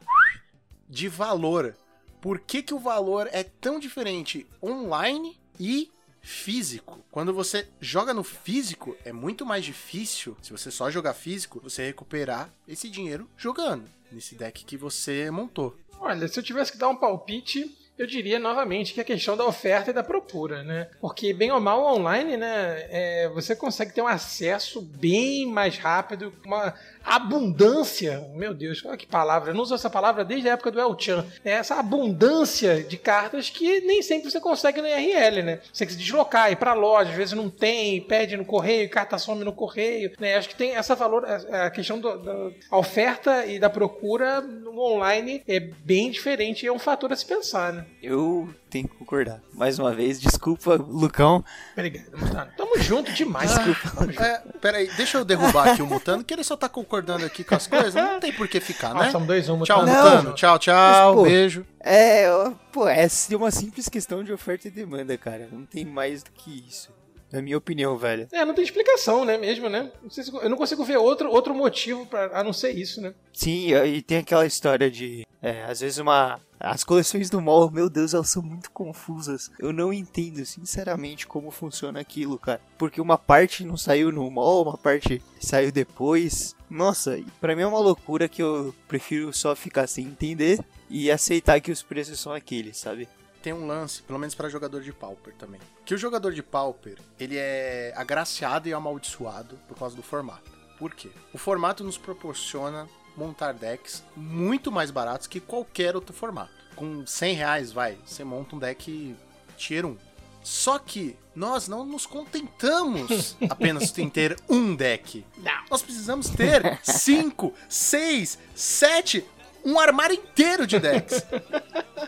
[0.89, 1.77] de valor.
[2.23, 5.93] Por que, que o valor é tão diferente online e
[6.29, 7.05] físico?
[7.11, 11.87] Quando você joga no físico, é muito mais difícil, se você só jogar físico, você
[11.87, 15.77] recuperar esse dinheiro jogando nesse deck que você montou.
[16.01, 19.37] Olha, se eu tivesse que dar um palpite, eu diria novamente que é a questão
[19.37, 20.89] da oferta e da procura, né?
[21.01, 22.87] Porque, bem ou mal, online, né?
[22.89, 26.73] é, você consegue ter um acesso bem mais rápido, uma
[27.17, 28.29] abundância.
[28.35, 29.51] Meu Deus, olha que palavra.
[29.51, 31.25] Eu não uso essa palavra desde a época do El Chan.
[31.45, 35.61] É essa abundância de cartas que nem sempre você consegue na IRL, né?
[35.73, 38.89] Você tem que se deslocar, ir pra loja, às vezes não tem, pede no correio,
[38.91, 40.37] carta some no correio, né?
[40.37, 45.43] Acho que tem essa valor, a questão do- da oferta e da procura no online
[45.49, 47.85] é bem diferente e é um fator a se pensar, né?
[48.03, 49.41] Eu tenho que concordar.
[49.53, 51.45] Mais uma vez, desculpa, Lucão.
[51.73, 52.51] Obrigado, Mutano.
[52.57, 53.51] Tamo junto demais.
[53.51, 54.23] Junto.
[54.23, 57.55] É, peraí, deixa eu derrubar aqui o Mutano, que ele só tá concordando aqui com
[57.55, 59.11] as coisas, não tem por que ficar, Ah, né?
[59.11, 60.05] são dois, um, Tchau, Mutano.
[60.17, 60.35] Mutano.
[60.35, 61.15] Tchau, tchau.
[61.15, 61.67] Mas, pô, beijo.
[61.81, 62.27] É,
[62.73, 65.49] pô, é uma simples questão de oferta e demanda, cara.
[65.51, 66.91] Não tem mais do que isso.
[67.33, 68.27] Na minha opinião, velho.
[68.33, 69.37] É, não tem explicação, né?
[69.39, 69.91] Mesmo, né?
[70.03, 73.15] Não se- eu não consigo ver outro, outro motivo pra, a não ser isso, né?
[73.33, 75.27] Sim, e tem aquela história de.
[75.41, 76.41] É, às vezes uma.
[76.61, 79.49] As coleções do mall, meu Deus, elas são muito confusas.
[79.61, 82.61] Eu não entendo, sinceramente, como funciona aquilo, cara.
[82.77, 86.57] Porque uma parte não saiu no mall, uma parte saiu depois.
[86.69, 90.59] Nossa, pra mim é uma loucura que eu prefiro só ficar sem entender
[90.91, 93.09] e aceitar que os preços são aqueles, sabe?
[93.43, 95.61] Tem um lance, pelo menos pra jogador de Pauper também.
[95.85, 100.51] Que o jogador de Pauper, ele é agraciado e amaldiçoado por causa do formato.
[100.79, 101.11] Por quê?
[101.33, 106.53] O formato nos proporciona montar decks muito mais baratos que qualquer outro formato.
[106.77, 109.17] Com 100 reais, vai, você monta um deck
[109.57, 109.97] tier 1.
[110.43, 115.27] Só que nós não nos contentamos apenas em ter um deck.
[115.69, 119.25] Nós precisamos ter 5, 6, 7,
[119.65, 121.25] um armário inteiro de decks.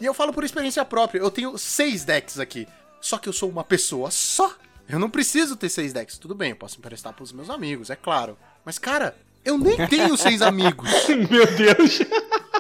[0.01, 2.66] E eu falo por experiência própria, eu tenho seis decks aqui.
[3.01, 4.53] Só que eu sou uma pessoa só.
[4.88, 6.18] Eu não preciso ter seis decks.
[6.18, 8.36] Tudo bem, eu posso emprestar pros meus amigos, é claro.
[8.64, 10.90] Mas, cara, eu nem tenho seis amigos.
[11.09, 11.98] Meu Deus.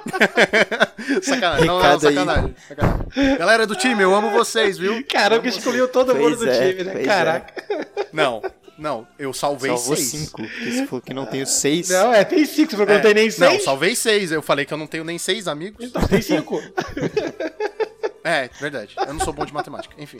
[1.22, 3.36] sacanagem, não, não, sacanagem, sacanagem.
[3.38, 5.04] Galera do time, eu amo vocês, viu?
[5.06, 6.92] Caramba, Amo escolheu todo mundo Pois do é, time, né?
[6.92, 7.64] pois Caraca.
[7.66, 8.06] vocês.
[8.12, 8.42] Não,
[8.80, 10.08] não, eu salvei Salvou seis.
[10.08, 10.42] cinco.
[10.42, 11.88] Porque você falou que não tenho seis.
[11.90, 13.62] Não, é, tem cinco, você falou que É, não tem nem Não, seis.
[13.64, 14.32] salvei seis.
[14.32, 15.84] Eu falei que eu não tenho nem seis amigos.
[15.86, 16.60] Então tem cinco.
[18.22, 18.94] É, verdade.
[18.98, 19.94] Eu não sou bom de matemática.
[19.98, 20.18] Enfim.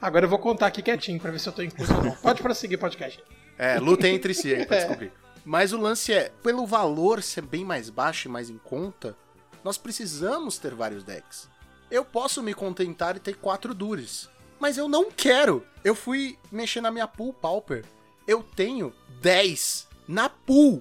[0.00, 2.12] Agora eu vou contar aqui quietinho pra ver se eu tô incluso ou não.
[2.12, 3.20] Pode prosseguir o podcast.
[3.58, 5.10] É, lutem entre si aí pra descobrir.
[5.44, 9.16] Mas o lance é, pelo valor ser bem mais baixo e mais em conta,
[9.64, 11.48] nós precisamos ter vários decks.
[11.90, 14.28] Eu posso me contentar e ter quatro Dures.
[14.62, 15.66] Mas eu não quero.
[15.82, 17.84] Eu fui mexer na minha pool Pauper.
[18.28, 20.80] Eu tenho 10 na pool.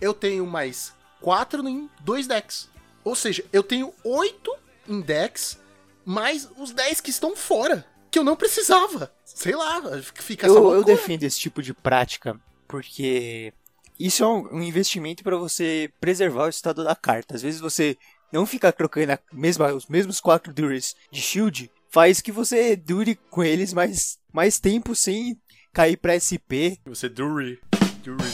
[0.00, 2.68] Eu tenho mais 4 em dois decks.
[3.04, 4.52] Ou seja, eu tenho 8
[4.88, 5.60] em decks,
[6.04, 7.86] mais os 10 que estão fora.
[8.10, 9.14] Que eu não precisava.
[9.24, 10.96] Sei lá, fica essa Eu, eu loucura.
[10.96, 13.54] defendo esse tipo de prática porque
[13.96, 17.36] isso é um, investimento para você preservar o estado da carta.
[17.36, 17.96] Às vezes você
[18.32, 23.42] não ficar trocando mesma, os mesmos quatro dures de shield faz que você dure com
[23.42, 25.36] eles mais, mais tempo sem
[25.72, 26.78] cair pra SP.
[26.86, 27.58] Você dure.
[28.02, 28.24] Dure.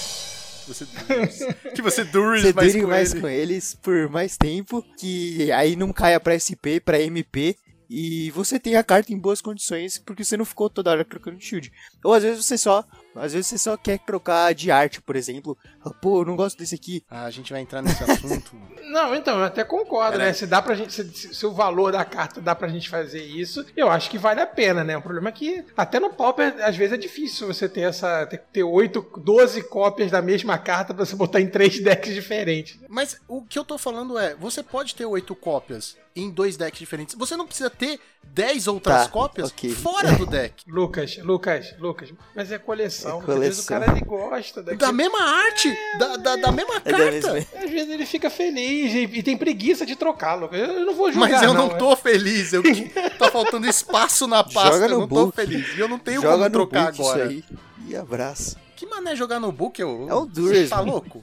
[0.66, 1.72] Você dure.
[1.74, 3.20] que você dure Você mais dure com mais ele.
[3.20, 7.56] com eles por mais tempo, que aí não caia pra SP, pra MP.
[7.88, 11.40] E você tem a carta em boas condições porque você não ficou toda hora trocando
[11.40, 11.70] shield.
[12.04, 12.84] Ou às vezes você só.
[13.16, 15.56] Às vezes você só quer trocar de arte, por exemplo.
[16.00, 17.02] Pô, eu não gosto desse aqui.
[17.10, 18.56] Ah, a gente vai entrar nesse assunto.
[18.86, 20.28] Não, então, eu até concordo, Peraí.
[20.28, 20.32] né?
[20.32, 23.66] Se dá pra gente, se, se- o valor da carta dá pra gente fazer isso,
[23.76, 24.96] eu acho que vale a pena, né?
[24.96, 28.24] O problema é que até no Pauper, às vezes é difícil você ter essa.
[28.26, 32.78] ter, ter 8, 12 cópias da mesma carta pra você botar em três decks diferentes.
[32.88, 36.78] Mas o que eu tô falando é, você pode ter oito cópias em dois decks
[36.78, 37.14] diferentes.
[37.16, 39.70] Você não precisa ter 10 outras Tá, cópias ok.
[39.74, 40.62] fora do deck.
[40.66, 43.05] Lucas, Lucas, Lucas, mas é coleção.
[43.08, 43.80] É Às vezes o coleção.
[43.80, 44.78] cara ele gosta daquilo.
[44.80, 47.12] Da mesma arte, da, da, da mesma É da carta.
[47.12, 50.58] mesma- Às vezes ele fica feliz e, e tem preguiça de trocar, Lucas.
[50.60, 51.74] Eu não vou julgar, Mas eu não, é.
[51.74, 52.52] tô feliz.
[52.52, 52.62] Eu,
[53.18, 54.72] tá faltando espaço na pasta.
[54.72, 55.36] Joga eu no não tô book.
[55.36, 55.76] feliz.
[55.76, 57.24] E eu não tenho Joga como trocar book agora.
[57.32, 58.56] isso aí e abraça.
[58.74, 59.80] Que mané jogar no book?
[59.80, 61.22] Eu, É o Dures, Você tá louco?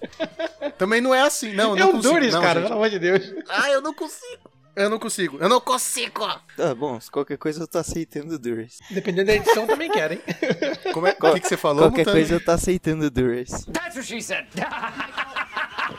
[0.78, 1.54] Também não é assim.
[1.54, 2.14] Não, É não um consigo.
[2.16, 2.64] Duris, não, cara, gente.
[2.70, 3.34] pelo amor de Deus.
[3.48, 4.42] Ah, eu não consigo.
[4.76, 5.38] Eu não consigo.
[5.40, 6.28] Eu não consigo.
[6.58, 8.80] Tá bom, se qualquer coisa eu tô aceitando Dures.
[8.90, 10.20] Dependendo da edição, também querem.
[10.94, 11.12] Como é?
[11.12, 12.18] O que, que você falou, Qualquer Mutano?
[12.18, 13.66] coisa eu tô aceitando Dures.
[13.72, 14.48] That's what she said.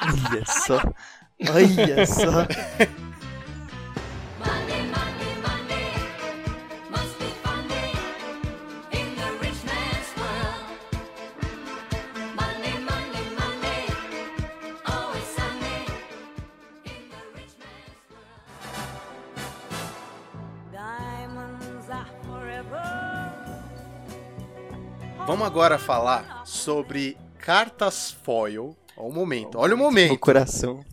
[0.03, 0.83] Olha só.
[1.51, 2.47] Olha só.
[25.27, 28.77] Vamos agora falar sobre cartas foil.
[28.95, 29.59] Olha o momento.
[29.59, 30.13] Olha o momento.
[30.13, 30.85] O coração.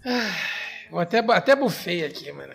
[0.89, 2.53] Eu até, até bufei aqui, mano.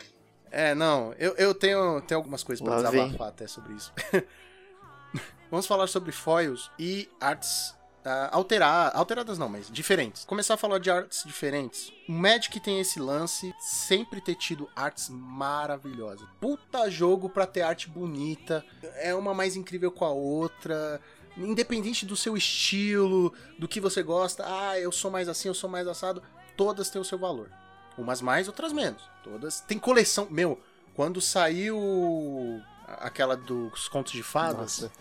[0.50, 3.92] É, não, eu, eu tenho, tenho algumas coisas pra Lá desabafar até sobre isso.
[5.50, 7.76] Vamos falar sobre foils e artes
[8.08, 10.24] ah, alterar, alteradas não, mas diferentes.
[10.24, 11.92] Começar a falar de artes diferentes.
[12.08, 16.24] O Magic tem esse lance sempre ter tido artes maravilhosas.
[16.40, 18.64] Puta jogo pra ter arte bonita,
[18.94, 21.00] é uma mais incrível com a outra.
[21.36, 25.68] Independente do seu estilo, do que você gosta, ah, eu sou mais assim, eu sou
[25.68, 26.22] mais assado,
[26.56, 27.50] todas têm o seu valor.
[27.98, 29.02] Umas mais, outras menos.
[29.22, 29.60] Todas.
[29.60, 30.28] Tem coleção.
[30.30, 30.60] Meu,
[30.94, 34.82] quando saiu aquela dos contos de fadas.
[34.82, 34.92] Nossa.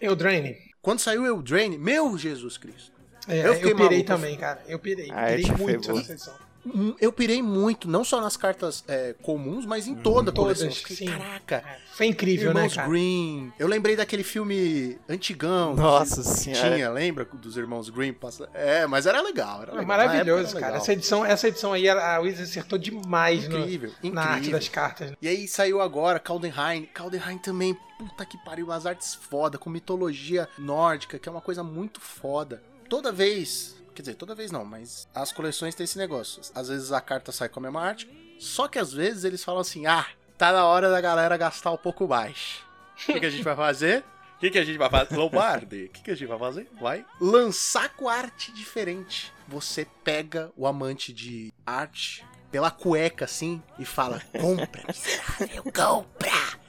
[0.00, 0.56] Eu Drain.
[0.82, 2.92] Quando saiu Eldraine, meu Jesus Cristo.
[3.28, 4.04] É, Eu eu, pirei maluco.
[4.04, 4.62] também, cara.
[4.66, 5.10] Eu pirei.
[5.10, 6.34] A pirei muito nessa edição.
[6.66, 10.58] Hum, eu pirei muito, não só nas cartas é, comuns, mas em toda a Todas,
[10.62, 10.96] coleção.
[10.96, 11.06] Sim.
[11.06, 11.64] Caraca,
[11.94, 12.88] Foi incrível, Irmãos né, cara?
[12.88, 13.52] Green.
[13.58, 15.74] Eu lembrei daquele filme antigão.
[15.74, 16.74] Nossa que senhora.
[16.76, 18.12] Tinha, lembra dos Irmãos Green?
[18.12, 19.62] Passa- É, mas era legal.
[19.62, 19.86] Era É legal.
[19.86, 20.66] maravilhoso, era cara.
[20.66, 20.76] legal.
[20.82, 24.58] Essa edição, essa edição aí, a Wizards acertou demais no- Incrível, na arte incrível.
[24.58, 25.10] das cartas.
[25.10, 25.16] né?
[25.20, 26.88] E aí saiu agora Caldenheim.
[26.94, 31.62] Caldenheim também, puta que pariu, umas artes foda, com mitologia nórdica, que é uma coisa
[31.62, 32.62] muito foda.
[32.88, 36.40] Toda vez, quer dizer, toda vez não, mas as coleções têm esse negócio.
[36.54, 38.08] Às vezes a carta sai com a mesma arte,
[38.38, 40.06] só que às vezes eles falam assim: ah,
[40.38, 42.62] tá na hora da galera gastar um pouco mais.
[43.02, 44.04] O que, que a gente vai fazer?
[44.36, 45.16] O que, que a gente vai fazer?
[45.16, 46.70] Lombardi, o que, que a gente vai fazer?
[46.80, 49.32] Vai lançar com arte diferente.
[49.46, 56.60] Você pega o amante de arte pela cueca assim e fala: compra, miserável, compra!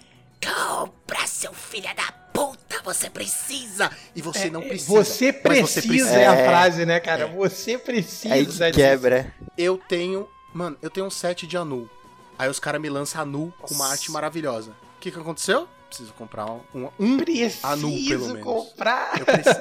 [0.44, 2.61] Compra, seu filho da puta!
[2.84, 3.92] Você precisa!
[4.16, 4.92] E você não precisa.
[4.92, 6.46] É, Você mas precisa, é a É.
[6.48, 7.28] frase, né, cara?
[7.28, 8.34] Você precisa.
[8.34, 9.34] Aí que quebra.
[9.58, 10.28] Eu tenho.
[10.54, 11.90] Mano, eu tenho um set de Anu.
[12.38, 14.72] Aí os caras me lançam Anu com uma arte maravilhosa.
[14.98, 15.68] O que, que aconteceu?
[15.88, 18.44] Preciso comprar um, um, um Preciso Anu, pelo menos.
[18.44, 19.20] comprar.
[19.20, 19.60] Eu preciso.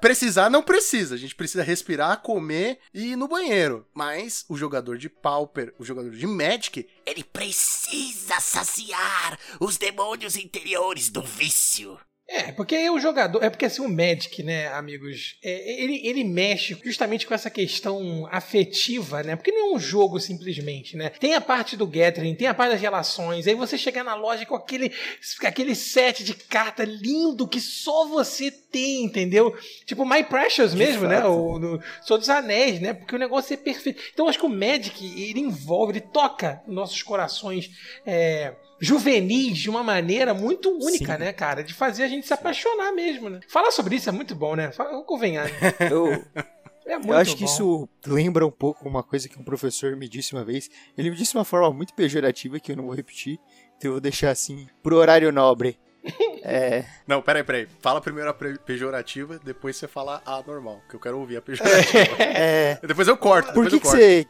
[0.00, 1.14] Precisar não precisa.
[1.14, 3.86] A gente precisa respirar, comer e ir no banheiro.
[3.94, 11.08] Mas o jogador de Pauper, o jogador de Magic, ele precisa saciar os demônios interiores
[11.08, 11.98] do vício.
[12.32, 13.44] É, porque aí o jogador.
[13.44, 18.26] É porque assim, o Magic, né, amigos, é, ele, ele mexe justamente com essa questão
[18.30, 19.36] afetiva, né?
[19.36, 21.10] Porque não é um jogo simplesmente, né?
[21.10, 24.46] Tem a parte do gathering, tem a parte das relações, aí você chega na loja
[24.46, 24.90] com aquele,
[25.44, 29.54] aquele set de carta lindo que só você tem, entendeu?
[29.84, 31.22] Tipo My Precious mesmo, né?
[31.26, 32.94] O, no, Sou dos Anéis, né?
[32.94, 34.00] Porque o negócio é perfeito.
[34.10, 37.70] Então eu acho que o Magic, ele envolve, ele toca nossos corações.
[38.06, 41.20] É, juvenis de uma maneira muito única, Sim.
[41.20, 41.62] né, cara?
[41.62, 43.38] De fazer a gente se apaixonar mesmo, né?
[43.48, 44.72] Falar sobre isso é muito bom, né?
[45.50, 45.50] Né?
[45.88, 46.24] Eu,
[46.84, 47.50] É muito eu acho que bom.
[47.50, 50.68] isso lembra um pouco uma coisa que um professor me disse uma vez.
[50.98, 53.38] Ele me disse de uma forma muito pejorativa que eu não vou repetir.
[53.76, 55.78] Então eu vou deixar assim, pro horário nobre.
[56.44, 57.68] É, Não, peraí, peraí.
[57.80, 62.16] Fala primeiro a pejorativa, depois você fala a normal, que eu quero ouvir a pejorativa.
[62.18, 64.26] é, depois eu corto, por que, você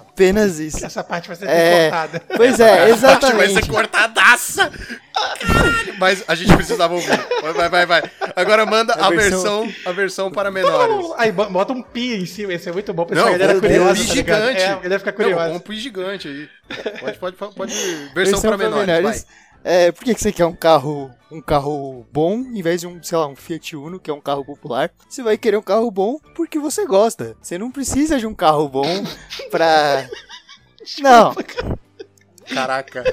[0.00, 0.84] apenas isso?
[0.84, 1.90] Essa parte vai ser É.
[1.90, 2.22] cortada.
[2.36, 3.54] Pois é, A parte vai exatamente.
[3.54, 4.70] ser cortadaça.
[5.40, 5.87] Caralho.
[5.98, 7.08] Mas a gente precisava ouvir.
[7.42, 7.86] Vai, vai, vai.
[7.86, 8.02] vai.
[8.36, 11.06] Agora manda A a, versão- versão, a versão para menores.
[11.16, 13.58] Aí bo- bota um pi em cima, esse é muito bom pra Não, essa galera
[13.58, 13.94] um curiosa.
[14.00, 14.60] pi tá gigante.
[14.60, 15.54] É, a galera fica Não, curiosa.
[15.54, 16.48] um pi gigante aí.
[17.00, 17.54] Pode, pode, pode.
[17.54, 17.74] pode
[18.14, 19.02] versão, para menores.
[19.02, 19.18] vai.
[19.64, 23.02] É, por que, que você quer um carro, um carro bom em vez de um,
[23.02, 24.88] sei lá, um Fiat Uno, que é um carro popular?
[25.08, 27.36] Você vai querer um carro bom porque você gosta.
[27.42, 28.86] Você não precisa de um carro bom
[29.50, 30.06] pra.
[31.02, 31.34] Não,
[32.54, 33.04] Caraca.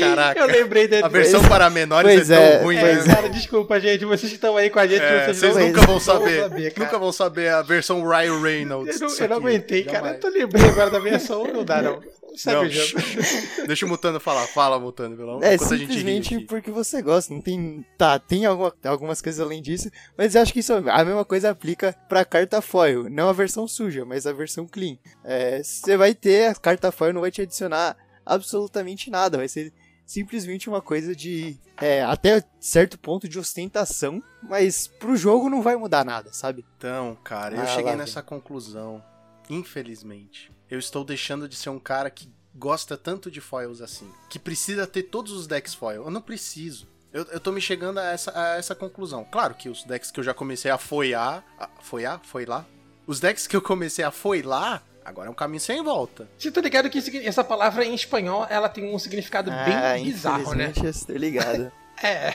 [0.00, 0.40] Caraca.
[0.40, 1.04] Eu lembrei dele.
[1.04, 3.14] A versão para menores Pois é tão é, ruim, É, né?
[3.14, 4.04] cara, desculpa, gente.
[4.04, 6.48] Vocês que estão aí com a gente, É, vocês, vocês nunca vão saber.
[6.72, 6.84] cara.
[6.84, 9.00] nunca vão saber a versão Ryan Reynolds.
[9.00, 9.96] Eu não, eu não aguentei, cara.
[9.98, 10.14] Jamais.
[10.14, 12.00] Eu tô lembrei agora da versão, não dá, não.
[12.32, 12.94] O jogo.
[13.68, 14.46] Deixa o Mutano falar.
[14.46, 17.32] Fala, Mutano, pelo amor é simplesmente porque você gosta.
[17.34, 17.84] Não tem.
[17.98, 21.50] Tá, tem alguma- algumas coisas além disso, mas eu acho que isso, a mesma coisa
[21.50, 23.06] aplica pra carta foil.
[23.10, 24.96] Não a versão suja, mas a versão clean.
[25.22, 27.94] É, Você vai ter, a carta foil não vai te adicionar
[28.24, 29.36] absolutamente nada.
[29.36, 29.70] Vai ser
[30.12, 31.58] simplesmente uma coisa de.
[31.80, 36.64] é, até certo ponto de ostentação, mas pro jogo não vai mudar nada, sabe?
[36.76, 39.02] Então, cara, eu Ah, cheguei nessa conclusão.
[39.48, 40.50] Infelizmente.
[40.70, 44.10] Eu estou deixando de ser um cara que gosta tanto de foils assim.
[44.28, 46.04] Que precisa ter todos os decks foil.
[46.04, 46.86] Eu não preciso.
[47.12, 49.24] Eu, eu tô me chegando a essa, a essa conclusão.
[49.30, 51.44] Claro que os decks que eu já comecei a foiar.
[51.58, 52.20] A, foiar?
[52.24, 52.64] Foi lá?
[53.06, 56.28] Os decks que eu comecei a foilar, agora é um caminho sem volta.
[56.38, 59.64] Você tá ligado que essa palavra em espanhol, ela tem um significado Ah,
[59.94, 60.72] bem bizarro, né?
[60.84, 61.70] estou ligado.
[62.04, 62.34] É.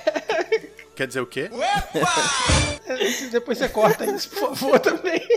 [0.95, 1.49] Quer dizer o quê?
[3.31, 5.22] Depois você corta isso, por favor, também.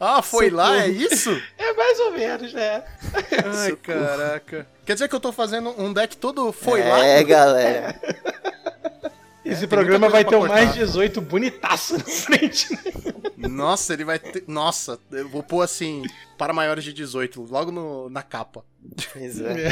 [0.00, 0.82] Ah, foi lá, Socorro.
[0.84, 1.42] é isso?
[1.56, 2.84] É mais ou menos, né?
[3.56, 4.64] Ai, caraca.
[4.86, 7.04] Quer dizer que eu tô fazendo um deck todo foi lá?
[7.04, 8.00] É, galera.
[9.50, 10.84] Esse tem programa vai ter um pra mais cortar.
[10.84, 13.48] 18 bonitaço na frente, né?
[13.48, 14.44] Nossa, ele vai ter.
[14.46, 16.02] Nossa, eu vou pôr assim,
[16.36, 18.64] para maiores de 18, logo no- na capa.
[19.12, 19.68] Pois é.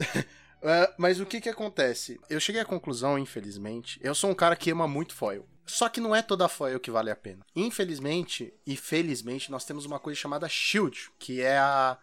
[0.62, 2.18] É, mas o que que acontece?
[2.28, 5.46] Eu cheguei à conclusão, infelizmente, eu sou um cara que ama muito foil.
[5.64, 7.44] Só que não é toda foil que vale a pena.
[7.54, 11.96] Infelizmente e felizmente, nós temos uma coisa chamada Shield, que é a,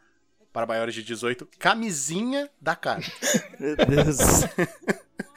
[0.53, 3.11] para maiores de 18, camisinha da carta.
[3.60, 4.18] Meu Deus.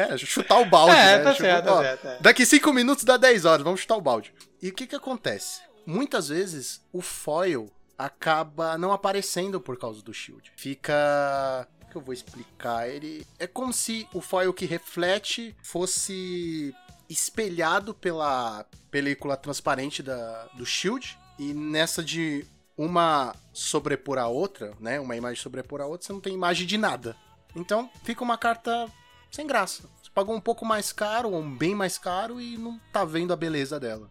[0.00, 1.24] É, chutar o balde, É, né?
[1.24, 2.18] tá Tipo, certo, ó, tá certo, é.
[2.20, 4.32] Daqui 5 minutos dá 10 horas, vamos chutar o balde.
[4.62, 5.60] E o que que acontece?
[5.86, 10.52] Muitas vezes o foil acaba não aparecendo por causa do shield.
[10.56, 12.88] Fica que eu vou explicar?
[12.88, 16.72] Ele é como se o foil que reflete fosse
[17.08, 21.18] espelhado pela película transparente da, do Shield.
[21.38, 22.46] E nessa de
[22.76, 25.00] uma sobrepor a outra, né?
[25.00, 27.16] Uma imagem sobrepor a outra, você não tem imagem de nada.
[27.56, 28.86] Então fica uma carta
[29.30, 29.82] sem graça.
[30.02, 33.32] Você pagou um pouco mais caro, ou um bem mais caro, e não tá vendo
[33.32, 34.08] a beleza dela.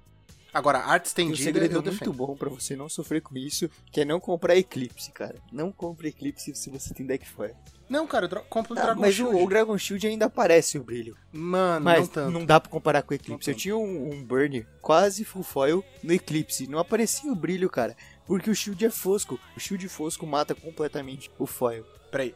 [0.52, 2.14] Agora, a arte Tem um estendida segredo eu muito defendo.
[2.14, 5.36] bom pra você não sofrer com isso, que é não comprar Eclipse, cara.
[5.52, 7.56] Não compre Eclipse se você tem deck foil.
[7.88, 9.36] Não, cara, compro um Ah, Dragon mas Shield.
[9.36, 11.16] o, o Dragon Shield ainda aparece o brilho.
[11.32, 12.32] Mano, Mas não tanto.
[12.32, 13.48] não dá pra comparar com o Eclipse.
[13.48, 16.68] Não Eu tinha um, um Burn quase full foil no Eclipse.
[16.68, 17.96] Não aparecia o brilho, cara.
[18.26, 19.40] Porque o Shield é fosco.
[19.56, 21.84] O Shield fosco mata completamente o foil.
[22.12, 22.34] Peraí.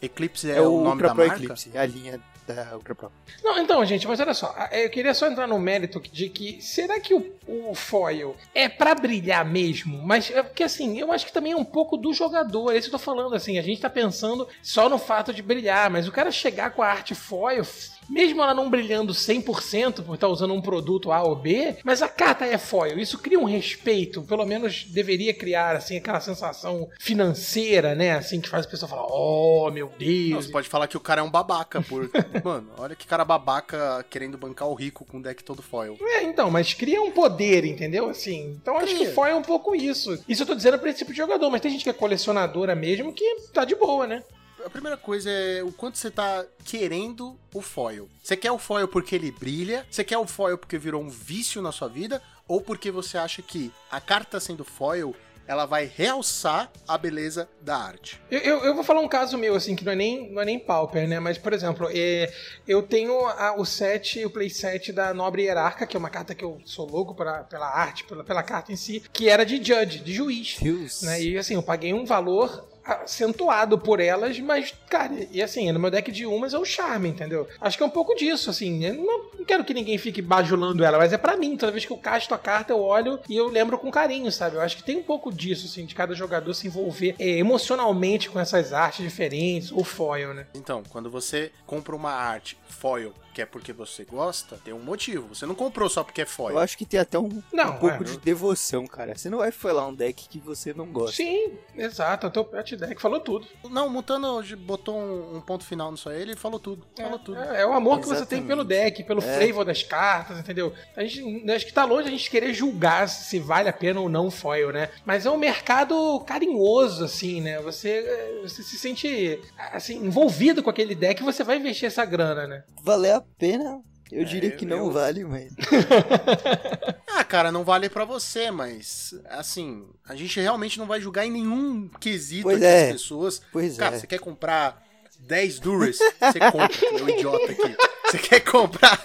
[0.00, 1.42] Eclipse é, É, o o nome Ultra da Pro marca?
[1.42, 3.12] Eclipse, é a linha da Ultra Pro.
[3.42, 7.00] Não, então, gente, mas olha só, eu queria só entrar no mérito de que será
[7.00, 10.00] que o, o foil é pra brilhar mesmo?
[10.02, 12.88] Mas é porque assim, eu acho que também é um pouco do jogador, é isso
[12.88, 16.06] que eu tô falando, assim, a gente tá pensando só no fato de brilhar, mas
[16.06, 17.64] o cara chegar com a arte foil,
[18.08, 22.08] mesmo ela não brilhando 100% por estar usando um produto A ou B, mas a
[22.08, 27.94] carta é foil, isso cria um respeito, pelo menos deveria criar, assim, aquela sensação financeira,
[27.94, 30.96] né, assim, que faz a pessoa falar, oh, meu Não, Deus, você pode falar que
[30.96, 32.10] o cara é um babaca, por...
[32.44, 35.96] Mano, olha que cara babaca querendo bancar o rico com o deck todo foil.
[36.00, 38.08] É, então, mas cria um poder, entendeu?
[38.08, 40.18] Assim, então acho que foil é um pouco isso.
[40.28, 42.74] Isso eu tô dizendo pra esse tipo de jogador, mas tem gente que é colecionadora
[42.74, 44.22] mesmo que tá de boa, né?
[44.66, 48.08] A primeira coisa é o quanto você tá querendo o foil.
[48.20, 49.86] Você quer o foil porque ele brilha?
[49.88, 52.20] Você quer o foil porque virou um vício na sua vida?
[52.48, 55.14] Ou porque você acha que a carta sendo foil,
[55.46, 58.20] ela vai realçar a beleza da arte?
[58.28, 60.44] Eu, eu, eu vou falar um caso meu, assim, que não é nem, não é
[60.44, 61.20] nem pauper, né?
[61.20, 62.28] Mas, por exemplo, é,
[62.66, 66.44] eu tenho a- o set, o playset da Nobre Hierarca, que é uma carta que
[66.44, 70.00] eu sou louco pela, pela arte, pela, pela carta em si, que era de judge,
[70.00, 70.56] de juiz.
[70.60, 71.02] Deus.
[71.02, 71.22] né?
[71.22, 75.90] E assim, eu paguei um valor acentuado por elas, mas, cara, e assim, no meu
[75.90, 77.48] deck de umas é o charme, entendeu?
[77.60, 78.84] Acho que é um pouco disso, assim.
[78.84, 81.56] Eu não, não quero que ninguém fique bajulando ela, mas é pra mim.
[81.56, 84.56] Toda vez que eu casto a carta, eu olho e eu lembro com carinho, sabe?
[84.56, 88.30] Eu acho que tem um pouco disso, assim, de cada jogador se envolver é, emocionalmente
[88.30, 90.46] com essas artes diferentes, ou foil, né?
[90.54, 95.34] Então, quando você compra uma arte foil, que é porque você gosta, tem um motivo.
[95.34, 96.56] Você não comprou só porque é foil.
[96.56, 99.14] Eu acho que tem até um, Não, um pouco é, de devoção, cara.
[99.14, 101.16] Você não vai foilar um deck que você não gosta.
[101.16, 102.28] Sim, exato.
[102.28, 103.46] O teu pet deck falou tudo.
[103.68, 106.86] Não, o Mutano botou um, um ponto final nisso aí, ele falou tudo.
[106.96, 107.38] Falou tudo.
[107.38, 108.46] É, é o amor que você tem Exatamente.
[108.46, 109.38] pelo deck, pelo É.
[109.38, 110.72] flavor das cartas, entendeu?
[110.96, 114.08] A gente acho que tá longe a gente querer julgar se vale a pena ou
[114.08, 114.88] não foil, né?
[115.04, 117.60] Mas é um mercado carinhoso, assim, né?
[117.60, 119.38] Você, é, você se sente
[119.74, 122.64] assim, envolvido com aquele deck e você vai investir essa grana, né?
[122.82, 123.80] Valer a pena,
[124.10, 125.52] eu diria que não eu- vale, mas.
[127.18, 131.30] Ah, cara, não vale pra você, mas assim, a gente realmente não vai julgar em
[131.30, 132.86] nenhum quesito Pois aqui é.
[132.88, 133.42] as pessoas.
[133.50, 133.98] Pois Cara, é.
[133.98, 134.82] você quer comprar
[135.20, 135.96] 10 Duras?
[135.98, 137.76] Você compra, meu idiota aqui.
[138.10, 139.02] Você quer comprar.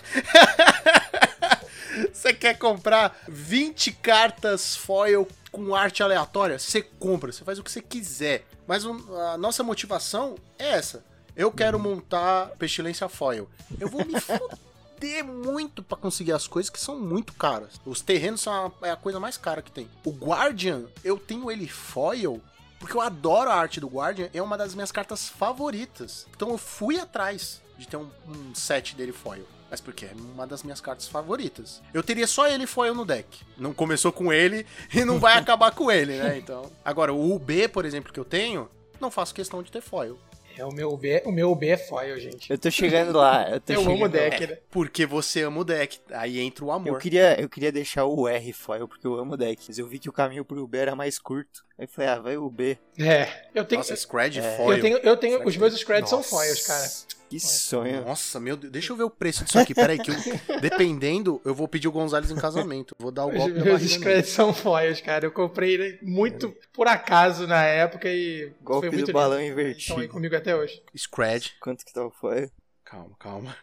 [2.14, 6.60] Você quer comprar 20 cartas foil com arte aleatória?
[6.60, 8.46] Você compra, você faz o que você quiser.
[8.68, 11.04] Mas a nossa motivação é essa.
[11.36, 13.50] Eu quero montar Pestilência Foil.
[13.80, 17.80] Eu vou me fuder muito pra conseguir as coisas que são muito caras.
[17.86, 19.90] Os terrenos são a, é a coisa mais cara que tem.
[20.06, 22.42] O Guardian, eu tenho ele foil
[22.82, 26.26] porque eu adoro a arte do Guardian, é uma das minhas cartas favoritas.
[26.36, 29.46] Então eu fui atrás de ter um, um set dele foil.
[29.70, 31.80] Mas porque é uma das minhas cartas favoritas.
[31.94, 33.46] Eu teria só ele foil no deck.
[33.56, 36.40] Não começou com ele e não vai acabar com ele, né?
[36.40, 36.70] Então.
[36.84, 38.68] Agora, o UB, por exemplo, que eu tenho,
[39.00, 40.20] não faço questão de ter foil.
[40.58, 42.50] É o meu B, o meu B é foil, gente.
[42.52, 43.50] Eu tô chegando lá.
[43.50, 44.48] Eu, tô Eu chegando amo o deck, lá.
[44.52, 44.58] né?
[44.70, 46.00] Porque você ama o deck.
[46.12, 46.88] Aí entra o amor.
[46.88, 49.64] Eu queria, eu queria deixar o R foil, porque eu amo o deck.
[49.68, 51.64] Mas eu vi que o caminho pro B era mais curto.
[51.78, 52.78] Aí eu falei, ah, vai o B.
[53.00, 54.58] É, eu tenho Nossa, Scred É.
[54.58, 54.78] foil.
[54.78, 55.60] eu tenho eu tenho os Scred.
[55.60, 56.88] meus screds são foils, cara.
[57.32, 58.04] Que sonho.
[58.06, 58.72] Nossa, meu Deus.
[58.74, 59.74] Deixa eu ver o preço disso aqui.
[59.74, 60.16] Peraí, que eu,
[60.60, 62.94] dependendo, eu vou pedir o Gonzalez em casamento.
[63.00, 65.26] Vou dar o golpe meus screds são foils, cara.
[65.26, 69.14] Eu comprei ele muito por acaso na época e Golpe foi muito do lindo.
[69.14, 70.08] balão Estão aí invertido.
[70.10, 70.84] comigo até hoje.
[70.96, 71.54] Scred.
[71.62, 72.52] Quanto que tá o foil?
[72.84, 73.56] Calma, calma.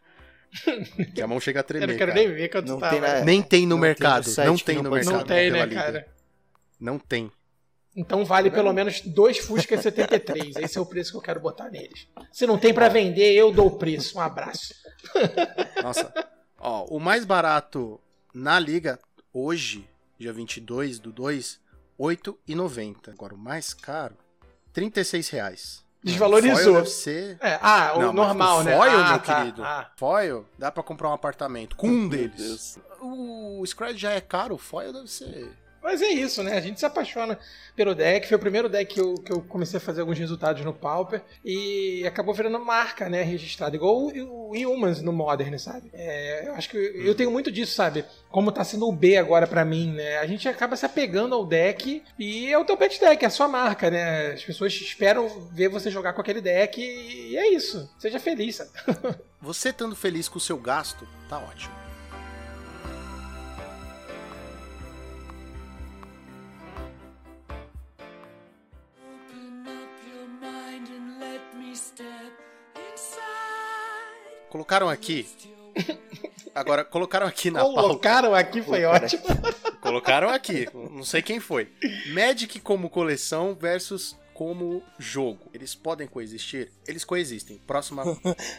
[1.15, 2.25] que a mão chega a Eu tremer, não quero cara.
[2.25, 2.89] nem ver quanto Não tá.
[2.89, 4.25] tem na- Nem tem no Não tem mercado.
[4.25, 5.13] no site não tem no mercado.
[5.15, 6.09] Não tem, né, cara?
[6.81, 7.31] Não tem.
[7.99, 10.55] Então vale pelo menos dois Fusca 73.
[10.57, 12.07] Esse é o preço que eu quero botar neles.
[12.31, 14.19] Se não tem pra vender, eu dou o preço.
[14.19, 14.73] Um abraço.
[15.83, 16.13] Nossa.
[16.61, 18.01] Ó, o mais barato
[18.33, 19.01] na liga
[19.33, 21.61] hoje, dia 22 do 2,
[21.99, 23.09] R$ 8,90.
[23.09, 24.17] Agora o mais caro,
[24.73, 25.85] 36 reais.
[26.03, 26.57] Desvalorizou.
[26.57, 27.37] Foil deve ser...
[27.41, 28.77] É, ah, o Não, normal, o né?
[28.77, 29.35] Foil, ah, meu tá.
[29.41, 29.65] querido.
[29.65, 32.37] Ah, Foil, dá pra comprar um apartamento com um deles.
[32.37, 32.79] Deus.
[33.01, 35.51] O Scred já é caro, o foil deve ser.
[35.83, 36.57] Mas é isso, né?
[36.57, 37.39] A gente se apaixona
[37.75, 38.27] pelo deck.
[38.27, 41.23] Foi o primeiro deck que eu, que eu comecei a fazer alguns resultados no Pauper.
[41.45, 43.23] E acabou virando marca, né?
[43.23, 43.77] Registrada.
[43.77, 45.91] Igual o, o Humans no Modern, sabe?
[45.93, 48.05] É, eu acho que eu, tenho muito disso, sabe?
[48.31, 50.19] Como tá sendo o B agora pra mim, né?
[50.19, 53.31] A gente acaba se apegando ao deck e é o teu pet deck, é a
[53.31, 54.33] sua marca, né?
[54.33, 57.89] As pessoas esperam ver você jogar com aquele deck e é isso.
[57.99, 58.71] Seja feliz, sabe?
[59.41, 61.88] Você estando feliz com o seu gasto, tá ótimo.
[74.51, 75.27] Colocaram aqui.
[76.55, 77.81] Agora, colocaram aqui na pauta.
[77.81, 79.23] Colocaram aqui, foi ótimo.
[79.81, 80.69] Colocaram aqui.
[80.75, 81.71] Não sei quem foi.
[82.13, 85.51] Magic como coleção versus como jogo.
[85.53, 86.71] Eles podem coexistir?
[86.87, 87.61] Eles coexistem.
[87.67, 88.05] Próxima.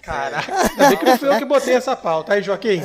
[0.01, 2.33] Caraca, ainda bem que não fui eu que botei essa pauta.
[2.33, 2.81] Aí, Joaquim?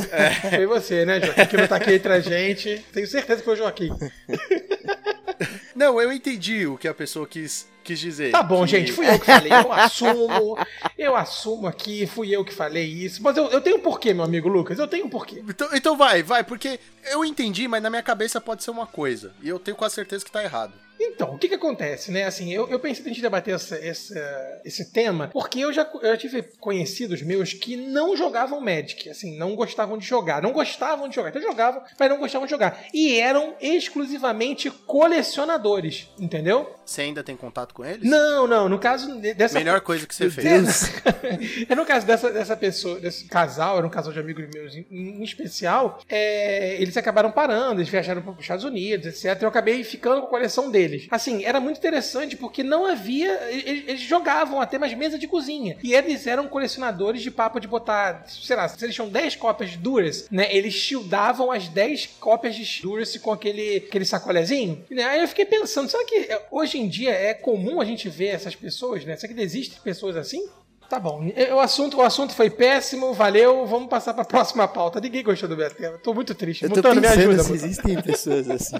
[0.51, 1.47] Foi você, né, Joaquim?
[1.47, 2.85] Que não tá aqui entre a gente.
[2.93, 3.91] Tenho certeza que foi o Joaquim.
[5.75, 8.31] Não, eu entendi o que a pessoa quis, quis dizer.
[8.33, 9.53] Tá bom, Que- gente, fui eu que falei.
[9.53, 10.59] Eu assumo.
[10.99, 13.23] Eu assumo aqui, fui eu que falei isso.
[13.23, 14.79] Mas eu, eu tenho um porquê, meu amigo Lucas.
[14.79, 15.43] Eu tenho um porquê.
[15.49, 16.81] Então, então vai, vai, porque
[17.13, 19.33] eu entendi, mas na minha cabeça pode ser uma coisa.
[19.43, 20.73] E eu tenho quase certeza que tá errado.
[21.13, 22.25] Então, o que que acontece, né?
[22.25, 25.89] Assim, eu, eu pensei em a gente debater essa, essa- esse tema, porque eu já,
[26.03, 30.43] eu já tive conhecidos meus que não jogavam Magic, assim, não gostavam de jogar.
[30.43, 32.85] Não gostavam de jogar, até jogavam, mas não gostavam de jogar.
[32.93, 36.75] E eram exclusivamente colecionadores, entendeu?
[36.85, 38.09] Você ainda tem contato com eles?
[38.09, 39.59] Não, não, no caso de- dessa...
[39.59, 40.91] Melhor coisa que você fez.
[41.69, 44.87] é no caso dessa, dessa pessoa, desse casal, era um casal de amigos meus em,
[44.91, 49.41] em especial, é, eles acabaram parando, eles viajaram para os Estados Unidos, etc.
[49.43, 50.94] Eu acabei ficando com a coleção deles.
[51.11, 53.33] Assim, era muito interessante porque não havia.
[53.51, 55.77] Eles, eles jogavam até mais mesa de cozinha.
[55.83, 59.71] E eles eram colecionadores de papo de botar, sei lá, se eles tinham 10 cópias
[59.71, 60.55] de Duras, né?
[60.55, 64.85] Eles shieldavam as 10 cópias de Duras com aquele, aquele sacolezinho.
[64.91, 65.05] Né?
[65.05, 68.29] Aí eu fiquei pensando, será que é, hoje em dia é comum a gente ver
[68.29, 69.17] essas pessoas, né?
[69.17, 70.49] Será que existem pessoas assim?
[70.89, 71.29] Tá bom.
[71.53, 73.67] O assunto, o assunto foi péssimo, valeu.
[73.67, 75.01] Vamos passar pra próxima pauta.
[75.01, 75.99] Ninguém gostou do meu tema.
[75.99, 76.65] Tô muito triste.
[76.65, 77.67] Eu tô Mutano, me pensando ajuda, se Mutano.
[77.67, 78.77] existem pessoas assim.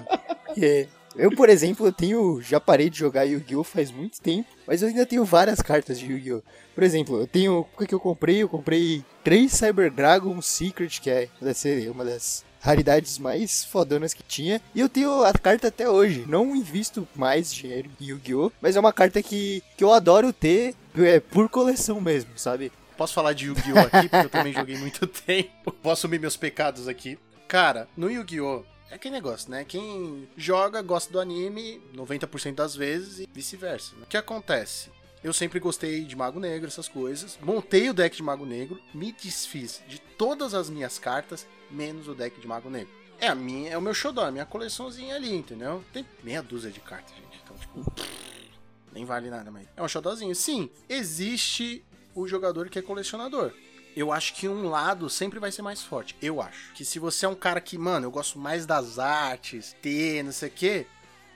[0.53, 0.87] Que
[1.17, 2.41] eu, por exemplo, eu tenho.
[2.41, 3.63] Já parei de jogar Yu-Gi-Oh!
[3.63, 6.41] faz muito tempo, mas eu ainda tenho várias cartas de Yu-Gi-Oh!
[6.73, 7.59] Por exemplo, eu tenho.
[7.59, 8.43] O que, que eu comprei?
[8.43, 14.23] Eu comprei três Cyber Dragon Secret, que é ser uma das raridades mais fodonas que
[14.23, 14.59] tinha.
[14.73, 16.25] E eu tenho a carta até hoje.
[16.27, 18.51] Não invisto mais dinheiro em Yu-Gi-Oh!
[18.59, 22.71] Mas é uma carta que, que eu adoro ter é, por coleção mesmo, sabe?
[22.97, 23.79] Posso falar de Yu-Gi-Oh!
[23.79, 25.71] aqui, porque eu também joguei muito tempo.
[25.71, 27.19] Posso assumir meus pecados aqui.
[27.47, 28.63] Cara, no Yu-Gi-Oh!
[28.89, 29.65] É aquele negócio, né?
[29.65, 33.95] Quem joga, gosta do anime 90% das vezes e vice-versa.
[33.95, 34.03] né?
[34.03, 34.89] O que acontece?
[35.23, 37.37] Eu sempre gostei de Mago Negro, essas coisas.
[37.41, 42.13] Montei o deck de Mago Negro, me desfiz de todas as minhas cartas, menos o
[42.13, 42.93] deck de Mago Negro.
[43.19, 45.83] É a minha, é o meu xodó, a minha coleçãozinha ali, entendeu?
[45.91, 47.41] Tem meia dúzia de cartas, gente.
[47.43, 47.83] Então, tipo,
[48.93, 50.35] nem vale nada, mas é um xodózinho.
[50.35, 51.83] Sim, existe
[52.13, 53.51] o jogador que é colecionador.
[53.95, 56.15] Eu acho que um lado sempre vai ser mais forte.
[56.21, 56.73] Eu acho.
[56.73, 60.33] Que se você é um cara que, mano, eu gosto mais das artes, ter, não
[60.33, 60.87] sei o quê,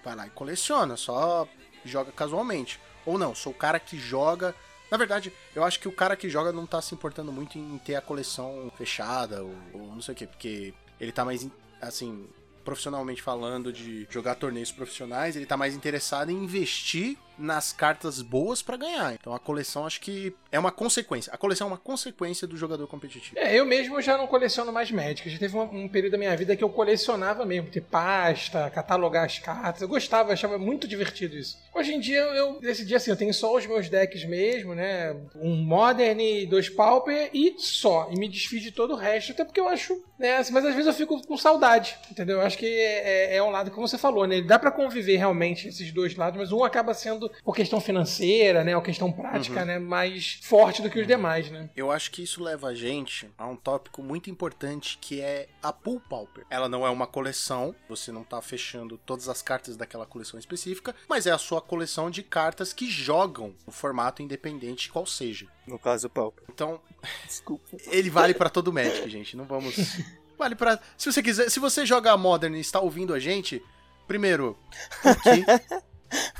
[0.03, 1.47] vai lá e coleciona, só
[1.85, 2.79] joga casualmente.
[3.05, 4.53] Ou não, sou o cara que joga.
[4.91, 7.77] Na verdade, eu acho que o cara que joga não tá se importando muito em
[7.77, 11.47] ter a coleção fechada ou, ou não sei o quê, porque ele tá mais,
[11.81, 12.27] assim,
[12.65, 18.61] profissionalmente falando de jogar torneios profissionais, ele tá mais interessado em investir nas cartas boas
[18.61, 19.13] pra ganhar.
[19.13, 21.33] Então a coleção acho que é uma consequência.
[21.33, 23.37] A coleção é uma consequência do jogador competitivo.
[23.39, 25.29] É, eu mesmo já não coleciono mais Magic.
[25.29, 29.25] Já teve um, um período da minha vida que eu colecionava mesmo, ter pasta, catalogar
[29.25, 29.81] as cartas.
[29.81, 31.57] Eu gostava, achava muito divertido isso.
[31.73, 35.15] Hoje em dia eu decidi assim, eu tenho só os meus decks mesmo, né?
[35.35, 38.09] Um Modern e dois Pauper e só.
[38.11, 40.37] E me desfiz de todo o resto, até porque eu acho, né?
[40.37, 42.37] assim, Mas às vezes eu fico com saudade, entendeu?
[42.37, 44.41] Eu acho que é, é um lado, como você falou, né?
[44.41, 48.75] Dá pra conviver realmente esses dois lados, mas um acaba sendo por questão financeira, né?
[48.75, 49.79] Ou questão prática, né?
[49.79, 51.69] Mais forte do que os demais, né?
[51.75, 55.71] Eu acho que isso leva a gente a um tópico muito importante que é a
[55.71, 56.45] Pool Pauper.
[56.49, 60.95] Ela não é uma coleção, você não tá fechando todas as cartas daquela coleção específica,
[61.07, 65.47] mas é a sua coleção de cartas que jogam no formato independente qual seja.
[65.65, 66.43] No caso, o Pauper.
[66.49, 66.79] Então,
[67.25, 67.77] Desculpa.
[67.87, 69.37] ele vale pra todo Magic, gente.
[69.37, 69.75] Não vamos.
[70.37, 70.79] Vale pra.
[70.97, 71.49] Se você quiser.
[71.49, 73.61] Se você joga Modern e está ouvindo a gente,
[74.07, 74.57] primeiro,
[75.03, 75.43] porque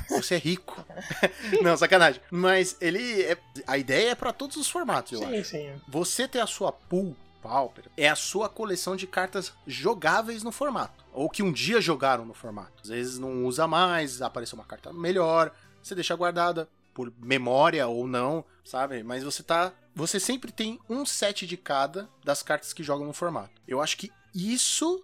[0.10, 0.84] você é rico.
[1.62, 2.22] Não, sacanagem.
[2.32, 3.22] Mas ele.
[3.24, 3.38] É...
[3.68, 5.50] A ideia é pra todos os formatos, eu Sim, acho.
[5.50, 5.72] sim.
[5.88, 11.06] Você ter a sua pool Pauper é a sua coleção de cartas jogáveis no formato.
[11.14, 12.74] Ou que um dia jogaram no formato.
[12.84, 15.52] Às vezes não usa mais, apareceu uma carta melhor,
[15.82, 19.04] você deixa guardada por memória ou não, sabe?
[19.04, 19.72] Mas você tá.
[19.96, 23.62] Você sempre tem um set de cada das cartas que jogam no formato.
[23.68, 25.04] Eu acho que isso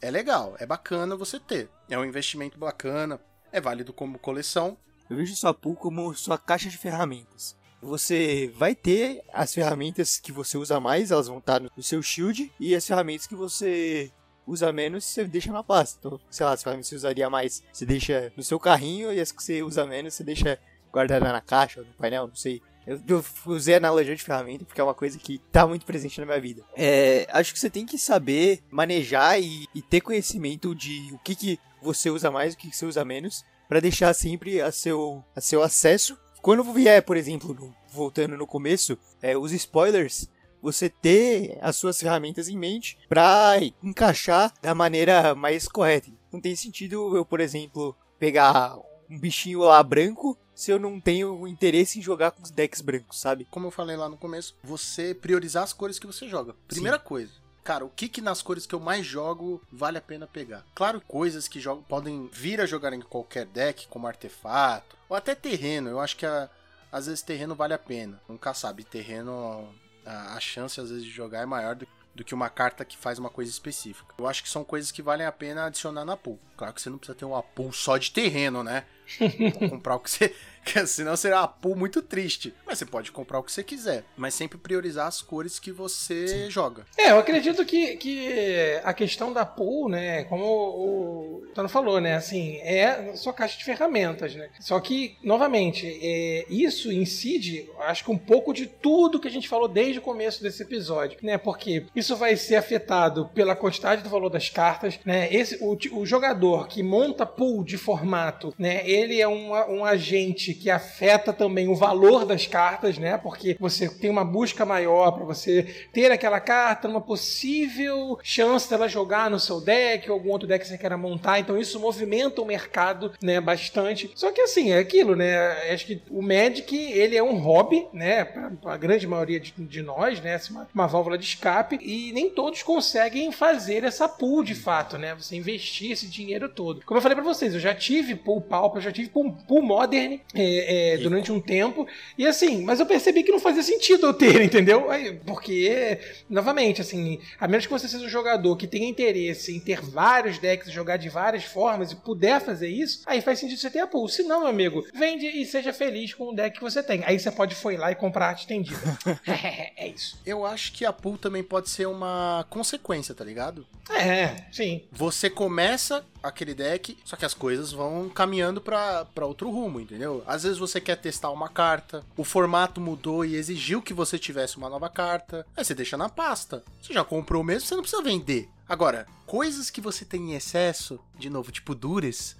[0.00, 1.68] é legal, é bacana você ter.
[1.88, 3.20] É um investimento bacana,
[3.52, 4.76] é válido como coleção.
[5.08, 7.56] Eu vejo sua pool como sua caixa de ferramentas.
[7.82, 12.52] Você vai ter as ferramentas que você usa mais, elas vão estar no seu shield,
[12.60, 14.12] e as ferramentas que você
[14.46, 15.98] usa menos, você deixa na pasta.
[15.98, 19.18] Então, sei lá, as ferramentas que você usaria mais, você deixa no seu carrinho, e
[19.18, 20.58] as que você usa menos, você deixa
[20.92, 22.60] guardada na caixa no painel, não sei.
[22.86, 26.26] Eu, eu usei analogia de ferramenta porque é uma coisa que tá muito presente na
[26.26, 26.62] minha vida.
[26.76, 31.34] É, acho que você tem que saber manejar e, e ter conhecimento de o que,
[31.34, 35.40] que você usa mais, o que, você usa menos, para deixar sempre a seu, a
[35.40, 36.16] seu acesso.
[36.42, 40.28] Quando vier, por exemplo, no- voltando no começo, é, os spoilers,
[40.62, 46.10] você ter as suas ferramentas em mente para encaixar da maneira mais correta.
[46.32, 48.76] Não tem sentido eu, por exemplo, pegar
[49.08, 53.18] um bichinho lá branco se eu não tenho interesse em jogar com os decks brancos,
[53.18, 53.46] sabe?
[53.50, 56.54] Como eu falei lá no começo, você priorizar as cores que você joga.
[56.68, 57.32] Primeira coisa.
[57.62, 60.64] Cara, o que que nas cores que eu mais jogo vale a pena pegar?
[60.74, 65.34] Claro, coisas que jogam, podem vir a jogar em qualquer deck, como artefato, ou até
[65.34, 65.88] terreno.
[65.90, 66.48] Eu acho que a-
[66.90, 68.20] às vezes terreno vale a pena.
[68.28, 69.68] Nunca sabe, terreno,
[70.04, 72.96] a, a chance às vezes de jogar é maior do, do que uma carta que
[72.96, 74.14] faz uma coisa específica.
[74.18, 76.40] Eu acho que são coisas que valem a pena adicionar na pool.
[76.56, 78.84] Claro que você não precisa ter uma pool só de terreno, né?
[79.68, 80.34] Comprar o que você.
[80.64, 82.54] que Senão será uma pool muito triste.
[82.66, 84.04] Mas você pode comprar o que você quiser.
[84.16, 86.86] Mas sempre priorizar as cores que você joga.
[86.96, 92.14] É, eu acredito que, que a questão da pool, né, como o Tano falou, né,
[92.14, 94.48] assim, é sua caixa de ferramentas, né.
[94.60, 99.48] Só que, novamente, é, isso incide, acho que um pouco de tudo que a gente
[99.48, 104.08] falou desde o começo desse episódio, né, porque isso vai ser afetado pela quantidade do
[104.08, 109.20] valor das cartas, né, esse, o, o jogador que monta pool de formato, né, ele
[109.20, 114.10] é um, um agente que afeta também o valor das cartas, né, porque você tem
[114.10, 115.62] uma busca maior para você
[115.92, 120.62] ter aquela carta numa possível chance dela jogar no seu deck ou algum outro deck
[120.62, 121.38] que você queira montar.
[121.38, 124.10] Então isso movimenta o mercado, né, bastante.
[124.14, 125.72] Só que assim, é aquilo, né?
[125.72, 129.82] Acho que o Magic, ele é um hobby, né, pra, pra grande maioria de, de
[129.82, 134.42] nós, né, assim, uma, uma válvula de escape e nem todos conseguem fazer essa pool
[134.42, 135.14] de fato, né?
[135.14, 136.82] Você investir esse dinheiro todo.
[136.84, 139.62] Como eu falei pra vocês, eu já tive pool pauper, eu já tive pool, pool
[139.62, 141.86] modern é, é, durante um tempo
[142.16, 144.86] e assim, mas eu percebi que não fazia sentido eu ter, entendeu?
[145.26, 145.98] Porque,
[146.28, 150.38] novamente, assim, a menos que você seja um jogador que tenha interesse em ter vários
[150.38, 153.86] decks jogar de várias formas e puder fazer isso, aí faz sentido você ter a
[153.86, 154.08] pool.
[154.08, 157.02] Se não, meu amigo, vende e seja feliz com o deck que você tem.
[157.04, 158.80] Aí você pode foi lá e comprar arte estendida.
[159.76, 160.18] é isso.
[160.24, 163.66] Eu acho que a pool também pode ser uma consequência, tá ligado?
[163.90, 164.84] É, sim.
[164.92, 170.22] Você começa aquele deck, só que as coisas vão caminhando pra outro rumo, entendeu?
[170.26, 174.56] Às vezes você quer testar uma carta, o formato mudou e exigiu que você tivesse
[174.56, 176.62] uma nova carta, aí você deixa na pasta.
[176.80, 178.48] Você já comprou mesmo, você não precisa vender.
[178.68, 182.36] Agora, coisas que você tem em excesso, de novo, tipo dures,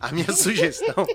[0.00, 1.06] a minha sugestão,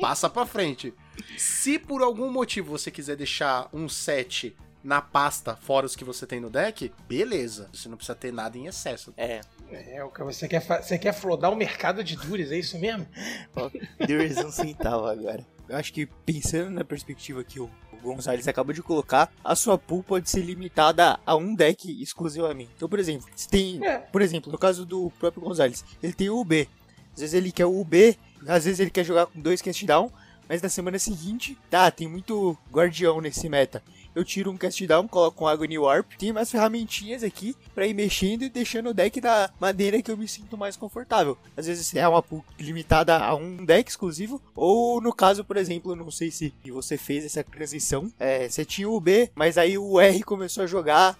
[0.00, 0.94] passa pra frente.
[1.36, 6.26] Se por algum motivo você quiser deixar um set na pasta, fora os que você
[6.26, 7.68] tem no deck, beleza.
[7.72, 9.12] Você não precisa ter nada em excesso.
[9.16, 9.40] É.
[9.70, 13.06] É, o que você quer, você quer flodar o mercado de dures, é isso mesmo?
[14.06, 15.46] Deu um centavo agora.
[15.68, 17.70] Eu acho que pensando na perspectiva que o
[18.02, 22.70] Gonzalez acabou de colocar, a sua pool pode ser limitada a um deck exclusivamente.
[22.76, 23.98] Então, por exemplo, se tem, É.
[23.98, 26.68] por exemplo, no caso do próprio Gonzalez, ele tem o UB.
[27.14, 30.10] Às vezes ele quer o UB, às vezes ele quer jogar com dois cast down,
[30.48, 33.82] mas na semana seguinte, tá, tem muito guardião nesse meta.
[34.14, 37.94] Eu tiro um cast down, coloco um Agony Warp, tem umas ferramentinhas aqui pra ir
[37.94, 41.36] mexendo e deixando o deck da maneira que eu me sinto mais confortável.
[41.56, 45.96] Às vezes é uma pool limitada a um deck exclusivo, ou no caso, por exemplo,
[45.96, 49.98] não sei se você fez essa transição, é, você tinha o B, mas aí o
[49.98, 51.18] R começou a jogar.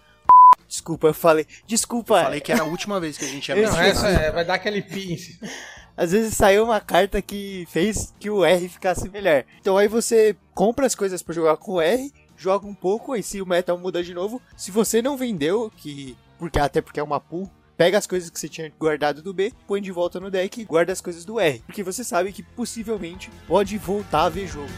[0.69, 1.47] Desculpa, eu falei.
[1.67, 4.45] Desculpa, Falei que era a última vez que a gente ia Não, essa é, vai
[4.45, 5.39] dar aquele pince.
[5.97, 9.45] às vezes saiu uma carta que fez que o R ficasse melhor.
[9.61, 12.11] Então aí você compra as coisas pra jogar com o R,
[12.43, 16.17] joga um pouco, aí se o metal muda de novo, se você não vendeu, que
[16.39, 19.53] porque até porque é uma pool, pega as coisas que você tinha guardado do B,
[19.65, 22.43] põe de volta no deck e guarda as coisas do R, porque você sabe que
[22.43, 24.69] possivelmente pode voltar a ver jogo.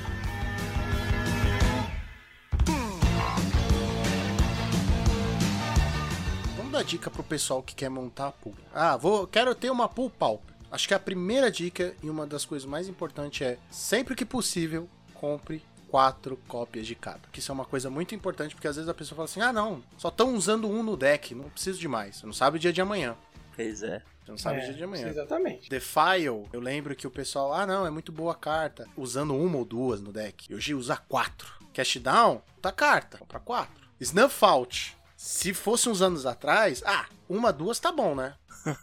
[6.58, 8.54] Vamos dar dica pro pessoal que quer montar a pool.
[8.74, 10.54] Ah, vou, quero ter uma pool pauper.
[10.70, 14.86] Acho que a primeira dica e uma das coisas mais importantes é, sempre que possível,
[15.14, 15.62] compre
[15.94, 17.20] quatro cópias de cada.
[17.30, 19.52] Que isso é uma coisa muito importante, porque às vezes a pessoa fala assim, ah
[19.52, 22.16] não, só estão usando um no deck, não preciso de mais.
[22.16, 23.16] Você não sabe o dia de amanhã.
[23.54, 24.02] Pois é.
[24.24, 25.06] Você não sabe É, o dia de amanhã.
[25.06, 25.68] Exatamente.
[25.70, 29.36] The File, eu lembro que o pessoal, ah não, é muito boa a carta, usando
[29.36, 30.52] uma ou duas no deck.
[30.52, 31.52] Hoje usa quatro.
[31.72, 33.88] Cash Down, tá carta, compra quatro.
[34.00, 38.34] Snuff Out, se fosse uns anos atrás, ah, uma, duas tá bom, né?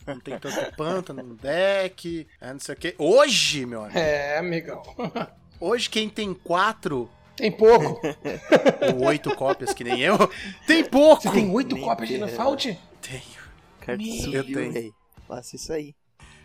[0.08, 2.96] não tem tanto pântano no deck, é, não sei o quê.
[2.98, 4.82] Hoje, meu amigo, É, amigão.
[5.62, 8.02] hoje quem tem quatro Tem pouco.
[9.00, 10.18] ou oito cópias, que nem eu,
[10.68, 11.22] tem pouco.
[11.22, 12.32] Você tem oito Nem cópias de quero.
[12.32, 12.80] Fault?
[13.02, 14.22] Tenho.
[14.22, 14.74] Subiu, Deus.
[14.74, 14.96] velho.
[15.28, 15.96] Faça isso aí.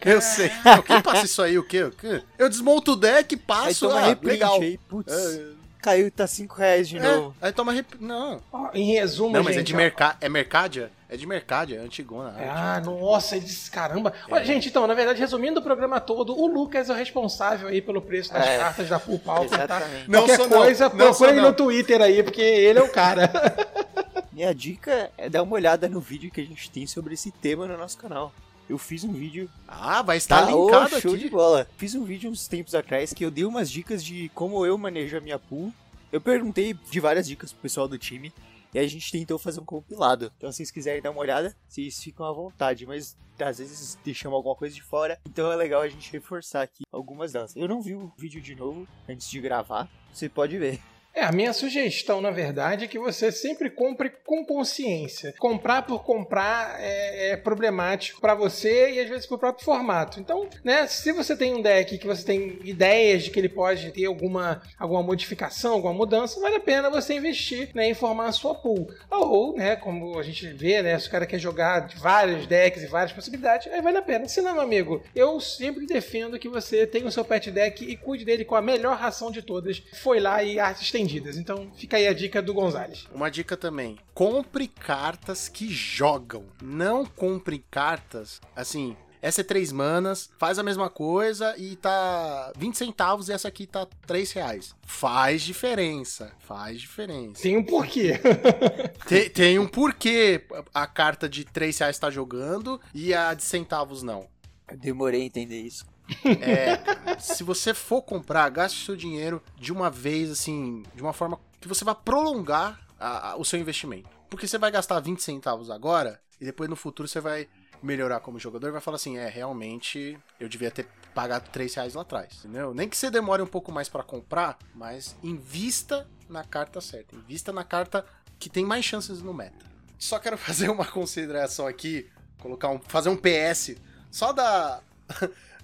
[0.05, 0.51] Eu sei.
[0.65, 1.85] Não, quem passa isso aí, o quê?
[1.85, 2.23] O quê?
[2.39, 4.61] Eu desmonto o deck, Aí passo, toma ah, reprint legal.
[4.61, 5.13] aí, putz.
[5.13, 5.49] É,
[5.87, 7.33] Caiu, tá 5 reais de é, novo.
[7.41, 7.87] aí toma rep...
[8.01, 8.43] Não.
[8.53, 10.17] Ó, em resumo, Não, mas gente, é de ó, mercado.
[10.21, 10.91] É Mercadia?
[11.09, 12.35] É de Mercadia, é antigona.
[12.41, 14.13] Ah, nossa, ele disse, caramba.
[14.29, 14.35] É.
[14.35, 17.81] Olha, gente, então, na verdade, resumindo o programa todo, o Lucas é o responsável aí
[17.81, 18.59] pelo preço das É.
[18.59, 19.77] cartas da Full Pauper, tá?
[19.77, 20.11] Exatamente.
[20.11, 21.49] Não Qualquer sou coisa, não procura sou ele não.
[21.51, 23.31] no Twitter aí, porque ele é o cara.
[24.33, 27.69] Minha dica é dar uma olhada no vídeo que a gente tem sobre esse tema
[27.69, 28.33] no nosso canal.
[28.69, 29.49] Eu fiz um vídeo.
[29.69, 31.23] Ah, vai estar Tá, linkado show aqui.
[31.25, 31.69] de bola.
[31.77, 35.17] Fiz um vídeo uns tempos atrás que eu dei umas dicas de como eu manejo
[35.17, 35.73] a minha pool.
[36.11, 38.33] Eu perguntei de várias dicas pro pessoal do time.
[38.75, 40.31] E a gente tentou fazer um compilado.
[40.37, 42.85] Então, se vocês quiserem dar uma olhada, vocês ficam à vontade.
[42.85, 45.19] Mas às vezes deixamos alguma coisa de fora.
[45.27, 47.55] Então é legal a gente reforçar aqui algumas delas.
[47.55, 49.89] Eu não vi o vídeo de novo antes de gravar.
[50.13, 50.81] Você pode ver.
[51.17, 55.35] É, a minha sugestão, na verdade, é que você sempre compre com consciência.
[55.39, 60.21] Comprar por comprar é, é problemático pra você e às vezes pro próprio formato.
[60.21, 63.91] Então, né, se você tem um deck que você tem ideias de que ele pode
[63.93, 68.33] ter alguma, alguma modificação, alguma mudança, vale a pena você investir né, em formar a
[68.33, 68.87] sua pool.
[69.11, 72.89] Ou, né, como a gente vê, né, se o cara quer jogar vários decks e
[72.89, 74.29] várias possibilidades, aí vale a pena.
[74.29, 77.97] Se não, meu amigo, eu sempre defendo que você tenha o seu pet deck e
[77.97, 79.83] cuide dele com a melhor ração de todas.
[79.95, 81.37] Foi lá e artes estendidas.
[81.37, 83.07] Então fica aí a dica do Gonzalez.
[83.13, 83.99] Uma dica também.
[84.13, 86.45] Compre cartas que jogam.
[86.63, 88.97] Não compre cartas, assim...
[89.23, 93.67] Essa é 3 manas, faz a mesma coisa e tá 20 centavos e essa aqui
[93.67, 94.77] tá 3 reais.
[94.87, 97.43] Faz diferença, faz diferença.
[97.43, 98.21] Tem um porquê.
[99.09, 104.03] Tem, tem um porquê a carta de 3 reais tá jogando e a de centavos
[104.03, 104.29] não.
[104.71, 105.85] Eu demorei a entender isso.
[106.25, 111.39] É, se você for comprar, gaste seu dinheiro de uma vez, assim, de uma forma
[111.61, 114.09] que você vai prolongar a- a- o seu investimento.
[114.31, 117.49] Porque você vai gastar 20 centavos agora e depois no futuro você vai
[117.83, 121.95] melhorar como jogador e vai falar assim: é, realmente eu devia ter pagado 3 reais
[121.95, 122.75] lá atrás, entendeu?
[122.75, 127.53] Nem que você demore um pouco mais pra comprar, mas invista na carta certa, invista
[127.53, 128.05] na carta
[128.39, 129.65] que tem mais chances no meta.
[129.99, 132.09] Só quero fazer uma consideração aqui,
[132.39, 133.77] colocar um, fazer um PS
[134.11, 134.81] só da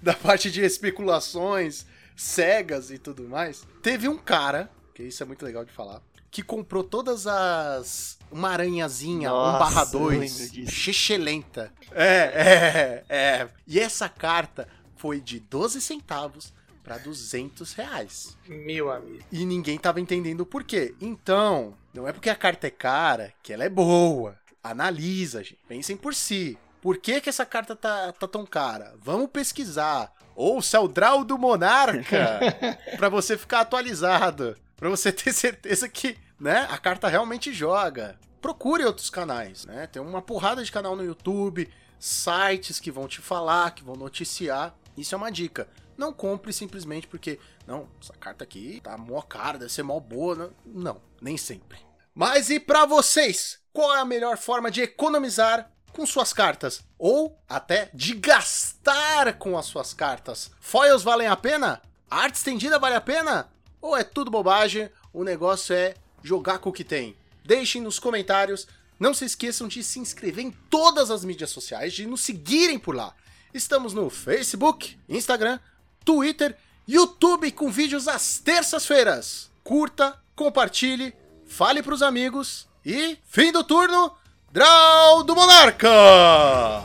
[0.05, 1.85] da parte de especulações
[2.15, 3.65] cegas e tudo mais.
[3.81, 8.49] Teve um cara, que isso é muito legal de falar, que comprou todas as uma
[8.49, 10.71] aranhazinha, Nossa, um barra eu 2, lembro disso.
[10.71, 11.71] xixelenta.
[11.91, 13.49] É, é, é.
[13.67, 16.51] E essa carta foi de 12 centavos
[16.83, 18.37] para 200 reais.
[18.47, 19.23] Meu amigo.
[19.31, 20.95] E ninguém tava entendendo o porquê.
[20.99, 24.35] Então, não é porque a carta é cara que ela é boa.
[24.63, 25.59] Analisa, gente.
[25.67, 26.57] Pensem por si.
[26.83, 28.93] Por que, que essa carta tá, tá tão cara?
[28.99, 30.13] Vamos pesquisar.
[30.35, 32.41] Ouça o Draw do Monarca
[32.99, 34.57] pra você ficar atualizado.
[34.75, 38.19] Pra você ter certeza que né, a carta realmente joga.
[38.41, 39.87] Procure outros canais, né?
[39.87, 44.75] Tem uma porrada de canal no YouTube, sites que vão te falar, que vão noticiar.
[44.97, 45.69] Isso é uma dica.
[45.97, 50.35] Não compre simplesmente porque, não, essa carta aqui tá mó cara, deve ser mó boa.
[50.35, 51.79] Não, não nem sempre.
[52.13, 53.61] Mas e pra vocês?
[53.71, 56.81] Qual é a melhor forma de economizar com suas cartas?
[56.97, 60.51] Ou até de gastar com as suas cartas?
[60.59, 61.81] Foils valem a pena?
[62.09, 63.47] Arte estendida vale a pena?
[63.81, 64.89] Ou é tudo bobagem?
[65.13, 65.93] O negócio é
[66.23, 67.15] jogar com o que tem.
[67.45, 68.67] Deixem nos comentários.
[68.99, 72.95] Não se esqueçam de se inscrever em todas as mídias sociais, de nos seguirem por
[72.95, 73.13] lá.
[73.53, 75.59] Estamos no Facebook, Instagram,
[76.03, 76.57] Twitter,
[76.87, 79.51] YouTube com vídeos às terças-feiras.
[79.63, 81.13] Curta, compartilhe,
[81.45, 84.15] fale pros amigos e fim do turno,
[84.53, 86.83] Draw do Monarca!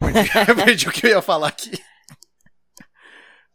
[0.64, 1.70] Perdi o que eu ia falar aqui.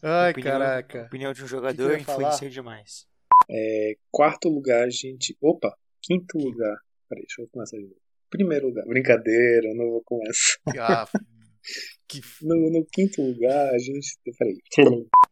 [0.01, 1.03] Ai, Opinião- caraca.
[1.03, 3.07] Opinião de um jogador influencia demais.
[3.49, 5.35] É, quarto lugar, a gente.
[5.41, 6.77] Opa, quinto lugar.
[7.09, 8.04] Peraí, deixa eu começar de novo.
[8.35, 8.85] Primeiro lugar.
[8.85, 10.57] Brincadeira, eu não vou começar.
[10.77, 11.07] Ah,
[12.07, 12.21] que.
[12.41, 14.17] No, no quinto lugar, a gente.
[14.37, 14.57] Peraí.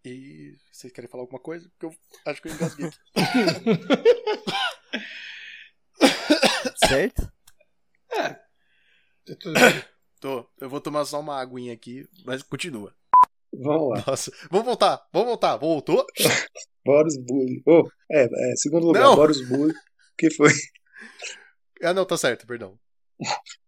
[0.06, 1.70] E vocês querem falar alguma coisa?
[1.70, 1.92] Porque eu
[2.26, 2.98] acho que eu engasguei aqui.
[6.88, 7.32] Certo?
[9.40, 9.84] Tudo bem.
[10.20, 10.50] Tô.
[10.62, 12.96] Eu vou tomar só uma aguinha aqui, mas continua.
[13.54, 14.04] Vamos lá.
[14.08, 14.32] Nossa.
[14.50, 15.58] Vamos voltar, vamos voltar.
[15.58, 16.06] Voltou?
[16.86, 17.62] Boros Bully.
[17.66, 19.16] Oh, é, é, segundo lugar, Não.
[19.16, 19.72] Boros Bully.
[19.74, 20.52] O que foi?
[21.82, 22.80] Ah, não, tá certo, perdão.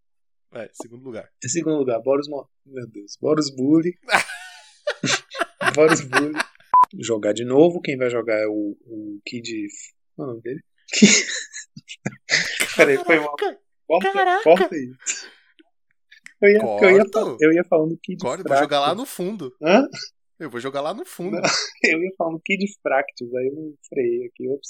[0.53, 1.30] É, segundo lugar.
[1.43, 2.49] Em segundo lugar, Boros Mo...
[2.65, 3.17] Meu Deus.
[3.19, 3.93] Boros Bully.
[5.76, 6.39] Vários bullying.
[6.97, 9.67] Jogar de novo, quem vai jogar é o, o Kid.
[10.15, 10.63] Qual é o nome dele?
[12.77, 13.35] Peraí, foi mal.
[13.85, 14.43] Corta, Caraca.
[14.43, 14.93] corta aí.
[16.41, 17.03] Eu ia, eu, ia,
[17.41, 18.63] eu ia falando Kid Agora eu vou Fractus.
[18.63, 19.53] jogar lá no fundo.
[19.61, 19.85] Hã?
[20.39, 21.38] Eu vou jogar lá no fundo.
[21.38, 21.49] Não.
[21.84, 24.47] Eu ia falando Kid Fractus, aí eu freiei aqui.
[24.49, 24.69] Ops.